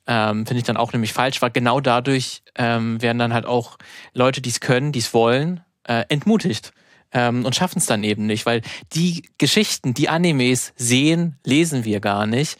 ähm, 0.07 0.47
finde 0.47 0.57
ich 0.57 0.63
dann 0.65 0.75
auch 0.77 0.91
nämlich 0.91 1.13
falsch, 1.13 1.39
weil 1.43 1.51
genau 1.51 1.79
dadurch 1.81 2.41
ähm, 2.55 2.99
werden 2.99 3.19
dann 3.19 3.31
halt 3.31 3.45
auch 3.45 3.77
Leute, 4.15 4.41
die 4.41 4.49
es 4.49 4.59
können, 4.59 4.91
die 4.91 4.97
es 4.99 5.13
wollen, 5.13 5.61
äh, 5.87 6.03
entmutigt. 6.09 6.73
Ähm, 7.13 7.45
und 7.45 7.55
schaffen 7.55 7.79
es 7.79 7.85
dann 7.85 8.03
eben 8.03 8.25
nicht, 8.25 8.45
weil 8.45 8.61
die 8.93 9.23
Geschichten, 9.37 9.93
die 9.93 10.09
Animes 10.09 10.73
sehen, 10.77 11.37
lesen 11.45 11.83
wir 11.83 11.99
gar 11.99 12.25
nicht, 12.25 12.57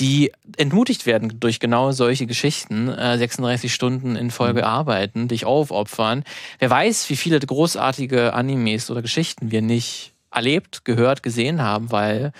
die 0.00 0.32
entmutigt 0.56 1.06
werden 1.06 1.38
durch 1.38 1.60
genau 1.60 1.92
solche 1.92 2.26
Geschichten, 2.26 2.88
äh, 2.88 3.16
36 3.16 3.72
Stunden 3.72 4.16
in 4.16 4.30
Folge 4.30 4.60
Mhm. 4.60 4.66
arbeiten, 4.66 5.28
dich 5.28 5.44
aufopfern. 5.44 6.24
Wer 6.58 6.70
weiß, 6.70 7.08
wie 7.10 7.16
viele 7.16 7.38
großartige 7.38 8.34
Animes 8.34 8.90
oder 8.90 9.02
Geschichten 9.02 9.50
wir 9.50 9.62
nicht 9.62 10.12
erlebt, 10.32 10.84
gehört, 10.84 11.22
gesehen 11.22 11.62
haben, 11.62 11.92
weil 11.92 12.32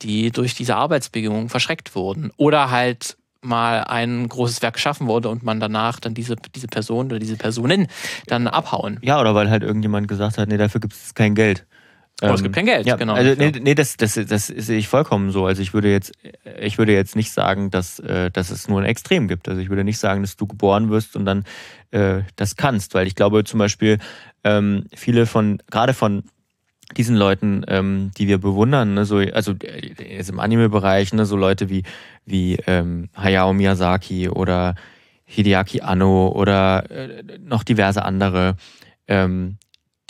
die 0.00 0.30
durch 0.30 0.54
diese 0.54 0.76
Arbeitsbedingungen 0.76 1.50
verschreckt 1.50 1.94
wurden. 1.94 2.30
Oder 2.38 2.70
halt 2.70 3.18
mal 3.42 3.84
ein 3.84 4.28
großes 4.28 4.62
Werk 4.62 4.74
geschaffen 4.74 5.06
wurde 5.06 5.28
und 5.28 5.42
man 5.42 5.60
danach 5.60 6.00
dann 6.00 6.14
diese, 6.14 6.36
diese 6.54 6.68
Person 6.68 7.06
oder 7.06 7.18
diese 7.18 7.36
Personen 7.36 7.88
dann 8.26 8.46
abhauen. 8.46 8.98
Ja, 9.02 9.20
oder 9.20 9.34
weil 9.34 9.50
halt 9.50 9.62
irgendjemand 9.62 10.08
gesagt 10.08 10.38
hat, 10.38 10.48
nee, 10.48 10.56
dafür 10.56 10.80
gibt 10.80 10.94
es 10.94 11.14
kein 11.14 11.34
Geld. 11.34 11.66
Oder 12.22 12.34
es 12.34 12.42
gibt 12.42 12.54
kein 12.54 12.66
Geld, 12.66 12.86
ja, 12.86 12.94
genau. 12.94 13.14
Also, 13.14 13.34
nee, 13.36 13.52
nee 13.60 13.74
das, 13.74 13.96
das, 13.96 14.14
das 14.14 14.46
sehe 14.46 14.78
ich 14.78 14.86
vollkommen 14.86 15.32
so. 15.32 15.44
Also 15.46 15.60
ich 15.60 15.74
würde 15.74 15.90
jetzt, 15.90 16.12
ich 16.60 16.78
würde 16.78 16.92
jetzt 16.92 17.16
nicht 17.16 17.32
sagen, 17.32 17.70
dass, 17.70 17.98
äh, 17.98 18.30
dass 18.30 18.50
es 18.50 18.68
nur 18.68 18.80
ein 18.80 18.86
Extrem 18.86 19.26
gibt. 19.26 19.48
Also 19.48 19.60
ich 19.60 19.68
würde 19.68 19.82
nicht 19.82 19.98
sagen, 19.98 20.22
dass 20.22 20.36
du 20.36 20.46
geboren 20.46 20.88
wirst 20.88 21.16
und 21.16 21.24
dann 21.24 21.44
äh, 21.90 22.22
das 22.36 22.54
kannst, 22.54 22.94
weil 22.94 23.08
ich 23.08 23.16
glaube 23.16 23.42
zum 23.42 23.58
Beispiel 23.58 23.98
ähm, 24.44 24.86
viele 24.94 25.26
von, 25.26 25.60
gerade 25.68 25.94
von 25.94 26.22
diesen 26.96 27.16
Leuten, 27.16 27.64
ähm, 27.68 28.10
die 28.16 28.28
wir 28.28 28.38
bewundern, 28.38 28.94
ne, 28.94 29.04
so, 29.04 29.18
also 29.18 29.52
äh, 29.62 30.16
jetzt 30.16 30.30
im 30.30 30.40
Anime-Bereich, 30.40 31.12
ne, 31.12 31.26
so 31.26 31.36
Leute 31.36 31.68
wie, 31.68 31.82
wie 32.24 32.56
ähm, 32.66 33.08
Hayao 33.16 33.52
Miyazaki 33.52 34.28
oder 34.28 34.74
Hideaki 35.24 35.80
Anno 35.80 36.28
oder 36.28 36.90
äh, 36.90 37.22
noch 37.40 37.62
diverse 37.64 38.04
andere, 38.04 38.56
ähm, 39.08 39.58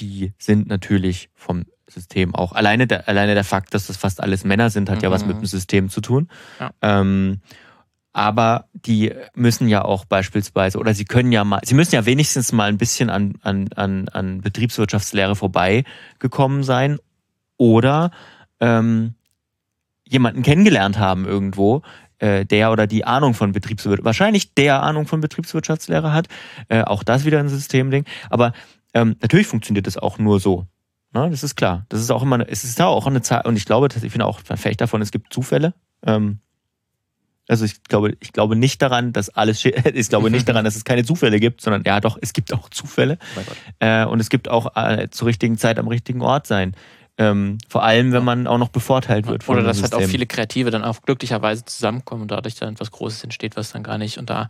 die 0.01 0.33
sind 0.39 0.69
natürlich 0.69 1.31
vom 1.35 1.65
System 1.87 2.35
auch. 2.35 2.53
Alleine 2.53 2.87
der, 2.87 3.09
alleine 3.09 3.35
der 3.35 3.45
Fakt, 3.45 3.75
dass 3.75 3.87
das 3.87 3.97
fast 3.97 4.23
alles 4.23 4.45
Männer 4.45 4.71
sind, 4.71 4.89
hat 4.91 5.03
ja 5.03 5.11
was 5.11 5.23
Mhm. 5.23 5.29
mit 5.29 5.37
dem 5.39 5.47
System 5.47 5.89
zu 5.91 6.01
tun. 6.01 6.29
Ja. 6.59 6.71
Ähm, 6.81 7.41
aber 8.13 8.67
die 8.73 9.13
müssen 9.35 9.69
ja 9.69 9.85
auch 9.85 10.05
beispielsweise, 10.05 10.79
oder 10.79 10.95
sie 10.95 11.05
können 11.05 11.33
ja 11.33 11.45
mal, 11.45 11.61
sie 11.65 11.75
müssen 11.75 11.95
ja 11.95 12.05
wenigstens 12.05 12.53
mal 12.53 12.69
ein 12.69 12.79
bisschen 12.79 13.11
an, 13.11 13.35
an, 13.43 13.69
an, 13.75 14.09
an 14.09 14.41
Betriebswirtschaftslehre 14.43 15.35
vorbeigekommen 15.35 16.63
sein 16.63 16.99
oder 17.57 18.11
ähm, 18.61 19.15
jemanden 20.07 20.43
kennengelernt 20.43 20.99
haben 20.99 21.25
irgendwo, 21.25 21.83
äh, 22.19 22.45
der 22.45 22.71
oder 22.71 22.87
die 22.87 23.05
Ahnung 23.05 23.35
von 23.35 23.53
Betriebswirtschaft, 23.53 24.05
wahrscheinlich 24.05 24.55
der 24.55 24.83
Ahnung 24.83 25.07
von 25.07 25.21
Betriebswirtschaftslehre 25.21 26.13
hat. 26.13 26.29
Äh, 26.69 26.83
auch 26.83 27.03
das 27.03 27.25
wieder 27.25 27.41
ein 27.41 27.49
Systemding. 27.49 28.05
Aber 28.31 28.53
ähm, 28.95 29.17
natürlich 29.21 29.47
funktioniert 29.47 29.87
das 29.87 29.97
auch 29.97 30.19
nur 30.19 30.39
so. 30.39 30.67
Ne, 31.15 31.29
das 31.31 31.43
ist 31.43 31.57
klar. 31.57 31.85
Das 31.89 32.01
ist 32.01 32.11
auch 32.11 32.23
immer, 32.23 32.37
eine, 32.37 32.49
es 32.49 32.65
ist 32.65 32.81
auch 32.81 33.07
eine 33.07 33.23
Zahl, 33.23 33.47
und 33.47 33.57
ich 33.57 33.65
glaube, 33.65 33.89
ich 34.03 34.13
bin 34.13 34.23
auch 34.23 34.41
Verfechter 34.41 34.85
davon, 34.85 35.03
es 35.03 35.11
gibt 35.11 35.33
Zufälle. 35.33 35.75
Ähm, 36.07 36.41
also 37.49 37.65
ich 37.65 37.83
glaube, 37.85 38.17
ich 38.21 38.33
glaube 38.33 38.57
nicht 38.57 38.81
daran, 38.83 39.13
dass 39.13 39.29
alles, 39.29 39.65
ich 39.95 40.09
glaube 40.09 40.31
nicht 40.31 40.49
daran, 40.49 40.65
dass 40.65 40.77
es 40.77 40.85
keine 40.85 41.05
Zufälle 41.05 41.41
gibt, 41.41 41.61
sondern 41.61 41.83
ja 41.85 42.01
doch, 42.01 42.19
es 42.21 42.33
gibt 42.33 42.53
auch 42.53 42.69
Zufälle. 42.71 43.19
Äh, 43.81 44.05
und 44.07 44.21
es 44.21 44.29
gibt 44.29 44.49
auch 44.49 44.77
äh, 44.77 45.09
zur 45.11 45.29
richtigen 45.29 45.59
Zeit 45.59 45.79
am 45.79 45.89
richtigen 45.89 46.23
Ort 46.23 46.47
sein. 46.47 46.75
Ähm, 47.19 47.59
vor 47.69 47.83
allem, 47.85 48.13
wenn 48.13 48.25
man 48.25 48.47
auch 48.47 48.57
noch 48.57 48.71
bevorteilt 48.71 49.27
wird. 49.27 49.47
Oder 49.47 49.63
dass 49.63 49.83
halt 49.83 49.95
auch 49.95 50.01
viele 50.09 50.25
Kreative 50.25 50.71
dann 50.71 50.83
auch 50.83 51.03
glücklicherweise 51.03 51.63
zusammenkommen 51.67 52.23
und 52.23 52.31
dadurch 52.31 52.55
dann 52.55 52.73
etwas 52.73 52.91
Großes 52.91 53.23
entsteht, 53.23 53.55
was 53.55 53.71
dann 53.71 53.83
gar 53.83 53.99
nicht 53.99 54.17
und 54.17 54.31
da 54.31 54.49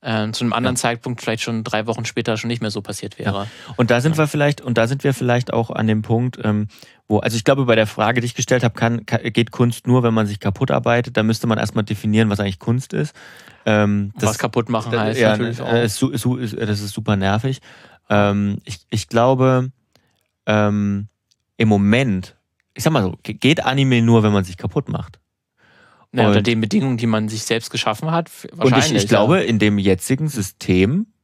äh, 0.00 0.30
zu 0.30 0.44
einem 0.44 0.52
anderen 0.52 0.76
Zeitpunkt 0.76 1.20
vielleicht 1.20 1.42
schon 1.42 1.64
drei 1.64 1.88
Wochen 1.88 2.04
später 2.04 2.36
schon 2.36 2.46
nicht 2.48 2.62
mehr 2.62 2.70
so 2.70 2.82
passiert 2.82 3.18
wäre. 3.18 3.48
Und 3.76 3.90
da 3.90 4.00
sind 4.00 4.16
wir 4.16 4.28
vielleicht, 4.28 4.60
und 4.60 4.78
da 4.78 4.86
sind 4.86 5.02
wir 5.02 5.12
vielleicht 5.12 5.52
auch 5.52 5.70
an 5.70 5.88
dem 5.88 6.02
Punkt, 6.02 6.38
ähm, 6.44 6.68
wo, 7.08 7.18
also 7.18 7.36
ich 7.36 7.42
glaube, 7.42 7.64
bei 7.64 7.74
der 7.74 7.88
Frage, 7.88 8.20
die 8.20 8.26
ich 8.26 8.34
gestellt 8.36 8.62
habe, 8.62 8.74
kann, 8.74 9.04
kann, 9.06 9.20
geht 9.24 9.50
Kunst 9.50 9.88
nur, 9.88 10.04
wenn 10.04 10.14
man 10.14 10.26
sich 10.28 10.38
kaputt 10.38 10.70
arbeitet. 10.70 11.16
Da 11.16 11.24
müsste 11.24 11.48
man 11.48 11.58
erstmal 11.58 11.84
definieren, 11.84 12.30
was 12.30 12.38
eigentlich 12.38 12.60
Kunst 12.60 12.92
ist. 12.92 13.12
Ähm, 13.66 14.12
was 14.14 14.38
kaputt 14.38 14.68
machen 14.68 14.96
heißt 14.98 15.18
ja, 15.18 15.30
natürlich 15.36 15.60
auch. 15.60 15.68
äh, 15.72 15.84
ist, 15.84 15.96
su- 15.96 16.16
su- 16.16 16.36
ist, 16.36 16.56
das 16.56 16.80
ist 16.80 16.94
super 16.94 17.16
nervig. 17.16 17.60
Ähm, 18.08 18.58
ich, 18.64 18.80
ich 18.90 19.08
glaube, 19.08 19.72
ähm, 20.46 21.08
im 21.56 21.68
Moment, 21.68 22.36
ich 22.74 22.82
sag 22.84 22.92
mal 22.92 23.02
so, 23.02 23.14
ge- 23.22 23.34
geht 23.34 23.64
Anime 23.64 24.02
nur, 24.02 24.22
wenn 24.22 24.32
man 24.32 24.44
sich 24.44 24.56
kaputt 24.56 24.88
macht. 24.88 25.18
ja, 26.12 26.26
unter 26.28 26.42
den 26.42 26.60
Bedingungen, 26.60 26.96
die 26.96 27.06
man 27.06 27.28
sich 27.28 27.42
selbst 27.44 27.70
geschaffen 27.70 28.10
hat, 28.10 28.28
f- 28.28 28.46
Und 28.52 28.58
wahrscheinlich. 28.72 28.92
ich, 28.96 29.02
ich 29.04 29.08
glaube, 29.08 29.40
in 29.42 29.58
dem 29.58 29.78
jetzigen 29.78 30.28
System, 30.28 31.06
ja. 31.08 31.14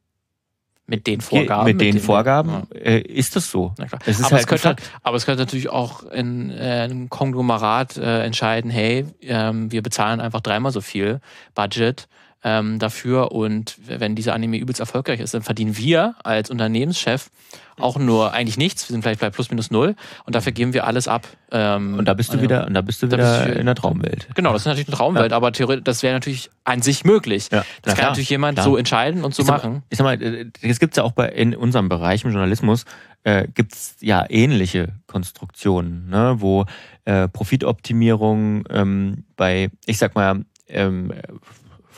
mit 0.86 1.06
den 1.06 1.20
Vorgaben. 1.20 1.64
mit, 1.64 1.80
den 1.80 1.96
ja. 1.96 2.02
Vorgaben, 2.02 2.68
äh, 2.74 3.00
ist 3.00 3.36
das 3.36 3.50
so. 3.50 3.72
Na 3.78 3.86
klar. 3.86 4.00
Es 4.06 4.18
ist 4.18 4.26
aber, 4.26 4.36
halt 4.36 4.42
es 4.42 4.46
könnte, 4.48 4.68
ein 4.70 4.76
aber 5.02 5.16
es 5.16 5.26
könnte 5.26 5.42
natürlich 5.42 5.68
auch 5.68 6.02
in, 6.04 6.50
äh, 6.50 6.88
ein 6.90 7.08
Konglomerat 7.08 7.96
äh, 7.96 8.24
entscheiden, 8.24 8.70
hey, 8.70 9.06
ähm, 9.22 9.70
wir 9.70 9.82
bezahlen 9.82 10.20
einfach 10.20 10.40
dreimal 10.40 10.72
so 10.72 10.80
viel 10.80 11.20
Budget 11.54 12.08
ähm, 12.42 12.78
dafür 12.78 13.32
und 13.32 13.76
wenn 13.86 14.14
dieser 14.14 14.32
Anime 14.34 14.56
übelst 14.56 14.80
erfolgreich 14.80 15.20
ist, 15.20 15.34
dann 15.34 15.42
verdienen 15.42 15.76
wir 15.76 16.14
als 16.24 16.50
Unternehmenschef 16.50 17.30
auch 17.78 17.98
nur 17.98 18.32
eigentlich 18.34 18.58
nichts, 18.58 18.86
wir 18.88 18.92
sind 18.92 19.02
vielleicht 19.02 19.20
bei 19.20 19.30
plus 19.30 19.48
minus 19.50 19.70
null 19.70 19.94
und 20.26 20.34
dafür 20.34 20.52
geben 20.52 20.74
wir 20.74 20.86
alles 20.86 21.08
ab. 21.08 21.26
Ähm, 21.50 21.94
Und 21.98 22.06
da 22.06 22.12
bist 22.14 22.32
du 22.32 22.40
wieder, 22.42 22.66
und 22.66 22.74
da 22.74 22.82
bist 22.82 23.02
du 23.02 23.06
wieder 23.06 23.16
bist 23.16 23.54
du- 23.56 23.58
in 23.58 23.64
der 23.66 23.74
Traumwelt. 23.74 24.28
Genau, 24.34 24.52
das 24.52 24.62
ist 24.62 24.66
natürlich 24.66 24.88
eine 24.88 24.96
Traumwelt, 24.98 25.32
aber 25.32 25.50
theoretisch, 25.52 25.84
das 25.84 26.02
wäre 26.02 26.12
natürlich 26.14 26.50
an 26.64 26.82
sich 26.82 27.04
möglich. 27.04 27.48
Ja, 27.50 27.58
Das 27.60 27.66
na 27.84 27.92
kann 27.92 27.94
klar, 27.96 28.08
natürlich 28.10 28.30
jemand 28.30 28.56
klar. 28.56 28.64
so 28.66 28.76
entscheiden 28.76 29.24
und 29.24 29.34
so 29.34 29.42
ich 29.42 29.46
sag, 29.46 29.62
machen. 29.64 29.82
Ich 29.88 29.96
sag 29.98 30.04
mal, 30.04 30.20
äh, 30.22 30.46
das 30.62 30.78
gibt's 30.78 30.96
ja 30.98 31.04
auch 31.04 31.12
bei 31.12 31.28
in 31.30 31.54
unserem 31.56 31.88
Bereich 31.88 32.24
im 32.24 32.30
Journalismus 32.32 32.84
äh, 33.24 33.48
gibt's 33.54 33.96
ja 34.00 34.24
ähnliche 34.28 34.88
Konstruktionen, 35.06 36.08
ne, 36.10 36.36
wo 36.38 36.64
äh, 37.04 37.28
Profitoptimierung 37.28 38.64
ähm, 38.70 39.24
bei, 39.36 39.70
ich 39.86 39.98
sag 39.98 40.14
mal, 40.14 40.44
ähm, 40.68 41.10
äh, 41.12 41.22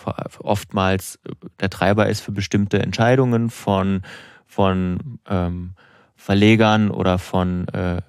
oftmals 0.06 1.18
der 1.60 1.70
Treiber 1.70 2.08
ist 2.08 2.20
für 2.20 2.32
bestimmte 2.32 2.80
Entscheidungen 2.80 3.50
von 3.50 4.02
von 4.46 5.18
ähm, 5.28 5.74
Verlegern 6.16 6.90
oder 6.90 7.18
von 7.18 7.66
äh, 7.68 8.02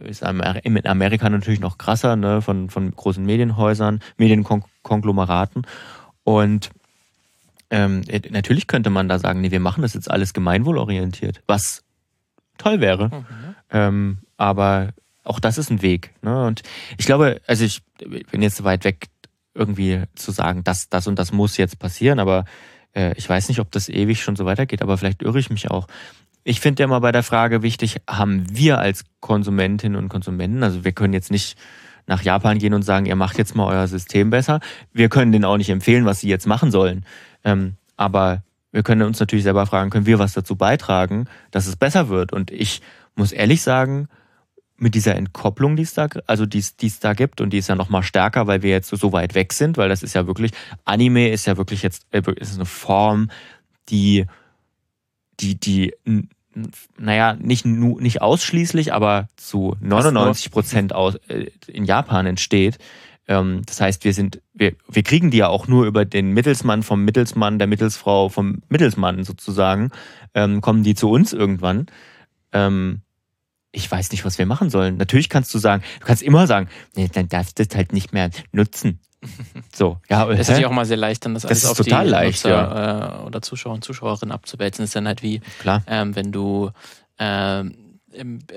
ist 0.00 0.22
in 0.22 0.86
Amerika 0.86 1.28
natürlich 1.28 1.60
noch 1.60 1.78
krasser, 1.78 2.16
ne, 2.16 2.40
von 2.40 2.70
von 2.70 2.90
großen 2.90 3.24
Medienhäusern, 3.24 4.00
Medienkonglomeraten 4.16 5.66
und 6.24 6.70
ähm, 7.70 8.02
äh, 8.08 8.20
natürlich 8.30 8.66
könnte 8.66 8.90
man 8.90 9.08
da 9.08 9.18
sagen, 9.18 9.40
nee, 9.40 9.50
wir 9.50 9.60
machen 9.60 9.82
das 9.82 9.94
jetzt 9.94 10.10
alles 10.10 10.32
gemeinwohlorientiert, 10.32 11.42
was 11.46 11.84
toll 12.56 12.80
wäre. 12.80 13.08
Mhm. 13.08 13.54
Ähm, 13.70 14.18
aber 14.36 14.90
auch 15.24 15.40
das 15.40 15.58
ist 15.58 15.70
ein 15.70 15.82
Weg. 15.82 16.14
Ne? 16.22 16.46
Und 16.46 16.62
ich 16.96 17.06
glaube, 17.06 17.40
also 17.46 17.64
ich 17.64 17.82
bin 18.30 18.42
jetzt 18.42 18.64
weit 18.64 18.84
weg, 18.84 19.08
irgendwie 19.58 20.02
zu 20.14 20.30
sagen, 20.30 20.64
das, 20.64 20.88
das 20.88 21.06
und 21.06 21.18
das 21.18 21.32
muss 21.32 21.56
jetzt 21.56 21.78
passieren, 21.78 22.20
aber 22.20 22.44
äh, 22.94 23.12
ich 23.16 23.28
weiß 23.28 23.48
nicht, 23.48 23.60
ob 23.60 23.70
das 23.70 23.88
ewig 23.88 24.22
schon 24.22 24.36
so 24.36 24.46
weitergeht, 24.46 24.82
aber 24.82 24.96
vielleicht 24.96 25.22
irre 25.22 25.38
ich 25.38 25.50
mich 25.50 25.70
auch. 25.70 25.86
Ich 26.44 26.60
finde 26.60 26.82
ja 26.82 26.84
immer 26.86 27.00
bei 27.00 27.12
der 27.12 27.22
Frage 27.22 27.62
wichtig, 27.62 27.98
haben 28.08 28.46
wir 28.50 28.78
als 28.78 29.04
Konsumentinnen 29.20 29.98
und 29.98 30.08
Konsumenten, 30.08 30.62
also 30.62 30.84
wir 30.84 30.92
können 30.92 31.12
jetzt 31.12 31.30
nicht 31.30 31.58
nach 32.06 32.22
Japan 32.22 32.58
gehen 32.58 32.72
und 32.72 32.82
sagen, 32.82 33.06
ihr 33.06 33.16
macht 33.16 33.38
jetzt 33.38 33.54
mal 33.54 33.66
euer 33.66 33.86
System 33.86 34.30
besser. 34.30 34.60
Wir 34.92 35.10
können 35.10 35.30
denen 35.30 35.44
auch 35.44 35.58
nicht 35.58 35.68
empfehlen, 35.68 36.06
was 36.06 36.20
sie 36.20 36.28
jetzt 36.28 36.46
machen 36.46 36.70
sollen. 36.70 37.04
Ähm, 37.44 37.74
aber 37.96 38.42
wir 38.72 38.82
können 38.82 39.02
uns 39.02 39.20
natürlich 39.20 39.42
selber 39.42 39.66
fragen, 39.66 39.90
können 39.90 40.06
wir 40.06 40.18
was 40.18 40.32
dazu 40.32 40.56
beitragen, 40.56 41.26
dass 41.50 41.66
es 41.66 41.76
besser 41.76 42.08
wird? 42.08 42.32
Und 42.32 42.50
ich 42.50 42.80
muss 43.14 43.32
ehrlich 43.32 43.62
sagen, 43.62 44.08
mit 44.78 44.94
dieser 44.94 45.16
Entkopplung, 45.16 45.76
die 45.76 45.82
es 45.82 45.92
da, 45.92 46.08
also 46.26 46.46
die 46.46 46.58
es, 46.58 47.00
da 47.00 47.12
gibt, 47.12 47.40
und 47.40 47.50
die 47.50 47.58
ist 47.58 47.68
ja 47.68 47.74
noch 47.74 47.88
mal 47.88 48.02
stärker, 48.02 48.46
weil 48.46 48.62
wir 48.62 48.70
jetzt 48.70 48.88
so, 48.88 48.96
so 48.96 49.12
weit 49.12 49.34
weg 49.34 49.52
sind, 49.52 49.76
weil 49.76 49.88
das 49.88 50.02
ist 50.02 50.14
ja 50.14 50.26
wirklich, 50.26 50.52
Anime 50.84 51.30
ist 51.30 51.46
ja 51.46 51.56
wirklich 51.56 51.82
jetzt, 51.82 52.06
äh, 52.12 52.22
ist 52.36 52.54
eine 52.54 52.64
Form, 52.64 53.30
die, 53.88 54.26
die, 55.40 55.58
die, 55.58 55.94
naja, 56.96 57.34
nicht, 57.34 57.66
nicht 57.66 58.22
ausschließlich, 58.22 58.92
aber 58.92 59.28
zu 59.36 59.76
99 59.80 60.50
Prozent 60.50 60.94
aus, 60.94 61.16
äh, 61.28 61.50
in 61.66 61.84
Japan 61.84 62.26
entsteht. 62.26 62.78
Ähm, 63.26 63.62
das 63.66 63.80
heißt, 63.80 64.04
wir 64.04 64.14
sind, 64.14 64.40
wir, 64.54 64.74
wir 64.88 65.02
kriegen 65.02 65.30
die 65.30 65.38
ja 65.38 65.48
auch 65.48 65.66
nur 65.66 65.86
über 65.86 66.04
den 66.04 66.32
Mittelsmann 66.32 66.82
vom 66.82 67.04
Mittelsmann, 67.04 67.58
der 67.58 67.68
Mittelsfrau 67.68 68.28
vom 68.28 68.62
Mittelsmann 68.68 69.24
sozusagen, 69.24 69.90
ähm, 70.34 70.60
kommen 70.60 70.84
die 70.84 70.94
zu 70.94 71.10
uns 71.10 71.32
irgendwann. 71.32 71.86
Ähm, 72.52 73.02
ich 73.72 73.90
weiß 73.90 74.10
nicht, 74.12 74.24
was 74.24 74.38
wir 74.38 74.46
machen 74.46 74.70
sollen. 74.70 74.96
Natürlich 74.96 75.28
kannst 75.28 75.52
du 75.54 75.58
sagen, 75.58 75.82
du 76.00 76.06
kannst 76.06 76.22
immer 76.22 76.46
sagen, 76.46 76.68
nee, 76.96 77.08
dann 77.12 77.28
darfst 77.28 77.58
du 77.58 77.64
das 77.64 77.76
halt 77.76 77.92
nicht 77.92 78.12
mehr 78.12 78.30
nutzen. 78.52 79.00
So, 79.74 80.00
ja, 80.08 80.24
das 80.26 80.40
ist 80.40 80.48
natürlich 80.48 80.66
auch 80.66 80.72
mal 80.72 80.86
sehr 80.86 80.96
leicht, 80.96 81.24
dann 81.24 81.34
das, 81.34 81.42
das 81.42 81.50
alles 81.50 81.66
auf 81.66 81.76
total 81.76 82.04
die 82.04 82.10
leicht, 82.10 82.44
Nutzer, 82.44 82.50
ja. 82.50 83.22
äh, 83.22 83.26
oder 83.26 83.42
Zuschauer 83.42 83.74
und 83.74 83.84
Zuschauerinnen 83.84 84.32
abzuwälzen. 84.32 84.82
Das 84.82 84.90
ist 84.90 84.96
dann 84.96 85.06
halt 85.06 85.22
wie, 85.22 85.40
Klar. 85.60 85.82
Ähm, 85.86 86.16
wenn 86.16 86.32
du 86.32 86.70
ähm, 87.18 87.74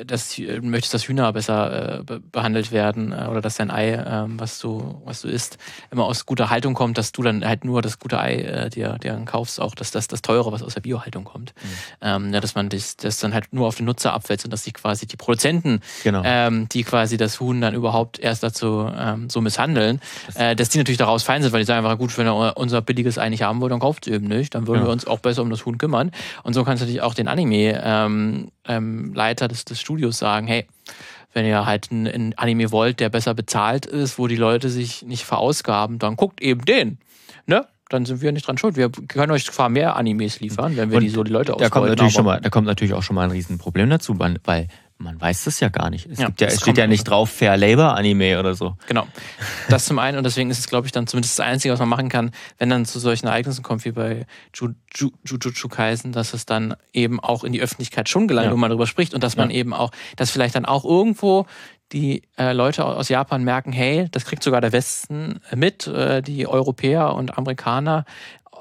das, 0.06 0.40
möchtest, 0.62 0.94
dass 0.94 1.08
Hühner 1.08 1.32
besser 1.34 2.00
äh, 2.00 2.20
behandelt 2.32 2.72
werden 2.72 3.12
äh, 3.12 3.28
oder 3.30 3.42
dass 3.42 3.56
dein 3.56 3.72
Ei, 3.72 3.92
äh, 3.92 4.26
was 4.28 4.60
du, 4.60 5.02
was 5.06 5.22
du 5.22 5.28
isst, 5.28 5.58
immer 5.92 6.06
aus 6.06 6.26
guter 6.26 6.50
Haltung 6.50 6.74
kommt, 6.74 6.98
dass 6.98 7.12
du 7.12 7.22
dann 7.22 7.46
halt 7.46 7.66
nur 7.66 7.82
das 7.82 8.00
gute 8.00 8.20
Ei 8.20 8.36
äh, 8.36 8.70
dir, 8.70 8.98
dir 9.00 9.22
kaufst, 9.26 9.60
auch 9.60 9.76
dass 9.76 9.92
das, 9.92 10.08
das 10.08 10.22
teure, 10.22 10.52
was 10.52 10.64
aus 10.64 10.74
der 10.74 10.82
Biohaltung 10.82 11.24
kommt. 11.24 11.54
Mhm. 11.56 11.68
Ähm, 12.02 12.34
ja, 12.34 12.40
dass 12.40 12.56
man 12.56 12.70
das, 12.70 12.98
das 12.98 13.20
dann 13.20 13.34
halt 13.34 13.54
nur 13.54 13.68
auf 13.68 13.76
den 13.76 13.86
Nutzer 13.86 14.14
abwälzt 14.14 14.46
und 14.46 14.52
dass 14.52 14.64
sich 14.64 14.74
quasi 14.74 15.06
die 15.06 15.18
Produzenten, 15.18 15.82
genau. 16.04 16.22
ähm, 16.24 16.68
die 16.70 16.84
quasi 16.84 17.18
das 17.18 17.40
Huhn 17.40 17.62
dann 17.62 17.74
überhaupt 17.74 18.20
erst 18.20 18.44
dazu 18.44 18.90
ähm, 18.96 19.30
so 19.30 19.42
misshandeln, 19.42 20.02
äh, 20.36 20.56
dass 20.56 20.70
die 20.70 20.78
natürlich 20.78 20.98
daraus 20.98 21.24
fein 21.24 21.42
sind, 21.42 21.52
weil 21.52 21.62
die 21.62 21.66
sagen 21.66 21.86
einfach, 21.86 21.98
gut, 21.98 22.18
wenn 22.18 22.28
ihr 22.28 22.58
unser 22.58 22.82
billiges 22.82 23.18
Ei 23.18 23.30
nicht 23.30 23.44
haben 23.44 23.62
wollt, 23.62 23.72
dann 23.72 23.80
kauft 23.80 24.08
es 24.08 24.14
eben 24.14 24.28
nicht, 24.28 24.56
dann 24.56 24.68
würden 24.68 24.82
ja. 24.82 24.88
wir 24.88 24.92
uns 24.92 25.06
auch 25.06 25.20
besser 25.20 25.42
um 25.42 25.50
das 25.50 25.66
Huhn 25.66 25.78
kümmern. 25.78 26.12
Und 26.44 26.54
so 26.54 26.64
kannst 26.64 26.82
du 26.82 26.86
natürlich 26.86 27.02
auch 27.02 27.14
den 27.14 27.28
Anime 27.28 27.82
ähm, 27.84 28.52
ähm, 28.68 29.14
des, 29.52 29.66
des 29.66 29.80
Studios 29.80 30.18
sagen, 30.18 30.48
hey, 30.48 30.66
wenn 31.34 31.46
ihr 31.46 31.66
halt 31.66 31.92
einen, 31.92 32.34
Anime 32.38 32.72
wollt, 32.72 33.00
der 33.00 33.10
besser 33.10 33.34
bezahlt 33.34 33.86
ist, 33.86 34.18
wo 34.18 34.28
die 34.28 34.36
Leute 34.36 34.70
sich 34.70 35.04
nicht 35.04 35.24
verausgaben, 35.24 36.00
dann 36.00 36.16
guckt 36.16 36.42
eben 36.42 36.66
den. 36.66 36.98
Ne? 37.46 37.68
dann 37.92 38.06
sind 38.06 38.22
wir 38.22 38.32
nicht 38.32 38.48
dran 38.48 38.58
schuld. 38.58 38.78
Wir 38.78 38.90
können 38.90 39.32
euch 39.32 39.46
zwar 39.46 39.70
mehr 39.70 39.96
Animes 39.96 40.40
liefern, 40.40 40.78
wenn 40.78 40.92
wir 40.92 40.98
und 40.98 41.04
die 41.04 41.10
so 41.10 41.24
die 41.24 41.32
Leute 41.32 41.56
da 41.58 41.70
kommt 41.70 41.88
natürlich 41.88 42.14
schon 42.14 42.26
mal, 42.26 42.40
Da 42.40 42.50
kommt 42.50 42.68
natürlich 42.68 42.94
auch 42.94 43.04
schon 43.04 43.16
mal 43.16 43.24
ein 43.24 43.32
Riesenproblem 43.32 43.90
dazu, 43.90 44.18
weil 44.18 44.68
man 45.02 45.20
weiß 45.20 45.44
das 45.46 45.60
ja 45.60 45.70
gar 45.70 45.90
nicht. 45.90 46.08
Es, 46.08 46.20
ja, 46.20 46.30
ja, 46.40 46.48
es 46.48 46.62
steht 46.62 46.78
ja 46.78 46.88
nicht 46.88 47.04
drauf 47.04 47.30
Fair 47.30 47.58
Labor 47.58 47.96
Anime 47.96 48.40
oder 48.40 48.54
so. 48.56 48.76
Genau. 48.88 49.08
Das 49.70 49.86
zum 49.86 50.00
einen 50.00 50.18
und 50.18 50.24
deswegen 50.24 50.50
ist 50.50 50.60
es, 50.60 50.68
glaube 50.68 50.86
ich, 50.86 50.92
dann 50.92 51.08
zumindest 51.08 51.40
das 51.40 51.46
Einzige, 51.46 51.74
was 51.74 51.80
man 51.80 51.90
machen 51.90 52.10
kann, 52.10 52.32
wenn 52.58 52.70
dann 52.70 52.86
zu 52.86 53.00
solchen 53.00 53.28
Ereignissen 53.28 53.64
kommt 53.64 53.86
wie 53.86 53.92
bei 53.92 54.26
Jujutsu 54.54 55.68
Kaisen, 55.68 56.12
dass 56.12 56.34
es 56.34 56.46
dann 56.46 56.76
eben 56.94 57.20
auch 57.20 57.44
in 57.44 57.54
die 57.54 57.62
Öffentlichkeit 57.62 58.10
schon 58.10 58.28
gelangt, 58.28 58.48
ja. 58.48 58.54
wo 58.54 58.58
man 58.58 58.70
darüber 58.70 58.88
spricht 58.88 59.14
und 59.14 59.24
dass 59.24 59.36
man 59.36 59.50
eben 59.50 59.74
auch, 59.74 59.92
dass 60.16 60.32
vielleicht 60.32 60.56
dann 60.56 60.66
auch 60.66 60.86
irgendwo 60.86 61.46
die 61.92 62.24
äh, 62.38 62.54
Leute 62.54 62.86
aus 62.86 63.10
Japan 63.10 63.44
merken, 63.44 63.72
hey, 63.72 64.08
das 64.12 64.26
kriegt 64.26 64.44
sogar 64.44 64.62
der 64.62 64.72
Westen 64.72 65.42
mit, 65.54 65.88
äh, 65.88 66.22
die 66.22 66.48
Europäer 66.48 67.14
und 67.16 67.38
Amerikaner 67.38 68.06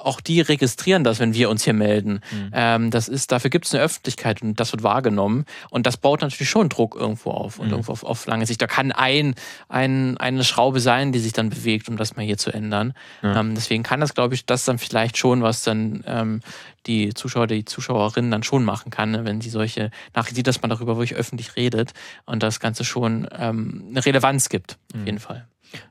auch 0.05 0.21
die 0.21 0.41
registrieren 0.41 1.05
das, 1.05 1.19
wenn 1.19 1.35
wir 1.35 1.51
uns 1.51 1.65
hier 1.65 1.73
melden. 1.73 2.21
Mhm. 2.31 2.51
Ähm, 2.53 2.91
das 2.91 3.09
ist, 3.09 3.33
dafür 3.33 3.51
gibt 3.51 3.67
es 3.67 3.75
eine 3.75 3.83
Öffentlichkeit 3.83 4.43
und 4.43 4.59
das 4.59 4.73
wird 4.73 4.83
wahrgenommen. 4.83 5.45
Und 5.71 5.87
das 5.87 5.97
baut 5.97 6.23
natürlich 6.23 6.51
schon 6.51 6.69
Druck 6.69 6.97
irgendwo 6.97 7.31
auf 7.31 7.59
und 7.59 7.67
mhm. 7.67 7.73
irgendwo 7.73 7.93
auf, 7.93 8.05
auf, 8.05 8.27
lange 8.27 8.47
Sicht. 8.47 8.61
Da 8.63 8.67
kann 8.67 8.93
ein, 8.93 9.35
ein, 9.69 10.17
eine 10.19 10.45
Schraube 10.45 10.81
sein, 10.81 11.13
die 11.13 11.19
sich 11.19 11.33
dann 11.33 11.51
bewegt, 11.51 11.89
um 11.89 11.97
das 11.97 12.17
mal 12.17 12.25
hier 12.25 12.39
zu 12.39 12.53
ändern. 12.53 12.95
Ja. 13.23 13.41
Ähm, 13.41 13.55
deswegen 13.55 13.83
kann 13.83 14.01
das, 14.01 14.15
glaube 14.15 14.35
ich, 14.35 14.47
das 14.47 14.65
dann 14.65 14.79
vielleicht 14.79 15.17
schon, 15.17 15.43
was 15.43 15.63
dann 15.63 16.05
ähm, 16.07 16.41
die 16.87 17.15
Zuschauer, 17.15 17.47
die 17.47 17.65
Zuschauerinnen 17.65 18.31
dann 18.31 18.43
schon 18.43 18.65
machen 18.65 18.91
kann, 18.91 19.11
ne, 19.11 19.25
wenn 19.25 19.41
sie 19.41 19.51
solche 19.51 19.91
Nachrichten 20.15 20.37
sieht, 20.37 20.47
dass 20.47 20.63
man 20.63 20.71
darüber 20.71 20.97
wirklich 20.97 21.19
öffentlich 21.19 21.57
redet 21.57 21.93
und 22.25 22.43
das 22.43 22.61
Ganze 22.61 22.85
schon 22.85 23.29
ähm, 23.37 23.85
eine 23.91 24.05
Relevanz 24.05 24.49
gibt, 24.49 24.79
auf 24.93 25.01
mhm. 25.01 25.07
jeden 25.07 25.19
Fall. 25.21 25.47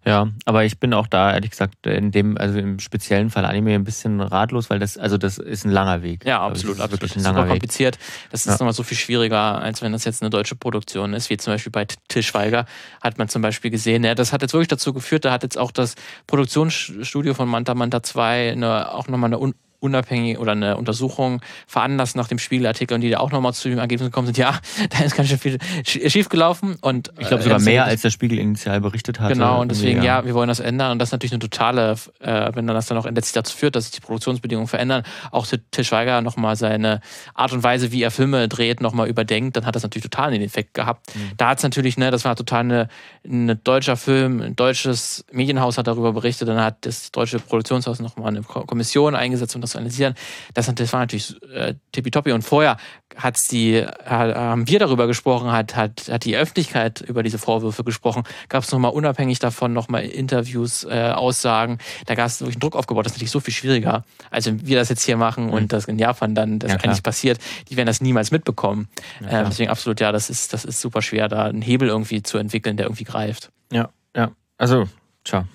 Ja, 0.05 0.27
aber 0.45 0.65
ich 0.65 0.80
bin 0.80 0.93
auch 0.93 1.07
da, 1.07 1.34
ehrlich 1.34 1.51
gesagt, 1.51 1.86
in 1.86 2.11
dem, 2.11 2.38
also 2.38 2.57
im 2.59 2.80
speziellen 2.80 3.30
Fall 3.30 3.45
Anime 3.45 3.75
ein 3.75 3.84
bisschen 3.84 4.19
ratlos, 4.21 4.69
weil 4.69 4.80
das, 4.80 4.97
also 4.97 5.17
das 5.17 5.38
ist 5.38 5.65
ein 5.65 5.71
langer 5.71 6.01
Weg. 6.01 6.25
Ja, 6.25 6.41
absolut, 6.41 6.80
also 6.80 6.95
absolut. 6.95 7.15
Ein 7.15 7.23
langer 7.23 7.39
super 7.41 7.49
kompliziert. 7.49 7.97
Das 8.32 8.41
ist 8.41 8.47
ja. 8.47 8.53
nochmal 8.53 8.73
so 8.73 8.84
viel 8.84 8.97
schwieriger, 8.97 9.61
als 9.61 9.82
wenn 9.82 9.91
das 9.91 10.05
jetzt 10.05 10.21
eine 10.21 10.30
deutsche 10.30 10.55
Produktion 10.55 11.13
ist, 11.13 11.30
wie 11.30 11.38
zum 11.38 11.53
Beispiel 11.53 11.71
bei 11.71 11.86
Tischweiger 12.07 12.65
hat 13.01 13.17
man 13.17 13.30
zum 13.30 13.41
Beispiel 13.41 13.71
gesehen. 13.71 14.03
Ja, 14.03 14.15
das 14.15 14.34
hat 14.34 14.41
jetzt 14.41 14.53
wirklich 14.53 14.67
dazu 14.67 14.93
geführt, 14.93 15.25
da 15.25 15.32
hat 15.32 15.43
jetzt 15.43 15.57
auch 15.57 15.71
das 15.71 15.95
Produktionsstudio 16.27 17.34
von 17.34 17.47
Manta 17.47 17.75
Manta 17.75 18.03
2 18.03 18.51
eine, 18.51 18.91
auch 18.93 19.07
nochmal 19.07 19.34
eine 19.34 19.39
unabhängig 19.80 20.38
oder 20.38 20.51
eine 20.51 20.77
Untersuchung 20.77 21.41
veranlasst 21.67 22.15
nach 22.15 22.27
dem 22.27 22.39
Spiegelartikel 22.39 22.95
und 22.95 23.01
die 23.01 23.09
da 23.09 23.19
auch 23.19 23.32
nochmal 23.32 23.53
zu 23.53 23.69
dem 23.69 23.80
Ergebnis 23.80 24.07
gekommen 24.07 24.27
sind, 24.27 24.38
ja, 24.38 24.59
da 24.89 25.03
ist 25.03 25.15
ganz 25.15 25.30
schön 25.30 25.38
viel 25.38 25.57
schiefgelaufen 25.84 26.75
und 26.82 27.11
ich 27.19 27.27
glaube 27.27 27.43
sogar 27.43 27.59
äh, 27.59 27.63
mehr 27.63 27.86
als 27.86 28.01
der 28.01 28.09
Spiegel 28.09 28.39
initial 28.39 28.82
berichtet 28.82 29.19
hat. 29.19 29.32
Genau 29.32 29.61
und 29.61 29.69
deswegen 29.69 29.99
ja. 29.99 30.19
ja. 30.19 30.25
wir 30.25 30.34
wollen 30.34 30.49
das 30.49 30.59
ändern 30.59 30.91
und 30.91 30.99
das 30.99 31.09
ist 31.09 31.13
natürlich 31.13 31.34
eine 31.34 31.39
totale, 31.39 31.95
äh, 32.19 32.51
wenn 32.53 32.67
dann 32.67 32.75
das 32.75 32.88
dann 32.88 32.97
auch 32.97 33.05
letztlich 33.05 33.34
dazu 33.34 33.55
führt, 33.55 33.75
dass 33.75 33.86
sich 33.86 33.93
die 33.93 34.01
Produktionsbedingungen 34.01 34.67
verändern, 34.67 35.03
auch 35.32 35.47
Til 35.47 35.84
Schweiger 35.84 36.21
nochmal 36.21 36.55
seine 36.55 37.01
Art 37.34 37.53
und 37.53 37.63
Weise, 37.63 37.91
wie 37.91 38.03
er 38.03 38.11
Filme 38.11 38.47
dreht, 38.47 38.82
nochmal 38.82 39.07
überdenkt, 39.07 39.55
dann 39.55 39.65
hat 39.65 39.75
das 39.75 39.84
natürlich 39.84 40.03
total 40.03 40.32
den 40.32 40.41
Effekt 40.41 40.73
gehabt. 40.73 41.15
Mhm. 41.15 41.32
Da 41.38 41.49
hat 41.49 41.57
es 41.59 41.63
natürlich, 41.63 41.97
ne, 41.97 42.11
das 42.11 42.25
war 42.25 42.36
total 42.36 42.61
eine, 42.61 42.88
ein 43.25 43.59
deutscher 43.63 43.97
Film, 43.97 44.41
ein 44.41 44.55
deutsches 44.55 45.25
Medienhaus 45.32 45.77
hat 45.77 45.88
darüber 45.88 46.13
berichtet, 46.13 46.47
dann 46.47 46.61
hat 46.61 46.86
das 46.86 47.11
deutsche 47.11 47.39
Produktionshaus 47.39 47.99
nochmal 47.99 48.27
eine 48.27 48.41
Kommission 48.43 49.15
eingesetzt 49.15 49.55
und 49.55 49.61
das 49.61 49.68
industrialisieren. 49.76 50.15
Das, 50.53 50.74
das 50.74 50.93
war 50.93 51.01
natürlich 51.01 51.36
äh, 51.51 51.76
tippitoppi. 51.91 52.32
Und 52.32 52.43
vorher 52.43 52.78
hat's 53.15 53.47
die, 53.47 53.86
haben 54.05 54.67
wir 54.67 54.80
darüber 54.80 55.07
gesprochen, 55.07 55.51
hat, 55.51 55.76
hat, 55.76 56.09
hat 56.09 56.26
die 56.26 56.36
Öffentlichkeit 56.36 57.01
über 57.01 57.24
diese 57.24 57.38
Vorwürfe 57.38 57.84
gesprochen. 57.84 58.24
Gab 58.47 58.63
es 58.63 58.72
nochmal 58.72 58.91
unabhängig 58.91 59.39
davon 59.39 59.74
nochmal 59.74 60.05
Interviews, 60.05 60.84
äh, 60.84 61.11
Aussagen. 61.13 61.80
Da 62.05 62.15
gab 62.15 62.28
es 62.28 62.39
wirklich 62.39 62.55
einen 62.55 62.61
Druck 62.61 62.76
aufgebaut. 62.76 63.05
Das 63.05 63.13
ist 63.13 63.17
natürlich 63.17 63.32
so 63.32 63.39
viel 63.39 63.53
schwieriger, 63.53 64.03
als 64.32 64.45
wenn 64.45 64.65
wir 64.65 64.78
das 64.78 64.89
jetzt 64.89 65.03
hier 65.03 65.17
machen 65.17 65.47
mhm. 65.47 65.53
und 65.53 65.74
das 65.74 65.86
in 65.86 65.99
Japan 65.99 66.36
dann 66.36 66.59
das 66.59 66.72
ja, 66.72 66.78
eigentlich 66.78 67.03
passiert. 67.03 67.39
Die 67.70 67.78
werden 67.78 67.88
das 67.88 68.01
niemals 68.01 68.32
mitbekommen. 68.32 68.88
Ja, 69.22 69.41
äh, 69.41 69.45
deswegen 69.45 69.70
absolut, 69.70 69.99
ja, 69.99 70.11
das 70.11 70.30
ist, 70.30 70.53
das 70.53 70.65
ist 70.65 70.82
super 70.82 71.01
schwer, 71.01 71.28
da 71.28 71.45
einen 71.45 71.61
Hebel 71.61 71.89
irgendwie 71.89 72.24
zu 72.24 72.38
entwickeln, 72.38 72.78
der 72.78 72.86
irgendwie 72.86 73.03
greift. 73.03 73.51
Ja, 73.72 73.89
ja. 74.15 74.32
Also, 74.57 74.88
tja, 75.24 75.45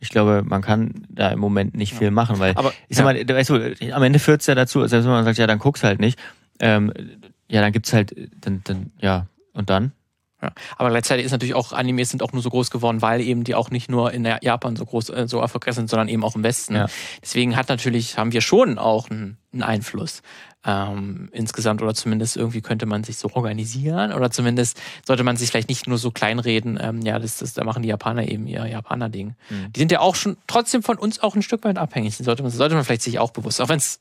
ich 0.00 0.08
glaube, 0.08 0.42
man 0.44 0.62
kann 0.62 1.06
da 1.08 1.28
im 1.28 1.38
Moment 1.38 1.74
nicht 1.74 1.94
viel 1.94 2.10
machen, 2.10 2.38
weil 2.38 2.56
aber, 2.56 2.72
ich 2.88 2.96
sag 2.96 3.04
mal, 3.04 3.16
ja. 3.16 3.28
weißt 3.28 3.50
du, 3.50 3.94
am 3.94 4.02
Ende 4.02 4.18
führt 4.18 4.40
es 4.40 4.46
ja 4.46 4.54
dazu, 4.54 4.86
selbst 4.86 5.04
wenn 5.04 5.12
man 5.12 5.24
sagt, 5.24 5.38
ja, 5.38 5.46
dann 5.46 5.58
guck's 5.58 5.84
halt 5.84 6.00
nicht, 6.00 6.18
ähm, 6.58 6.92
ja, 7.48 7.60
dann 7.60 7.72
gibt's 7.72 7.92
halt, 7.92 8.14
dann, 8.40 8.62
dann, 8.64 8.92
ja, 9.00 9.26
und 9.52 9.68
dann? 9.68 9.92
Ja. 10.42 10.52
Aber 10.78 10.88
gleichzeitig 10.88 11.26
ist 11.26 11.32
natürlich 11.32 11.54
auch, 11.54 11.72
Animes 11.72 12.08
sind 12.08 12.22
auch 12.22 12.32
nur 12.32 12.40
so 12.40 12.48
groß 12.48 12.70
geworden, 12.70 13.02
weil 13.02 13.20
eben 13.20 13.44
die 13.44 13.54
auch 13.54 13.70
nicht 13.70 13.90
nur 13.90 14.12
in 14.12 14.24
Japan 14.24 14.74
so 14.74 14.86
groß, 14.86 15.10
äh, 15.10 15.28
so 15.28 15.38
erfolgreich 15.38 15.74
sind, 15.74 15.90
sondern 15.90 16.08
eben 16.08 16.24
auch 16.24 16.34
im 16.34 16.42
Westen. 16.42 16.74
Ja. 16.74 16.86
Deswegen 17.20 17.56
hat 17.56 17.68
natürlich, 17.68 18.16
haben 18.16 18.32
wir 18.32 18.40
schon 18.40 18.78
auch 18.78 19.10
einen, 19.10 19.36
einen 19.52 19.62
Einfluss 19.62 20.22
ähm, 20.64 21.28
insgesamt 21.32 21.80
oder 21.82 21.94
zumindest 21.94 22.36
irgendwie 22.36 22.60
könnte 22.60 22.86
man 22.86 23.02
sich 23.02 23.16
so 23.16 23.30
organisieren 23.30 24.12
oder 24.12 24.30
zumindest 24.30 24.80
sollte 25.06 25.24
man 25.24 25.36
sich 25.36 25.50
vielleicht 25.50 25.68
nicht 25.68 25.86
nur 25.86 25.96
so 25.96 26.10
kleinreden, 26.10 26.78
ähm, 26.80 27.00
ja, 27.02 27.18
das, 27.18 27.38
das, 27.38 27.54
da 27.54 27.64
machen 27.64 27.82
die 27.82 27.88
Japaner 27.88 28.28
eben 28.28 28.46
ihr 28.46 28.66
Japaner-Ding. 28.66 29.34
Mhm. 29.48 29.72
Die 29.72 29.80
sind 29.80 29.90
ja 29.90 30.00
auch 30.00 30.14
schon 30.14 30.36
trotzdem 30.46 30.82
von 30.82 30.98
uns 30.98 31.20
auch 31.22 31.34
ein 31.34 31.42
Stück 31.42 31.64
weit 31.64 31.78
abhängig. 31.78 32.16
Das 32.18 32.26
sollte 32.26 32.42
man, 32.42 32.52
sollte 32.52 32.74
man 32.74 32.84
vielleicht 32.84 33.02
sich 33.02 33.18
auch 33.18 33.30
bewusst, 33.30 33.60
auch 33.60 33.68
wenn 33.68 33.78
es 33.78 34.00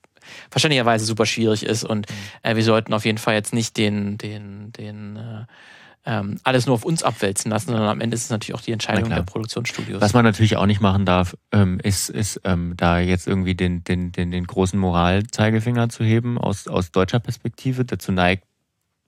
verständlicherweise 0.52 1.06
super 1.06 1.26
schwierig 1.26 1.64
ist 1.64 1.86
und 1.86 2.10
mhm. 2.10 2.16
äh, 2.44 2.56
wir 2.56 2.64
sollten 2.64 2.94
auf 2.94 3.06
jeden 3.06 3.18
Fall 3.18 3.36
jetzt 3.36 3.54
nicht 3.54 3.78
den, 3.78 4.18
den, 4.18 4.74
den 4.74 5.16
äh, 5.16 5.46
ähm, 6.06 6.40
alles 6.44 6.66
nur 6.66 6.76
auf 6.76 6.86
uns 6.86 7.04
abwälzen 7.04 7.52
lassen, 7.52 7.68
sondern 7.68 7.90
am 7.90 8.02
Ende 8.02 8.16
ist 8.16 8.24
es 8.24 8.30
natürlich 8.30 8.56
auch 8.56 8.62
die 8.62 8.72
Entscheidung 8.72 9.10
der 9.10 9.22
Produktionsstudios. 9.24 10.02
Was 10.02 10.14
man 10.14 10.24
natürlich 10.24 10.56
auch 10.56 10.66
nicht 10.66 10.82
machen 10.82 11.06
darf, 11.06 11.36
ähm, 11.52 11.80
ist, 11.84 12.10
ist 12.10 12.42
ähm, 12.46 12.74
da 12.78 13.00
jetzt 13.00 13.28
irgendwie 13.28 13.56
den, 13.56 13.84
den, 13.84 14.12
den, 14.12 14.32
den 14.32 14.48
großen 14.48 14.80
Moralzeigefinger 14.80 15.90
zu 15.90 16.04
heben 16.04 16.38
aus, 16.38 16.68
aus 16.68 16.92
deutscher 16.92 17.20
Perspektive. 17.20 17.86
Dazu 17.86 18.12
neigt 18.12 18.44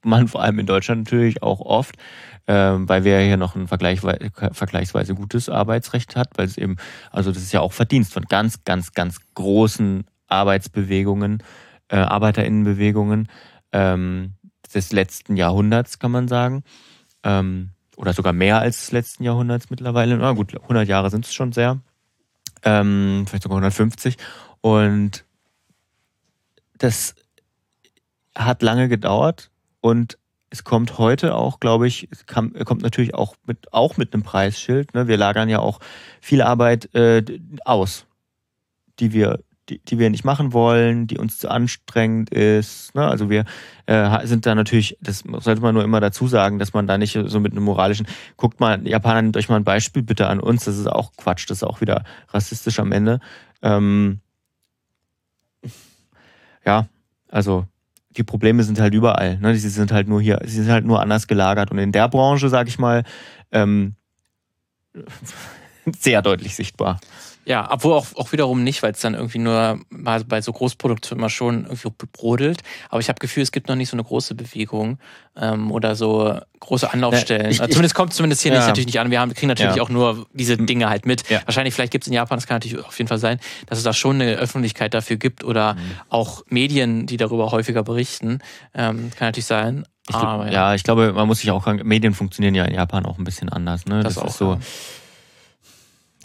man 0.04 0.28
vor 0.28 0.42
allem 0.42 0.60
in 0.60 0.66
Deutschland 0.66 1.06
natürlich 1.06 1.42
auch 1.44 1.62
oft, 1.62 1.96
ähm, 2.48 2.90
weil 2.90 3.04
wir 3.04 3.20
hier 3.20 3.38
noch 3.38 3.56
ein 3.56 3.68
vergleichsweise, 3.68 4.32
vergleichsweise 4.52 5.16
gutes 5.16 5.48
Arbeitsrecht 5.48 6.16
hat, 6.16 6.30
weil 6.36 6.48
es 6.48 6.58
eben, 6.58 6.76
also 7.12 7.32
das 7.32 7.42
ist 7.42 7.52
ja 7.54 7.62
auch 7.62 7.74
Verdienst 7.74 8.14
von 8.14 8.24
ganz, 8.24 8.64
ganz, 8.66 8.94
ganz 8.94 9.20
großen 9.36 10.04
Arbeitsbewegungen, 10.28 11.44
äh, 11.88 11.98
Arbeiterinnenbewegungen. 11.98 13.28
Ähm, 13.72 14.34
des 14.72 14.92
letzten 14.92 15.36
Jahrhunderts, 15.36 16.00
kann 16.00 16.12
man 16.12 16.28
sagen. 16.28 16.64
Ähm, 17.24 17.72
oder 17.98 18.14
sogar 18.14 18.34
mehr 18.34 18.60
als 18.60 18.78
des 18.78 18.92
letzten 18.92 19.24
Jahrhunderts 19.24 19.70
mittlerweile. 19.70 20.18
Na 20.18 20.32
gut, 20.32 20.60
100 20.60 20.88
Jahre 20.88 21.10
sind 21.10 21.26
es 21.26 21.34
schon 21.34 21.52
sehr. 21.52 21.80
Ähm, 22.64 23.26
vielleicht 23.28 23.44
sogar 23.44 23.58
150. 23.58 24.18
Und 24.62 25.26
das 26.78 27.16
hat 28.36 28.62
lange 28.62 28.88
gedauert 28.88 29.52
und 29.82 30.18
es 30.50 30.64
kommt 30.66 30.98
heute 30.98 31.36
auch, 31.36 31.60
glaube 31.60 31.88
ich, 31.88 32.10
kam, 32.26 32.54
kommt 32.66 32.82
natürlich 32.82 33.16
auch 33.16 33.36
mit, 33.46 33.72
auch 33.72 33.98
mit 33.98 34.14
einem 34.14 34.24
Preisschild. 34.24 34.94
Ne? 34.94 35.08
Wir 35.08 35.18
lagern 35.18 35.48
ja 35.48 35.60
auch 35.60 35.80
viel 36.20 36.42
Arbeit 36.42 36.94
äh, 36.94 37.24
aus, 37.64 38.06
die 39.00 39.14
wir, 39.14 39.40
die, 39.70 39.80
die 39.80 40.00
wir 40.00 40.10
nicht 40.10 40.26
machen 40.26 40.54
wollen, 40.54 41.08
die 41.08 41.18
uns 41.18 41.38
zu 41.38 41.50
anstrengend 41.50 42.30
ist. 42.30 42.94
Ne? 42.96 43.08
Also 43.08 43.30
wir 43.30 43.46
äh, 43.86 44.26
sind 44.26 44.46
da 44.46 44.56
natürlich, 44.56 44.98
das 45.02 45.24
sollte 45.40 45.62
man 45.62 45.74
nur 45.74 45.84
immer 45.84 46.00
dazu 46.00 46.28
sagen, 46.28 46.60
dass 46.60 46.74
man 46.74 46.88
da 46.88 46.98
nicht 46.98 47.18
so 47.26 47.40
mit 47.40 47.52
einem 47.54 47.64
moralischen, 47.64 48.08
guckt 48.38 48.60
mal, 48.60 48.86
Japaner, 48.88 49.22
nehmt 49.22 49.38
euch 49.38 49.50
mal 49.50 49.58
ein 49.58 49.64
Beispiel 49.64 50.04
bitte 50.04 50.28
an 50.28 50.40
uns, 50.40 50.66
das 50.66 50.78
ist 50.78 50.88
auch 50.88 51.14
Quatsch, 51.16 51.50
das 51.50 51.60
ist 51.60 51.64
auch 51.64 51.82
wieder 51.82 52.04
rassistisch 52.30 52.80
am 52.80 52.92
Ende. 52.92 53.20
Ähm, 53.62 54.20
ja, 56.66 56.88
also 57.30 57.66
die 58.18 58.24
Probleme 58.24 58.64
sind 58.64 58.80
halt 58.80 58.94
überall. 58.94 59.38
Ne? 59.38 59.56
Sie 59.56 59.70
sind 59.70 59.92
halt 59.92 60.08
nur 60.08 60.22
hier, 60.22 60.40
sie 60.44 60.62
sind 60.62 60.70
halt 60.70 60.86
nur 60.86 61.02
anders 61.02 61.28
gelagert. 61.28 61.72
Und 61.72 61.78
in 61.78 61.92
der 61.92 62.10
Branche, 62.10 62.50
sag 62.50 62.68
ich 62.68 62.78
mal, 62.78 63.04
ähm, 63.52 63.96
sehr 66.00 66.22
deutlich 66.22 66.56
sichtbar. 66.56 67.00
Ja, 67.44 67.68
obwohl 67.72 67.94
auch, 67.94 68.06
auch 68.16 68.32
wiederum 68.32 68.64
nicht, 68.64 68.84
weil 68.84 68.92
es 68.92 69.00
dann 69.00 69.16
irgendwie 69.16 69.40
nur 69.40 69.80
mal 69.90 70.24
bei 70.24 70.42
so 70.42 70.54
Großproduktionen 70.54 71.20
immer 71.20 71.30
schon 71.30 71.64
irgendwie 71.64 71.90
brodelt. 72.14 72.62
Aber 72.90 73.00
ich 73.00 73.10
habe 73.10 73.20
Gefühl, 73.20 73.42
es 73.42 73.52
gibt 73.52 73.68
noch 73.68 73.76
nicht 73.76 73.90
so 73.90 73.96
eine 73.96 74.04
große 74.04 74.36
Bewegung 74.36 75.00
ähm, 75.36 75.72
oder 75.72 75.96
so 75.96 76.40
große 76.60 76.94
Anlaufstellen. 76.94 77.46
Ja, 77.46 77.50
ich, 77.50 77.60
also 77.62 77.74
zumindest 77.74 77.96
kommt 77.96 78.14
zumindest 78.14 78.44
hier 78.44 78.52
ja. 78.52 78.60
nicht, 78.60 78.68
natürlich 78.68 78.86
nicht 78.86 79.00
an. 79.00 79.10
Wir 79.10 79.20
haben, 79.20 79.34
kriegen 79.34 79.48
natürlich 79.48 79.76
ja. 79.76 79.82
auch 79.82 79.90
nur 79.90 80.28
diese 80.34 80.56
Dinge 80.56 80.88
halt 80.88 81.08
mit. 81.08 81.28
Wahrscheinlich, 81.46 81.74
vielleicht 81.74 81.92
gibt 81.92 82.04
es 82.04 82.10
in 82.10 82.14
Japan, 82.14 82.38
das 82.38 82.46
kann 82.46 82.58
natürlich 82.58 82.78
auf 82.86 82.98
jeden 83.00 83.08
Fall 83.08 83.18
sein, 83.18 83.40
dass 83.66 83.80
es 83.80 83.84
da 83.84 83.94
schon 83.94 84.22
eine 84.22 84.34
Öffentlichkeit 84.36 84.94
dafür 84.94 85.16
gibt 85.16 85.44
oder 85.44 85.74
mhm. 85.74 85.80
auch 86.10 86.44
Medien, 86.48 87.08
die 87.08 87.18
darüber 87.18 87.52
häufiger 87.52 87.82
berichten. 87.82 88.40
Ähm, 88.76 89.10
kann 89.18 89.30
natürlich 89.30 89.48
sein. 89.48 89.86
Ich 90.08 90.18
glaub, 90.18 90.46
ja. 90.46 90.76
ich 90.76 90.84
glaube, 90.84 91.14
man 91.14 91.28
muss 91.28 91.40
sich 91.40 91.50
auch 91.50 91.66
Medien 91.66 92.14
funktionieren 92.14 92.54
ja 92.54 92.66
in 92.66 92.76
Japan 92.76 93.06
auch 93.06 93.18
ein 93.18 93.24
bisschen 93.24 93.50
anders. 93.50 93.86
Ne? 93.86 94.04
Das, 94.04 94.16
das 94.16 94.32
ist 94.32 94.38
so. 94.38 94.60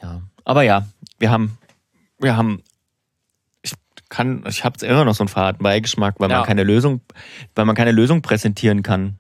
Ja. 0.07 0.23
Aber 0.45 0.63
ja, 0.63 0.87
wir 1.19 1.31
haben, 1.31 1.59
wir 2.19 2.37
haben, 2.37 2.63
ich 3.63 3.73
kann, 4.09 4.45
ich 4.49 4.65
habe 4.65 4.85
immer 4.87 5.05
noch 5.05 5.15
so 5.15 5.25
einen 5.25 5.29
faden 5.29 5.63
Beigeschmack, 5.63 6.15
weil 6.19 6.31
ja. 6.31 6.39
man 6.39 6.47
keine 6.47 6.63
Lösung, 6.63 7.01
weil 7.55 7.65
man 7.65 7.75
keine 7.75 7.93
Lösung 7.93 8.23
präsentieren 8.23 8.83
kann. 8.83 9.19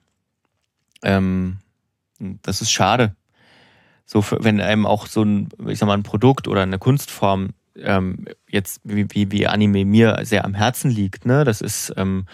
Ähm, 1.03 1.59
das 2.19 2.61
ist 2.61 2.71
schade. 2.71 3.15
So, 4.05 4.23
für, 4.23 4.43
wenn 4.43 4.61
einem 4.61 4.87
auch 4.87 5.07
so 5.07 5.25
ein, 5.25 5.49
ich 5.67 5.81
sag 5.81 5.87
mal, 5.87 5.95
ein 5.95 6.05
Produkt 6.05 6.47
oder 6.47 6.63
eine 6.63 6.79
Kunstform 6.79 7.51
ähm, 7.77 8.27
jetzt 8.49 8.81
wie, 8.85 9.07
wie, 9.11 9.33
wie 9.33 9.47
Anime 9.49 9.85
mir 9.85 10.21
sehr 10.23 10.45
am 10.45 10.55
Herzen 10.55 10.91
liegt, 10.91 11.27
ne, 11.27 11.45
das 11.45 11.61
ist, 11.61 11.93
ähm, 11.97 12.27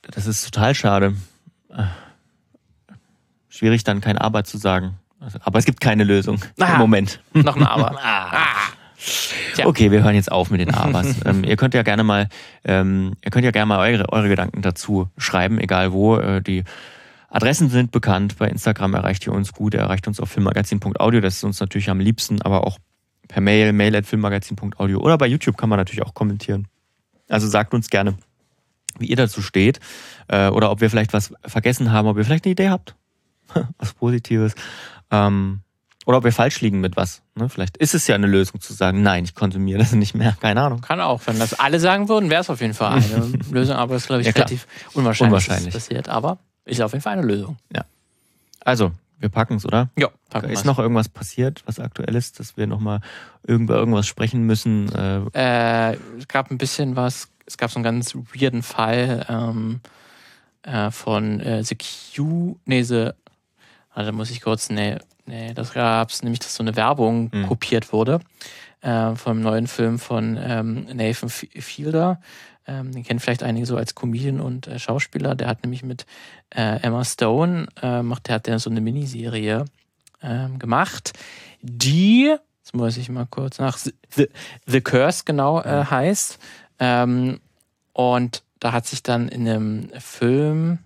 das 0.00 0.26
ist 0.26 0.44
total 0.44 0.74
schade. 0.74 1.14
Schwierig 3.50 3.84
dann 3.84 4.00
kein 4.00 4.16
Aber 4.16 4.44
zu 4.44 4.56
sagen. 4.56 4.98
Aber 5.40 5.58
es 5.58 5.64
gibt 5.64 5.80
keine 5.80 6.04
Lösung 6.04 6.40
Aha, 6.58 6.74
im 6.74 6.78
Moment. 6.78 7.20
Noch 7.32 7.56
ein 7.56 7.62
Aber. 7.62 7.98
ah. 8.02 8.32
Okay, 9.64 9.90
wir 9.90 10.02
hören 10.02 10.14
jetzt 10.14 10.32
auf 10.32 10.50
mit 10.50 10.60
den 10.60 10.72
Abers. 10.72 11.16
ähm, 11.24 11.44
ihr 11.44 11.56
könnt 11.56 11.74
ja 11.74 11.82
gerne 11.82 12.04
mal, 12.04 12.28
ähm, 12.64 13.12
ihr 13.24 13.30
könnt 13.30 13.44
ja 13.44 13.50
gerne 13.50 13.66
mal 13.66 13.78
eure, 13.78 14.10
eure 14.12 14.28
Gedanken 14.28 14.62
dazu 14.62 15.08
schreiben, 15.18 15.58
egal 15.58 15.92
wo. 15.92 16.16
Äh, 16.16 16.42
die 16.42 16.64
Adressen 17.28 17.68
sind 17.68 17.90
bekannt. 17.90 18.38
Bei 18.38 18.48
Instagram 18.48 18.94
erreicht 18.94 19.26
ihr 19.26 19.32
uns 19.32 19.52
gut. 19.52 19.74
Er 19.74 19.82
erreicht 19.82 20.06
uns 20.06 20.20
auf 20.20 20.30
filmmagazin.audio. 20.30 21.20
Das 21.20 21.36
ist 21.36 21.44
uns 21.44 21.60
natürlich 21.60 21.90
am 21.90 22.00
liebsten, 22.00 22.40
aber 22.42 22.66
auch 22.66 22.78
per 23.28 23.40
Mail, 23.40 23.72
mail 23.72 23.96
at 23.96 24.06
filmmagazin.audio. 24.06 25.00
Oder 25.00 25.18
bei 25.18 25.26
YouTube 25.26 25.56
kann 25.56 25.68
man 25.68 25.78
natürlich 25.78 26.02
auch 26.02 26.14
kommentieren. 26.14 26.68
Also 27.28 27.48
sagt 27.48 27.74
uns 27.74 27.88
gerne, 27.88 28.16
wie 28.98 29.06
ihr 29.06 29.16
dazu 29.16 29.42
steht. 29.42 29.80
Äh, 30.28 30.48
oder 30.48 30.70
ob 30.70 30.80
wir 30.80 30.90
vielleicht 30.90 31.12
was 31.12 31.32
vergessen 31.44 31.92
haben, 31.92 32.08
ob 32.08 32.16
ihr 32.16 32.24
vielleicht 32.24 32.44
eine 32.44 32.52
Idee 32.52 32.70
habt. 32.70 32.94
was 33.78 33.92
Positives. 33.94 34.54
Ähm, 35.14 35.60
oder 36.06 36.18
ob 36.18 36.24
wir 36.24 36.32
falsch 36.32 36.60
liegen 36.60 36.80
mit 36.80 36.96
was. 36.96 37.22
Ne? 37.34 37.48
Vielleicht 37.48 37.76
ist 37.78 37.94
es 37.94 38.06
ja 38.06 38.14
eine 38.14 38.26
Lösung 38.26 38.60
zu 38.60 38.74
sagen, 38.74 39.02
nein, 39.02 39.24
ich 39.24 39.34
konsumiere 39.34 39.78
das 39.78 39.92
nicht 39.92 40.14
mehr. 40.14 40.36
Keine 40.40 40.60
Ahnung. 40.60 40.82
Kann 40.82 41.00
auch. 41.00 41.22
Wenn 41.26 41.38
das 41.38 41.58
alle 41.58 41.80
sagen 41.80 42.08
würden, 42.08 42.28
wäre 42.28 42.42
es 42.42 42.50
auf 42.50 42.60
jeden 42.60 42.74
Fall 42.74 43.02
eine 43.02 43.26
Lösung. 43.50 43.76
Aber 43.76 43.94
das 43.94 44.02
ist, 44.02 44.06
glaube 44.08 44.20
ich, 44.20 44.26
ja, 44.26 44.34
relativ 44.34 44.66
unwahrscheinlich, 44.92 45.32
unwahrscheinlich. 45.32 45.72
Dass 45.72 45.74
das 45.74 45.88
passiert. 45.88 46.08
Aber 46.08 46.38
ist 46.66 46.80
auf 46.82 46.92
jeden 46.92 47.02
Fall 47.02 47.14
eine 47.14 47.26
Lösung. 47.26 47.56
Ja. 47.74 47.84
Also, 48.60 48.92
wir 49.18 49.30
packen 49.30 49.54
es, 49.56 49.64
oder? 49.64 49.88
Ja, 49.98 50.08
packen 50.28 50.50
Ist 50.50 50.66
noch 50.66 50.78
irgendwas 50.78 51.08
passiert, 51.08 51.62
was 51.66 51.80
aktuell 51.80 52.14
ist, 52.14 52.38
dass 52.38 52.56
wir 52.56 52.66
nochmal 52.66 53.00
über 53.46 53.76
irgendwas 53.76 54.06
sprechen 54.06 54.44
müssen? 54.44 54.92
Äh, 54.94 55.92
äh, 55.92 55.98
es 56.18 56.28
gab 56.28 56.50
ein 56.50 56.58
bisschen 56.58 56.96
was. 56.96 57.28
Es 57.46 57.56
gab 57.56 57.70
so 57.70 57.76
einen 57.76 57.84
ganz 57.84 58.14
weirden 58.14 58.62
Fall 58.62 59.26
ähm, 59.28 59.80
äh, 60.62 60.90
von 60.90 61.40
äh, 61.40 61.62
The 61.62 61.76
Q, 61.76 62.56
nee, 62.64 62.82
The 62.82 63.10
also 63.94 64.12
muss 64.12 64.30
ich 64.30 64.40
kurz, 64.40 64.70
nee, 64.70 64.98
nee, 65.26 65.54
das 65.54 65.72
gab's 65.72 66.22
nämlich, 66.22 66.40
dass 66.40 66.54
so 66.54 66.62
eine 66.62 66.76
Werbung 66.76 67.30
mhm. 67.32 67.46
kopiert 67.46 67.92
wurde 67.92 68.20
äh, 68.84 69.14
vom 69.14 69.40
neuen 69.40 69.66
Film 69.66 69.98
von 69.98 70.38
ähm, 70.40 70.86
Nathan 70.92 71.30
Fielder. 71.30 72.20
Ähm, 72.66 72.92
den 72.92 73.02
kennen 73.02 73.20
vielleicht 73.20 73.42
einige 73.42 73.66
so 73.66 73.76
als 73.76 73.94
Comedian 73.94 74.40
und 74.40 74.66
äh, 74.66 74.78
Schauspieler. 74.78 75.34
Der 75.34 75.48
hat 75.48 75.62
nämlich 75.62 75.82
mit 75.82 76.06
äh, 76.50 76.80
Emma 76.82 77.04
Stone, 77.04 77.66
äh, 77.82 78.02
macht, 78.02 78.28
der 78.28 78.36
hat 78.36 78.46
der 78.46 78.58
so 78.58 78.70
eine 78.70 78.80
Miniserie 78.80 79.64
ähm, 80.22 80.58
gemacht, 80.58 81.12
die, 81.60 82.34
jetzt 82.58 82.74
muss 82.74 82.96
ich 82.96 83.08
mal 83.08 83.26
kurz 83.26 83.58
nach, 83.58 83.78
The, 83.78 84.28
The 84.66 84.80
Curse 84.80 85.22
genau 85.24 85.60
äh, 85.60 85.84
heißt. 85.84 86.38
Ähm, 86.78 87.40
und 87.92 88.42
da 88.60 88.72
hat 88.72 88.86
sich 88.86 89.02
dann 89.02 89.28
in 89.28 89.48
einem 89.48 89.90
Film, 89.98 90.78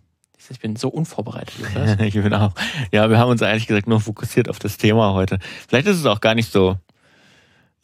ich 0.50 0.60
bin 0.60 0.76
so 0.76 0.88
unvorbereitet. 0.88 1.54
ich 2.00 2.14
bin 2.14 2.34
auch. 2.34 2.52
Ja, 2.92 3.10
wir 3.10 3.18
haben 3.18 3.30
uns 3.30 3.42
ehrlich 3.42 3.66
gesagt 3.66 3.86
nur 3.86 4.00
fokussiert 4.00 4.48
auf 4.48 4.58
das 4.58 4.76
Thema 4.76 5.12
heute. 5.12 5.38
Vielleicht 5.68 5.86
ist 5.86 5.98
es 5.98 6.06
auch 6.06 6.20
gar 6.20 6.34
nicht 6.34 6.52
so. 6.52 6.76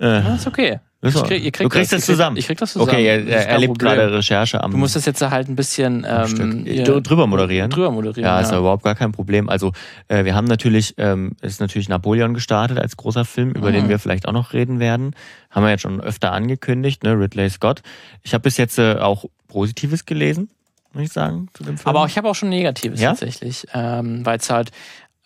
Äh, 0.01 0.21
ja, 0.21 0.35
ist 0.35 0.47
okay. 0.47 0.81
Krieg, 1.12 1.53
krieg 1.53 1.59
du 1.59 1.69
kriegst 1.69 1.93
das, 1.93 2.01
das 2.01 2.07
zusammen. 2.07 2.39
Ich 2.39 2.47
krieg 2.47 2.57
das 2.57 2.73
zusammen. 2.73 2.91
Okay, 2.91 3.05
er, 3.05 3.27
er 3.27 3.49
erlebt 3.49 3.79
gerade 3.79 4.11
Recherche 4.11 4.62
am. 4.62 4.71
Du 4.71 4.79
musst 4.79 4.97
das 4.97 5.05
jetzt 5.05 5.21
halt 5.21 5.49
ein 5.49 5.57
bisschen 5.57 6.07
ähm, 6.09 6.65
drüber 6.85 7.27
moderieren. 7.27 7.71
Drüber 7.71 7.91
moderieren. 7.91 8.25
Ja, 8.25 8.41
ist 8.41 8.53
ja 8.53 8.59
überhaupt 8.59 8.85
gar 8.85 8.95
kein 8.95 9.12
Problem. 9.12 9.51
Also 9.51 9.73
äh, 10.09 10.25
wir 10.25 10.35
haben 10.35 10.47
natürlich, 10.47 10.95
ähm, 10.97 11.33
ist 11.43 11.61
natürlich 11.61 11.91
Napoleon 11.91 12.33
gestartet 12.33 12.79
als 12.79 12.97
großer 12.97 13.27
Film, 13.27 13.51
über 13.51 13.69
mhm. 13.69 13.75
den 13.75 13.89
wir 13.91 13.99
vielleicht 13.99 14.27
auch 14.27 14.33
noch 14.33 14.55
reden 14.55 14.81
werden. 14.81 15.15
Haben 15.51 15.65
wir 15.65 15.71
jetzt 15.71 15.83
schon 15.83 16.01
öfter 16.01 16.33
angekündigt, 16.33 17.03
ne? 17.03 17.12
Ridley 17.12 17.51
Scott. 17.51 17.83
Ich 18.23 18.33
habe 18.33 18.43
bis 18.43 18.57
jetzt 18.57 18.79
äh, 18.79 18.95
auch 18.95 19.27
Positives 19.49 20.07
gelesen 20.07 20.49
muss 20.95 21.05
ich 21.05 21.13
sagen, 21.13 21.49
zu 21.55 21.65
dem 21.65 21.77
Film. 21.77 21.95
Aber 21.97 22.07
ich 22.07 22.17
habe 22.17 22.29
auch 22.29 22.35
schon 22.35 22.49
Negatives 22.49 23.01
ja? 23.01 23.11
tatsächlich, 23.11 23.67
ähm, 23.75 24.25
weil 24.25 24.39
es 24.39 24.51
halt 24.51 24.71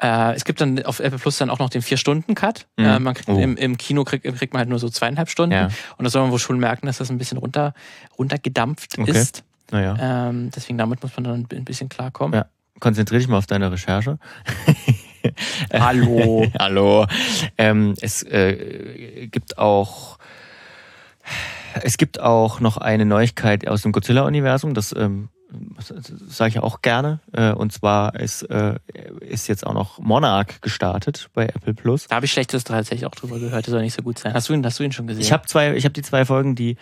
äh, 0.00 0.34
es 0.34 0.44
gibt 0.44 0.60
dann 0.60 0.84
auf 0.84 1.00
Apple 1.00 1.18
Plus 1.18 1.38
dann 1.38 1.50
auch 1.50 1.58
noch 1.58 1.70
den 1.70 1.82
Vier-Stunden-Cut. 1.82 2.66
Mhm. 2.76 2.84
Äh, 2.84 2.98
man 3.00 3.14
kriegt, 3.14 3.28
oh. 3.28 3.38
im, 3.38 3.56
im, 3.56 3.76
Kino 3.76 4.04
kriegt, 4.04 4.24
kriegt, 4.24 4.52
man 4.52 4.60
halt 4.60 4.68
nur 4.68 4.78
so 4.78 4.88
zweieinhalb 4.88 5.28
Stunden. 5.28 5.54
Ja. 5.54 5.70
Und 5.96 6.04
da 6.04 6.10
soll 6.10 6.22
man 6.22 6.30
wohl 6.30 6.38
schon 6.38 6.58
merken, 6.58 6.86
dass 6.86 6.98
das 6.98 7.10
ein 7.10 7.18
bisschen 7.18 7.38
runter, 7.38 7.74
runtergedampft 8.16 8.96
okay. 8.98 9.10
ist. 9.10 9.42
Naja. 9.70 10.28
Ähm, 10.28 10.50
deswegen 10.54 10.78
damit 10.78 11.02
muss 11.02 11.16
man 11.16 11.24
dann 11.24 11.48
ein 11.52 11.64
bisschen 11.64 11.88
klarkommen. 11.88 12.38
Ja. 12.38 12.46
Konzentriere 12.78 13.18
dich 13.18 13.28
mal 13.28 13.38
auf 13.38 13.46
deine 13.46 13.72
Recherche. 13.72 14.18
Hallo. 15.72 16.46
Hallo. 16.58 17.06
Ähm, 17.58 17.94
es 18.00 18.22
äh, 18.22 19.26
gibt 19.30 19.58
auch 19.58 20.18
es 21.82 21.98
gibt 21.98 22.20
auch 22.20 22.60
noch 22.60 22.78
eine 22.78 23.04
Neuigkeit 23.04 23.68
aus 23.68 23.82
dem 23.82 23.92
Godzilla-Universum. 23.92 24.74
Das 24.74 24.94
ähm, 24.96 25.28
sage 26.28 26.50
ich 26.50 26.58
auch 26.58 26.82
gerne. 26.82 27.20
Äh, 27.32 27.52
und 27.52 27.72
zwar 27.72 28.14
ist, 28.18 28.42
äh, 28.42 28.76
ist 29.20 29.48
jetzt 29.48 29.66
auch 29.66 29.72
noch 29.72 29.98
Monarch 29.98 30.60
gestartet 30.60 31.30
bei 31.32 31.46
Apple 31.46 31.74
Plus. 31.74 32.06
Da 32.06 32.16
habe 32.16 32.26
ich 32.26 32.32
Schlechtes 32.32 32.64
tatsächlich 32.64 33.06
auch 33.06 33.14
drüber 33.14 33.38
gehört. 33.38 33.66
Das 33.66 33.72
soll 33.72 33.82
nicht 33.82 33.94
so 33.94 34.02
gut 34.02 34.18
sein. 34.18 34.34
Hast 34.34 34.48
du 34.48 34.54
ihn, 34.54 34.64
hast 34.64 34.78
du 34.78 34.84
ihn 34.84 34.92
schon 34.92 35.06
gesehen? 35.06 35.22
Ich 35.22 35.32
habe 35.32 35.46
zwei, 35.46 35.74
ich 35.74 35.84
habe 35.84 35.94
die 35.94 36.02
zwei 36.02 36.24
Folgen, 36.24 36.54
die 36.54 36.76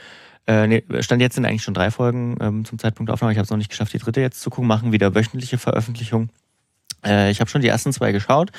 äh, 0.46 0.66
nee, 0.66 0.84
stand 1.00 1.20
jetzt 1.20 1.34
sind 1.34 1.44
eigentlich 1.44 1.62
schon 1.62 1.74
drei 1.74 1.90
Folgen 1.90 2.36
ähm, 2.40 2.64
zum 2.64 2.78
Zeitpunkt 2.78 3.08
der 3.08 3.14
Aufnahme. 3.14 3.32
Ich 3.32 3.38
habe 3.38 3.44
es 3.44 3.50
noch 3.50 3.56
nicht 3.56 3.70
geschafft, 3.70 3.92
die 3.92 3.98
dritte 3.98 4.20
jetzt 4.20 4.40
zu 4.40 4.50
gucken. 4.50 4.68
Machen 4.68 4.92
wieder 4.92 5.14
wöchentliche 5.14 5.58
Veröffentlichung. 5.58 6.30
Äh, 7.04 7.30
ich 7.30 7.40
habe 7.40 7.50
schon 7.50 7.62
die 7.62 7.68
ersten 7.68 7.92
zwei 7.92 8.12
geschaut, 8.12 8.50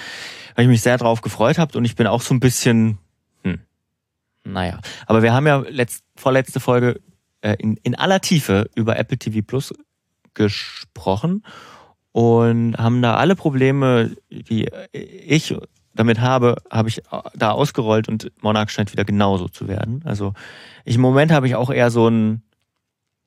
weil 0.56 0.66
ich 0.66 0.70
mich 0.70 0.82
sehr 0.82 0.98
drauf 0.98 1.22
gefreut 1.22 1.58
habe 1.58 1.78
und 1.78 1.86
ich 1.86 1.96
bin 1.96 2.08
auch 2.08 2.22
so 2.22 2.34
ein 2.34 2.40
bisschen, 2.40 2.98
hm, 3.44 3.60
naja. 4.44 4.80
Aber 5.06 5.24
wir 5.24 5.34
haben 5.34 5.48
ja 5.48 5.64
letzt, 5.70 6.04
vorletzte 6.16 6.60
Folge 6.60 7.00
äh, 7.42 7.56
in, 7.60 7.78
in 7.84 7.96
aller 7.96 8.20
Tiefe 8.20 8.70
über 8.76 8.98
Apple 8.98 9.18
TV 9.18 9.42
Plus 9.46 9.74
gesprochen 10.38 11.44
und 12.14 12.78
haben 12.78 13.02
da 13.02 13.16
alle 13.16 13.36
Probleme, 13.36 14.16
die 14.30 14.70
ich 14.94 15.54
damit 15.94 16.22
habe, 16.22 16.56
habe 16.72 16.90
ich 16.90 17.02
da 17.36 17.52
ausgerollt 17.52 18.08
und 18.08 18.32
Monarch 18.42 18.70
scheint 18.70 18.92
wieder 18.94 19.04
genauso 19.04 19.50
zu 19.50 19.68
werden. 19.68 20.02
Also 20.06 20.34
ich, 20.86 20.96
im 20.96 21.02
Moment 21.02 21.32
habe 21.32 21.48
ich 21.48 21.56
auch 21.56 21.72
eher 21.72 21.90
so 21.90 22.08
ein 22.08 22.44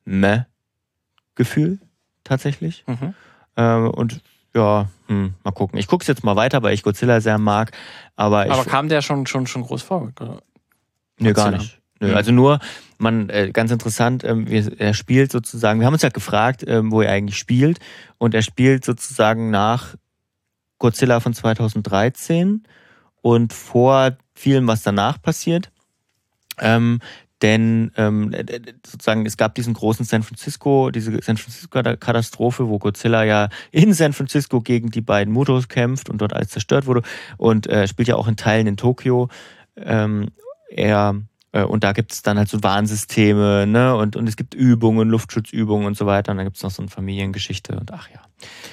Meh-Gefühl 0.04 1.80
tatsächlich. 2.24 2.84
Mhm. 2.86 3.14
Ähm, 3.56 3.90
und 3.90 4.20
ja, 4.54 4.88
hm, 5.08 5.34
mal 5.44 5.50
gucken. 5.50 5.78
Ich 5.78 5.88
gucke 5.88 6.02
es 6.02 6.08
jetzt 6.08 6.24
mal 6.24 6.36
weiter, 6.36 6.62
weil 6.62 6.74
ich 6.74 6.82
Godzilla 6.82 7.20
sehr 7.20 7.38
mag. 7.38 7.72
Aber, 8.16 8.42
Aber 8.42 8.62
ich, 8.62 8.66
kam 8.66 8.88
der 8.88 9.02
schon, 9.02 9.26
schon, 9.26 9.46
schon 9.46 9.62
groß 9.62 9.82
vor? 9.82 10.10
nee, 11.18 11.32
gar 11.32 11.50
Godzilla? 11.50 11.58
nicht. 11.58 11.80
Nö, 12.00 12.08
Mhm. 12.08 12.16
Also 12.16 12.32
nur, 12.32 12.60
man, 13.00 13.28
äh, 13.30 13.50
ganz 13.52 13.70
interessant, 13.70 14.24
ähm, 14.24 14.48
wir, 14.48 14.78
er 14.78 14.94
spielt 14.94 15.32
sozusagen, 15.32 15.80
wir 15.80 15.86
haben 15.86 15.94
uns 15.94 16.02
ja 16.02 16.10
gefragt, 16.10 16.64
ähm, 16.66 16.92
wo 16.92 17.02
er 17.02 17.12
eigentlich 17.12 17.38
spielt. 17.38 17.78
Und 18.18 18.34
er 18.34 18.42
spielt 18.42 18.84
sozusagen 18.84 19.50
nach 19.50 19.96
Godzilla 20.78 21.20
von 21.20 21.34
2013 21.34 22.64
und 23.22 23.52
vor 23.52 24.16
vielem, 24.34 24.66
was 24.66 24.82
danach 24.82 25.20
passiert. 25.20 25.70
Ähm, 26.58 27.00
denn 27.42 27.90
ähm, 27.96 28.32
äh, 28.32 28.40
äh, 28.40 28.60
sozusagen 28.84 29.24
es 29.24 29.36
gab 29.36 29.54
diesen 29.54 29.72
großen 29.72 30.04
San 30.04 30.22
Francisco, 30.22 30.90
diese 30.90 31.12
San 31.22 31.38
Francisco-Katastrophe, 31.38 32.68
wo 32.68 32.78
Godzilla 32.78 33.24
ja 33.24 33.48
in 33.70 33.94
San 33.94 34.12
Francisco 34.12 34.60
gegen 34.60 34.90
die 34.90 35.00
beiden 35.00 35.32
Mutos 35.32 35.68
kämpft 35.68 36.10
und 36.10 36.18
dort 36.18 36.34
alles 36.34 36.48
zerstört 36.48 36.86
wurde 36.86 37.02
und 37.38 37.66
äh, 37.66 37.88
spielt 37.88 38.08
ja 38.08 38.16
auch 38.16 38.28
in 38.28 38.36
Teilen 38.36 38.66
in 38.66 38.76
Tokio. 38.76 39.28
Ähm, 39.76 40.28
er 40.68 41.22
und 41.52 41.82
da 41.82 41.92
gibt 41.92 42.12
es 42.12 42.22
dann 42.22 42.38
halt 42.38 42.48
so 42.48 42.62
Warnsysteme, 42.62 43.66
ne? 43.66 43.96
Und, 43.96 44.16
und 44.16 44.28
es 44.28 44.36
gibt 44.36 44.54
Übungen, 44.54 45.08
Luftschutzübungen 45.08 45.86
und 45.86 45.96
so 45.96 46.06
weiter. 46.06 46.30
Und 46.32 46.38
dann 46.38 46.46
gibt 46.46 46.56
es 46.56 46.62
noch 46.62 46.70
so 46.70 46.82
eine 46.82 46.90
Familiengeschichte 46.90 47.78
und 47.78 47.92
ach 47.92 48.08
ja. 48.10 48.20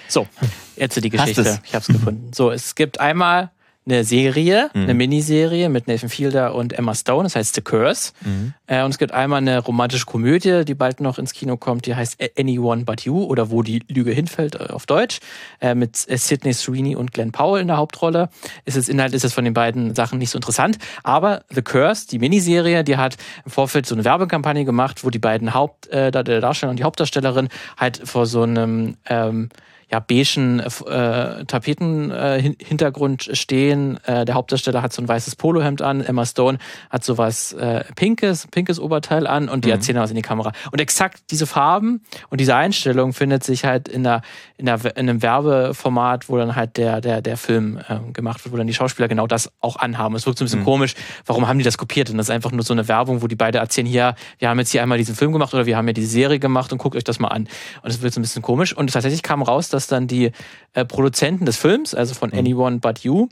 So, 0.08 0.28
jetzt 0.76 1.02
die 1.02 1.10
Geschichte. 1.10 1.42
es. 1.42 1.62
Ich 1.64 1.74
habe 1.74 1.82
es 1.82 1.88
gefunden. 1.88 2.32
So, 2.34 2.52
es 2.52 2.76
gibt 2.76 3.00
einmal 3.00 3.52
eine 3.88 4.04
Serie, 4.04 4.70
Mhm. 4.74 4.84
eine 4.84 4.94
Miniserie 4.94 5.70
mit 5.70 5.88
Nathan 5.88 6.10
Fielder 6.10 6.54
und 6.54 6.74
Emma 6.74 6.94
Stone, 6.94 7.24
das 7.24 7.36
heißt 7.36 7.56
The 7.56 7.62
Curse. 7.62 8.12
Mhm. 8.26 8.54
Äh, 8.68 8.84
und 8.84 8.92
es 8.92 8.98
gibt 8.98 9.14
einmal 9.14 9.38
eine 9.40 9.60
romantische 9.60 10.06
Komödie, 10.06 10.66
die 10.66 10.76
bald 10.76 11.00
noch 11.00 11.18
ins 11.18 11.34
Kino 11.34 11.58
kommt, 11.58 11.86
die 11.86 11.96
heißt 11.96 12.18
Anyone 12.38 12.84
But 12.84 13.02
You 13.02 13.24
oder 13.24 13.50
Wo 13.50 13.64
die 13.64 13.84
Lüge 13.88 14.12
hinfällt 14.12 14.56
äh, 14.56 14.66
auf 14.74 14.86
Deutsch, 14.86 15.20
äh, 15.62 15.74
mit 15.74 16.06
äh, 16.10 16.18
Sidney 16.18 16.54
Sweeney 16.54 16.96
und 16.96 17.14
Glenn 17.14 17.32
Powell 17.32 17.62
in 17.62 17.68
der 17.68 17.78
Hauptrolle. 17.78 18.30
Ist 18.66 18.76
es 18.78 18.90
Inhalt 18.90 19.14
ist 19.14 19.24
es 19.24 19.34
von 19.34 19.46
den 19.46 19.54
beiden 19.54 19.96
Sachen 19.96 20.20
nicht 20.20 20.30
so 20.32 20.38
interessant, 20.38 20.78
aber 21.04 21.44
The 21.50 21.62
Curse, 21.62 22.08
die 22.08 22.20
Miniserie, 22.20 22.84
die 22.84 22.98
hat 22.98 23.16
im 23.46 23.52
Vorfeld 23.52 23.86
so 23.86 23.96
eine 23.96 24.04
Werbekampagne 24.04 24.66
gemacht, 24.66 25.04
wo 25.06 25.10
die 25.10 25.20
beiden 25.20 25.54
Haupt 25.54 25.88
äh, 25.88 26.12
der 26.12 26.24
Darsteller 26.42 26.72
und 26.72 26.80
die 26.80 26.84
Hauptdarstellerin 26.84 27.48
halt 27.78 28.02
vor 28.04 28.26
so 28.26 28.44
einem 28.44 28.98
ähm, 29.08 29.50
ja, 29.90 30.00
beigen 30.00 30.60
äh, 30.60 31.46
Tapeten 31.46 32.12
äh, 32.12 32.54
stehen. 33.36 33.98
Äh, 34.06 34.26
der 34.26 34.36
Hauptdarsteller 34.36 34.82
hat 34.82 34.94
so 34.94 35.02
ein 35.02 35.08
weißes 35.08 35.36
Polohemd 35.36 35.82
an, 35.82 36.02
Emma 36.02 36.26
Stone 36.26 36.58
hat 36.90 37.04
so 37.04 37.18
was 37.18 37.54
äh, 37.54 37.84
pinkes, 37.96 38.48
pinkes 38.52 38.80
Oberteil 38.80 39.28
an 39.28 39.48
und 39.50 39.64
die 39.66 39.70
Mhm. 39.70 39.74
erzählen 39.76 40.00
was 40.00 40.10
in 40.10 40.16
die 40.16 40.22
Kamera. 40.22 40.52
Und 40.72 40.80
exakt 40.82 41.32
diese 41.32 41.46
Farben 41.48 42.02
und 42.30 42.40
diese 42.42 42.56
Einstellung 42.56 43.14
findet 43.14 43.44
sich 43.44 43.64
halt 43.66 43.88
in, 43.88 44.04
der, 44.04 44.22
in, 44.58 44.66
der, 44.66 44.80
in 44.98 45.10
einem 45.10 45.22
Werbeformat, 45.22 46.30
wo 46.30 46.38
dann 46.38 46.56
halt 46.56 46.78
der, 46.78 47.02
der, 47.02 47.22
der 47.22 47.38
Film 47.38 47.80
ähm, 47.90 48.14
gemacht 48.14 48.44
wird, 48.44 48.54
wo 48.54 48.58
dann 48.58 48.68
die 48.68 48.74
Schauspieler 48.74 49.08
genau 49.08 49.28
das 49.28 49.52
auch 49.62 49.78
anhaben. 49.78 50.16
Es 50.16 50.26
wirkt 50.26 50.38
so 50.40 50.44
ein 50.44 50.48
bisschen 50.48 50.62
Mhm. 50.62 50.66
komisch, 50.66 50.96
warum 51.26 51.48
haben 51.48 51.60
die 51.60 51.64
das 51.66 51.78
kopiert? 51.78 52.10
Und 52.10 52.18
das 52.18 52.28
ist 52.28 52.32
einfach 52.32 52.52
nur 52.52 52.64
so 52.64 52.74
eine 52.74 52.88
Werbung, 52.88 53.22
wo 53.22 53.28
die 53.28 53.36
beide 53.36 53.60
erzählen, 53.60 53.88
hier, 53.88 54.16
wir 54.40 54.50
haben 54.50 54.60
jetzt 54.60 54.72
hier 54.72 54.82
einmal 54.82 54.98
diesen 54.98 55.16
Film 55.16 55.32
gemacht 55.32 55.54
oder 55.54 55.66
wir 55.66 55.78
haben 55.78 55.88
ja 55.88 55.94
diese 55.94 56.08
Serie 56.08 56.40
gemacht 56.40 56.72
und 56.72 56.78
guckt 56.80 56.96
euch 56.96 57.04
das 57.04 57.20
mal 57.20 57.30
an. 57.30 57.48
Und 57.84 57.90
es 57.90 58.02
wird 58.02 58.14
so 58.14 58.20
ein 58.20 58.24
bisschen 58.24 58.42
komisch. 58.42 58.76
Und 58.76 58.92
tatsächlich 58.92 59.24
kam 59.24 59.42
raus, 59.42 59.70
dass 59.70 59.77
dann 59.86 60.08
die 60.08 60.32
äh, 60.74 60.84
Produzenten 60.86 61.46
des 61.46 61.58
Films, 61.58 61.94
also 61.94 62.16
von 62.16 62.32
Mhm. 62.32 62.40
Anyone 62.40 62.80
But 62.80 63.00
You, 63.00 63.28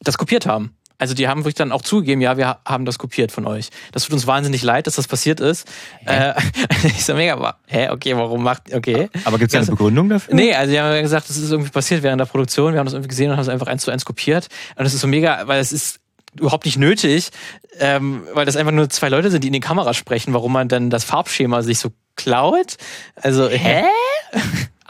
das 0.00 0.16
kopiert 0.16 0.46
haben. 0.46 0.74
Also 0.96 1.14
die 1.14 1.28
haben 1.28 1.40
wirklich 1.40 1.54
dann 1.56 1.72
auch 1.72 1.80
zugegeben, 1.82 2.20
ja, 2.20 2.36
wir 2.36 2.46
ha- 2.46 2.60
haben 2.66 2.84
das 2.84 2.98
kopiert 2.98 3.32
von 3.32 3.46
euch. 3.46 3.68
Das 3.92 4.04
tut 4.04 4.12
uns 4.12 4.26
wahnsinnig 4.26 4.62
leid, 4.62 4.86
dass 4.86 4.96
das 4.96 5.08
passiert 5.08 5.40
ist. 5.40 5.66
Äh, 6.04 6.34
ich 6.84 7.04
so 7.04 7.14
mega, 7.14 7.56
hä, 7.66 7.88
okay, 7.90 8.14
warum 8.16 8.42
macht, 8.42 8.72
okay. 8.74 9.08
Aber 9.24 9.38
gibt 9.38 9.50
es 9.50 9.54
eine 9.54 9.60
Also- 9.60 9.72
Begründung 9.72 10.08
dafür? 10.10 10.34
Nee, 10.34 10.54
also 10.54 10.70
die 10.72 10.78
haben 10.80 10.92
ja 10.94 11.00
gesagt, 11.02 11.28
das 11.28 11.36
ist 11.38 11.50
irgendwie 11.50 11.70
passiert 11.70 12.02
während 12.02 12.20
der 12.20 12.26
Produktion. 12.26 12.72
Wir 12.74 12.78
haben 12.80 12.86
das 12.86 12.92
irgendwie 12.94 13.08
gesehen 13.08 13.30
und 13.30 13.36
haben 13.36 13.42
es 13.42 13.48
einfach 13.48 13.66
eins 13.66 13.82
zu 13.82 13.90
eins 13.90 14.04
kopiert. 14.04 14.48
Und 14.76 14.84
das 14.84 14.92
ist 14.94 15.00
so 15.00 15.06
mega, 15.08 15.46
weil 15.46 15.60
es 15.60 15.72
ist 15.72 16.00
überhaupt 16.38 16.66
nicht 16.66 16.76
nötig, 16.76 17.30
ähm, 17.78 18.22
weil 18.34 18.44
das 18.46 18.56
einfach 18.56 18.70
nur 18.72 18.88
zwei 18.90 19.08
Leute 19.08 19.30
sind, 19.30 19.42
die 19.42 19.48
in 19.48 19.54
die 19.54 19.60
Kamera 19.60 19.94
sprechen, 19.94 20.32
warum 20.34 20.52
man 20.52 20.68
dann 20.68 20.90
das 20.90 21.02
Farbschema 21.04 21.62
sich 21.62 21.78
so 21.78 21.90
klaut. 22.14 22.76
Also, 23.16 23.48
hä? 23.48 23.84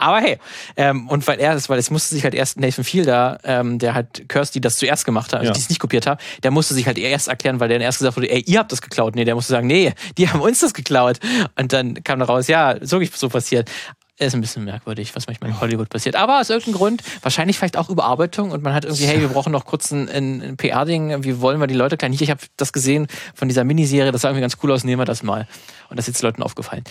Aber 0.01 0.19
hey, 0.19 0.37
ähm, 0.77 1.07
und 1.07 1.25
weil 1.27 1.39
er 1.39 1.53
das, 1.53 1.69
weil 1.69 1.79
es 1.79 1.89
musste 1.91 2.15
sich 2.15 2.23
halt 2.23 2.33
erst 2.33 2.59
Nathan 2.59 2.83
Fielder, 2.83 3.37
ähm, 3.43 3.79
der 3.79 3.93
halt 3.93 4.27
Kirsty 4.27 4.59
das 4.59 4.77
zuerst 4.77 5.05
gemacht 5.05 5.31
hat, 5.31 5.39
also 5.41 5.49
Ja. 5.49 5.53
die 5.53 5.59
es 5.59 5.69
nicht 5.69 5.79
kopiert 5.79 6.07
hat, 6.07 6.19
der 6.43 6.51
musste 6.51 6.73
sich 6.73 6.87
halt 6.87 6.97
erst 6.97 7.27
erklären, 7.27 7.59
weil 7.59 7.69
der 7.69 7.77
dann 7.77 7.85
erst 7.85 7.99
gesagt 7.99 8.17
wurde, 8.17 8.29
ey, 8.29 8.41
ihr 8.45 8.59
habt 8.59 8.71
das 8.71 8.81
geklaut. 8.81 9.15
Nee, 9.15 9.25
der 9.25 9.35
musste 9.35 9.51
sagen, 9.53 9.67
nee, 9.67 9.93
die 10.17 10.27
haben 10.29 10.41
uns 10.41 10.59
das 10.59 10.73
geklaut. 10.73 11.19
Und 11.57 11.71
dann 11.71 12.03
kam 12.03 12.19
da 12.19 12.25
raus, 12.25 12.47
ja, 12.47 12.75
so 12.81 12.99
so 13.13 13.29
passiert. 13.29 13.69
Ist 14.17 14.35
ein 14.35 14.41
bisschen 14.41 14.65
merkwürdig, 14.65 15.15
was 15.15 15.25
manchmal 15.25 15.49
in 15.49 15.59
Hollywood 15.59 15.89
passiert. 15.89 16.15
Aber 16.15 16.39
aus 16.39 16.51
irgendeinem 16.51 16.75
Grund, 16.75 17.01
wahrscheinlich 17.23 17.57
vielleicht 17.57 17.75
auch 17.75 17.89
Überarbeitung 17.89 18.51
und 18.51 18.61
man 18.61 18.73
hat 18.73 18.85
irgendwie, 18.85 19.05
hey, 19.05 19.19
wir 19.19 19.29
brauchen 19.29 19.51
noch 19.51 19.65
kurz 19.65 19.89
ein, 19.91 20.09
ein, 20.09 20.57
PR-Ding, 20.57 21.23
wie 21.23 21.41
wollen 21.41 21.59
wir 21.59 21.65
die 21.65 21.73
Leute 21.73 21.97
klein? 21.97 22.13
Ich 22.13 22.29
habe 22.29 22.41
das 22.55 22.71
gesehen 22.71 23.07
von 23.33 23.47
dieser 23.47 23.63
Miniserie, 23.63 24.11
das 24.11 24.21
sah 24.21 24.29
irgendwie 24.29 24.41
ganz 24.41 24.57
cool 24.61 24.71
aus, 24.73 24.83
nehmen 24.83 25.01
wir 25.01 25.05
das 25.05 25.23
mal. 25.23 25.47
Und 25.89 25.97
das 25.97 26.07
ist 26.07 26.15
jetzt 26.15 26.21
Leuten 26.21 26.43
aufgefallen. 26.43 26.83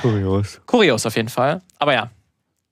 Kurios. 0.00 0.60
Kurios 0.66 1.06
auf 1.06 1.16
jeden 1.16 1.28
Fall. 1.28 1.62
Aber 1.78 1.94
ja. 1.94 2.10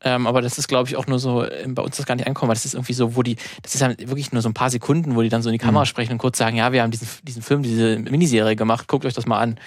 Ähm, 0.03 0.27
aber 0.27 0.41
das 0.41 0.57
ist, 0.57 0.67
glaube 0.67 0.89
ich, 0.89 0.97
auch 0.97 1.07
nur 1.07 1.19
so, 1.19 1.47
ähm, 1.47 1.75
bei 1.75 1.83
uns 1.83 1.99
das 1.99 2.07
gar 2.07 2.15
nicht 2.15 2.27
ankommen, 2.27 2.49
weil 2.49 2.55
das 2.55 2.65
ist 2.65 2.73
irgendwie 2.75 2.95
so, 2.95 3.17
wo 3.17 3.23
die, 3.23 3.37
das 3.63 3.75
ist 3.75 3.83
ja 3.83 3.91
wirklich 3.99 4.33
nur 4.33 4.41
so 4.41 4.49
ein 4.49 4.55
paar 4.55 4.71
Sekunden, 4.71 5.15
wo 5.15 5.21
die 5.21 5.29
dann 5.29 5.43
so 5.43 5.51
in 5.51 5.53
die 5.53 5.59
Kamera 5.59 5.83
Mhm. 5.83 5.89
sprechen 5.89 6.13
und 6.13 6.19
kurz 6.19 6.39
sagen, 6.39 6.57
ja, 6.57 6.73
wir 6.73 6.83
haben 6.83 6.91
diesen, 6.91 7.07
diesen 7.23 7.43
Film, 7.43 7.63
diese 7.63 7.99
Miniserie 7.99 8.57
gemacht, 8.57 8.89
guckt 8.89 9.05
euch 9.05 9.13
das 9.13 9.27
mal 9.27 9.39
an. 9.39 9.59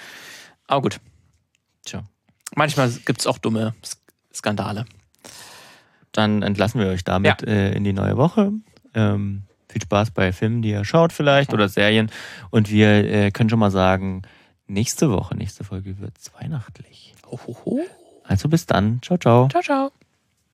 Aber 0.66 0.82
gut. 0.82 0.98
Tja. 1.84 2.02
Manchmal 2.56 2.90
gibt 3.04 3.20
es 3.20 3.26
auch 3.28 3.38
dumme 3.38 3.74
Skandale. 4.34 4.86
Dann 6.10 6.42
entlassen 6.42 6.80
wir 6.80 6.88
euch 6.88 7.04
damit 7.04 7.42
äh, 7.44 7.72
in 7.72 7.84
die 7.84 7.92
neue 7.92 8.16
Woche. 8.16 8.52
Ähm, 8.94 9.42
viel 9.68 9.82
Spaß 9.82 10.12
bei 10.12 10.32
Filmen, 10.32 10.62
die 10.62 10.70
ihr 10.70 10.84
schaut 10.84 11.12
vielleicht 11.12 11.52
oder 11.52 11.68
Serien. 11.68 12.10
Und 12.50 12.70
wir 12.70 12.88
äh, 12.88 13.30
können 13.30 13.50
schon 13.50 13.58
mal 13.58 13.70
sagen, 13.72 14.22
nächste 14.66 15.10
Woche, 15.10 15.36
nächste 15.36 15.64
Folge 15.64 15.98
wird 15.98 16.14
weihnachtlich. 16.40 17.03
Hohoho. 17.36 17.80
Also 18.22 18.48
bis 18.48 18.66
dann. 18.66 19.00
Ciao, 19.02 19.18
ciao. 19.18 19.48
Ciao, 19.48 19.62
ciao. 19.62 19.92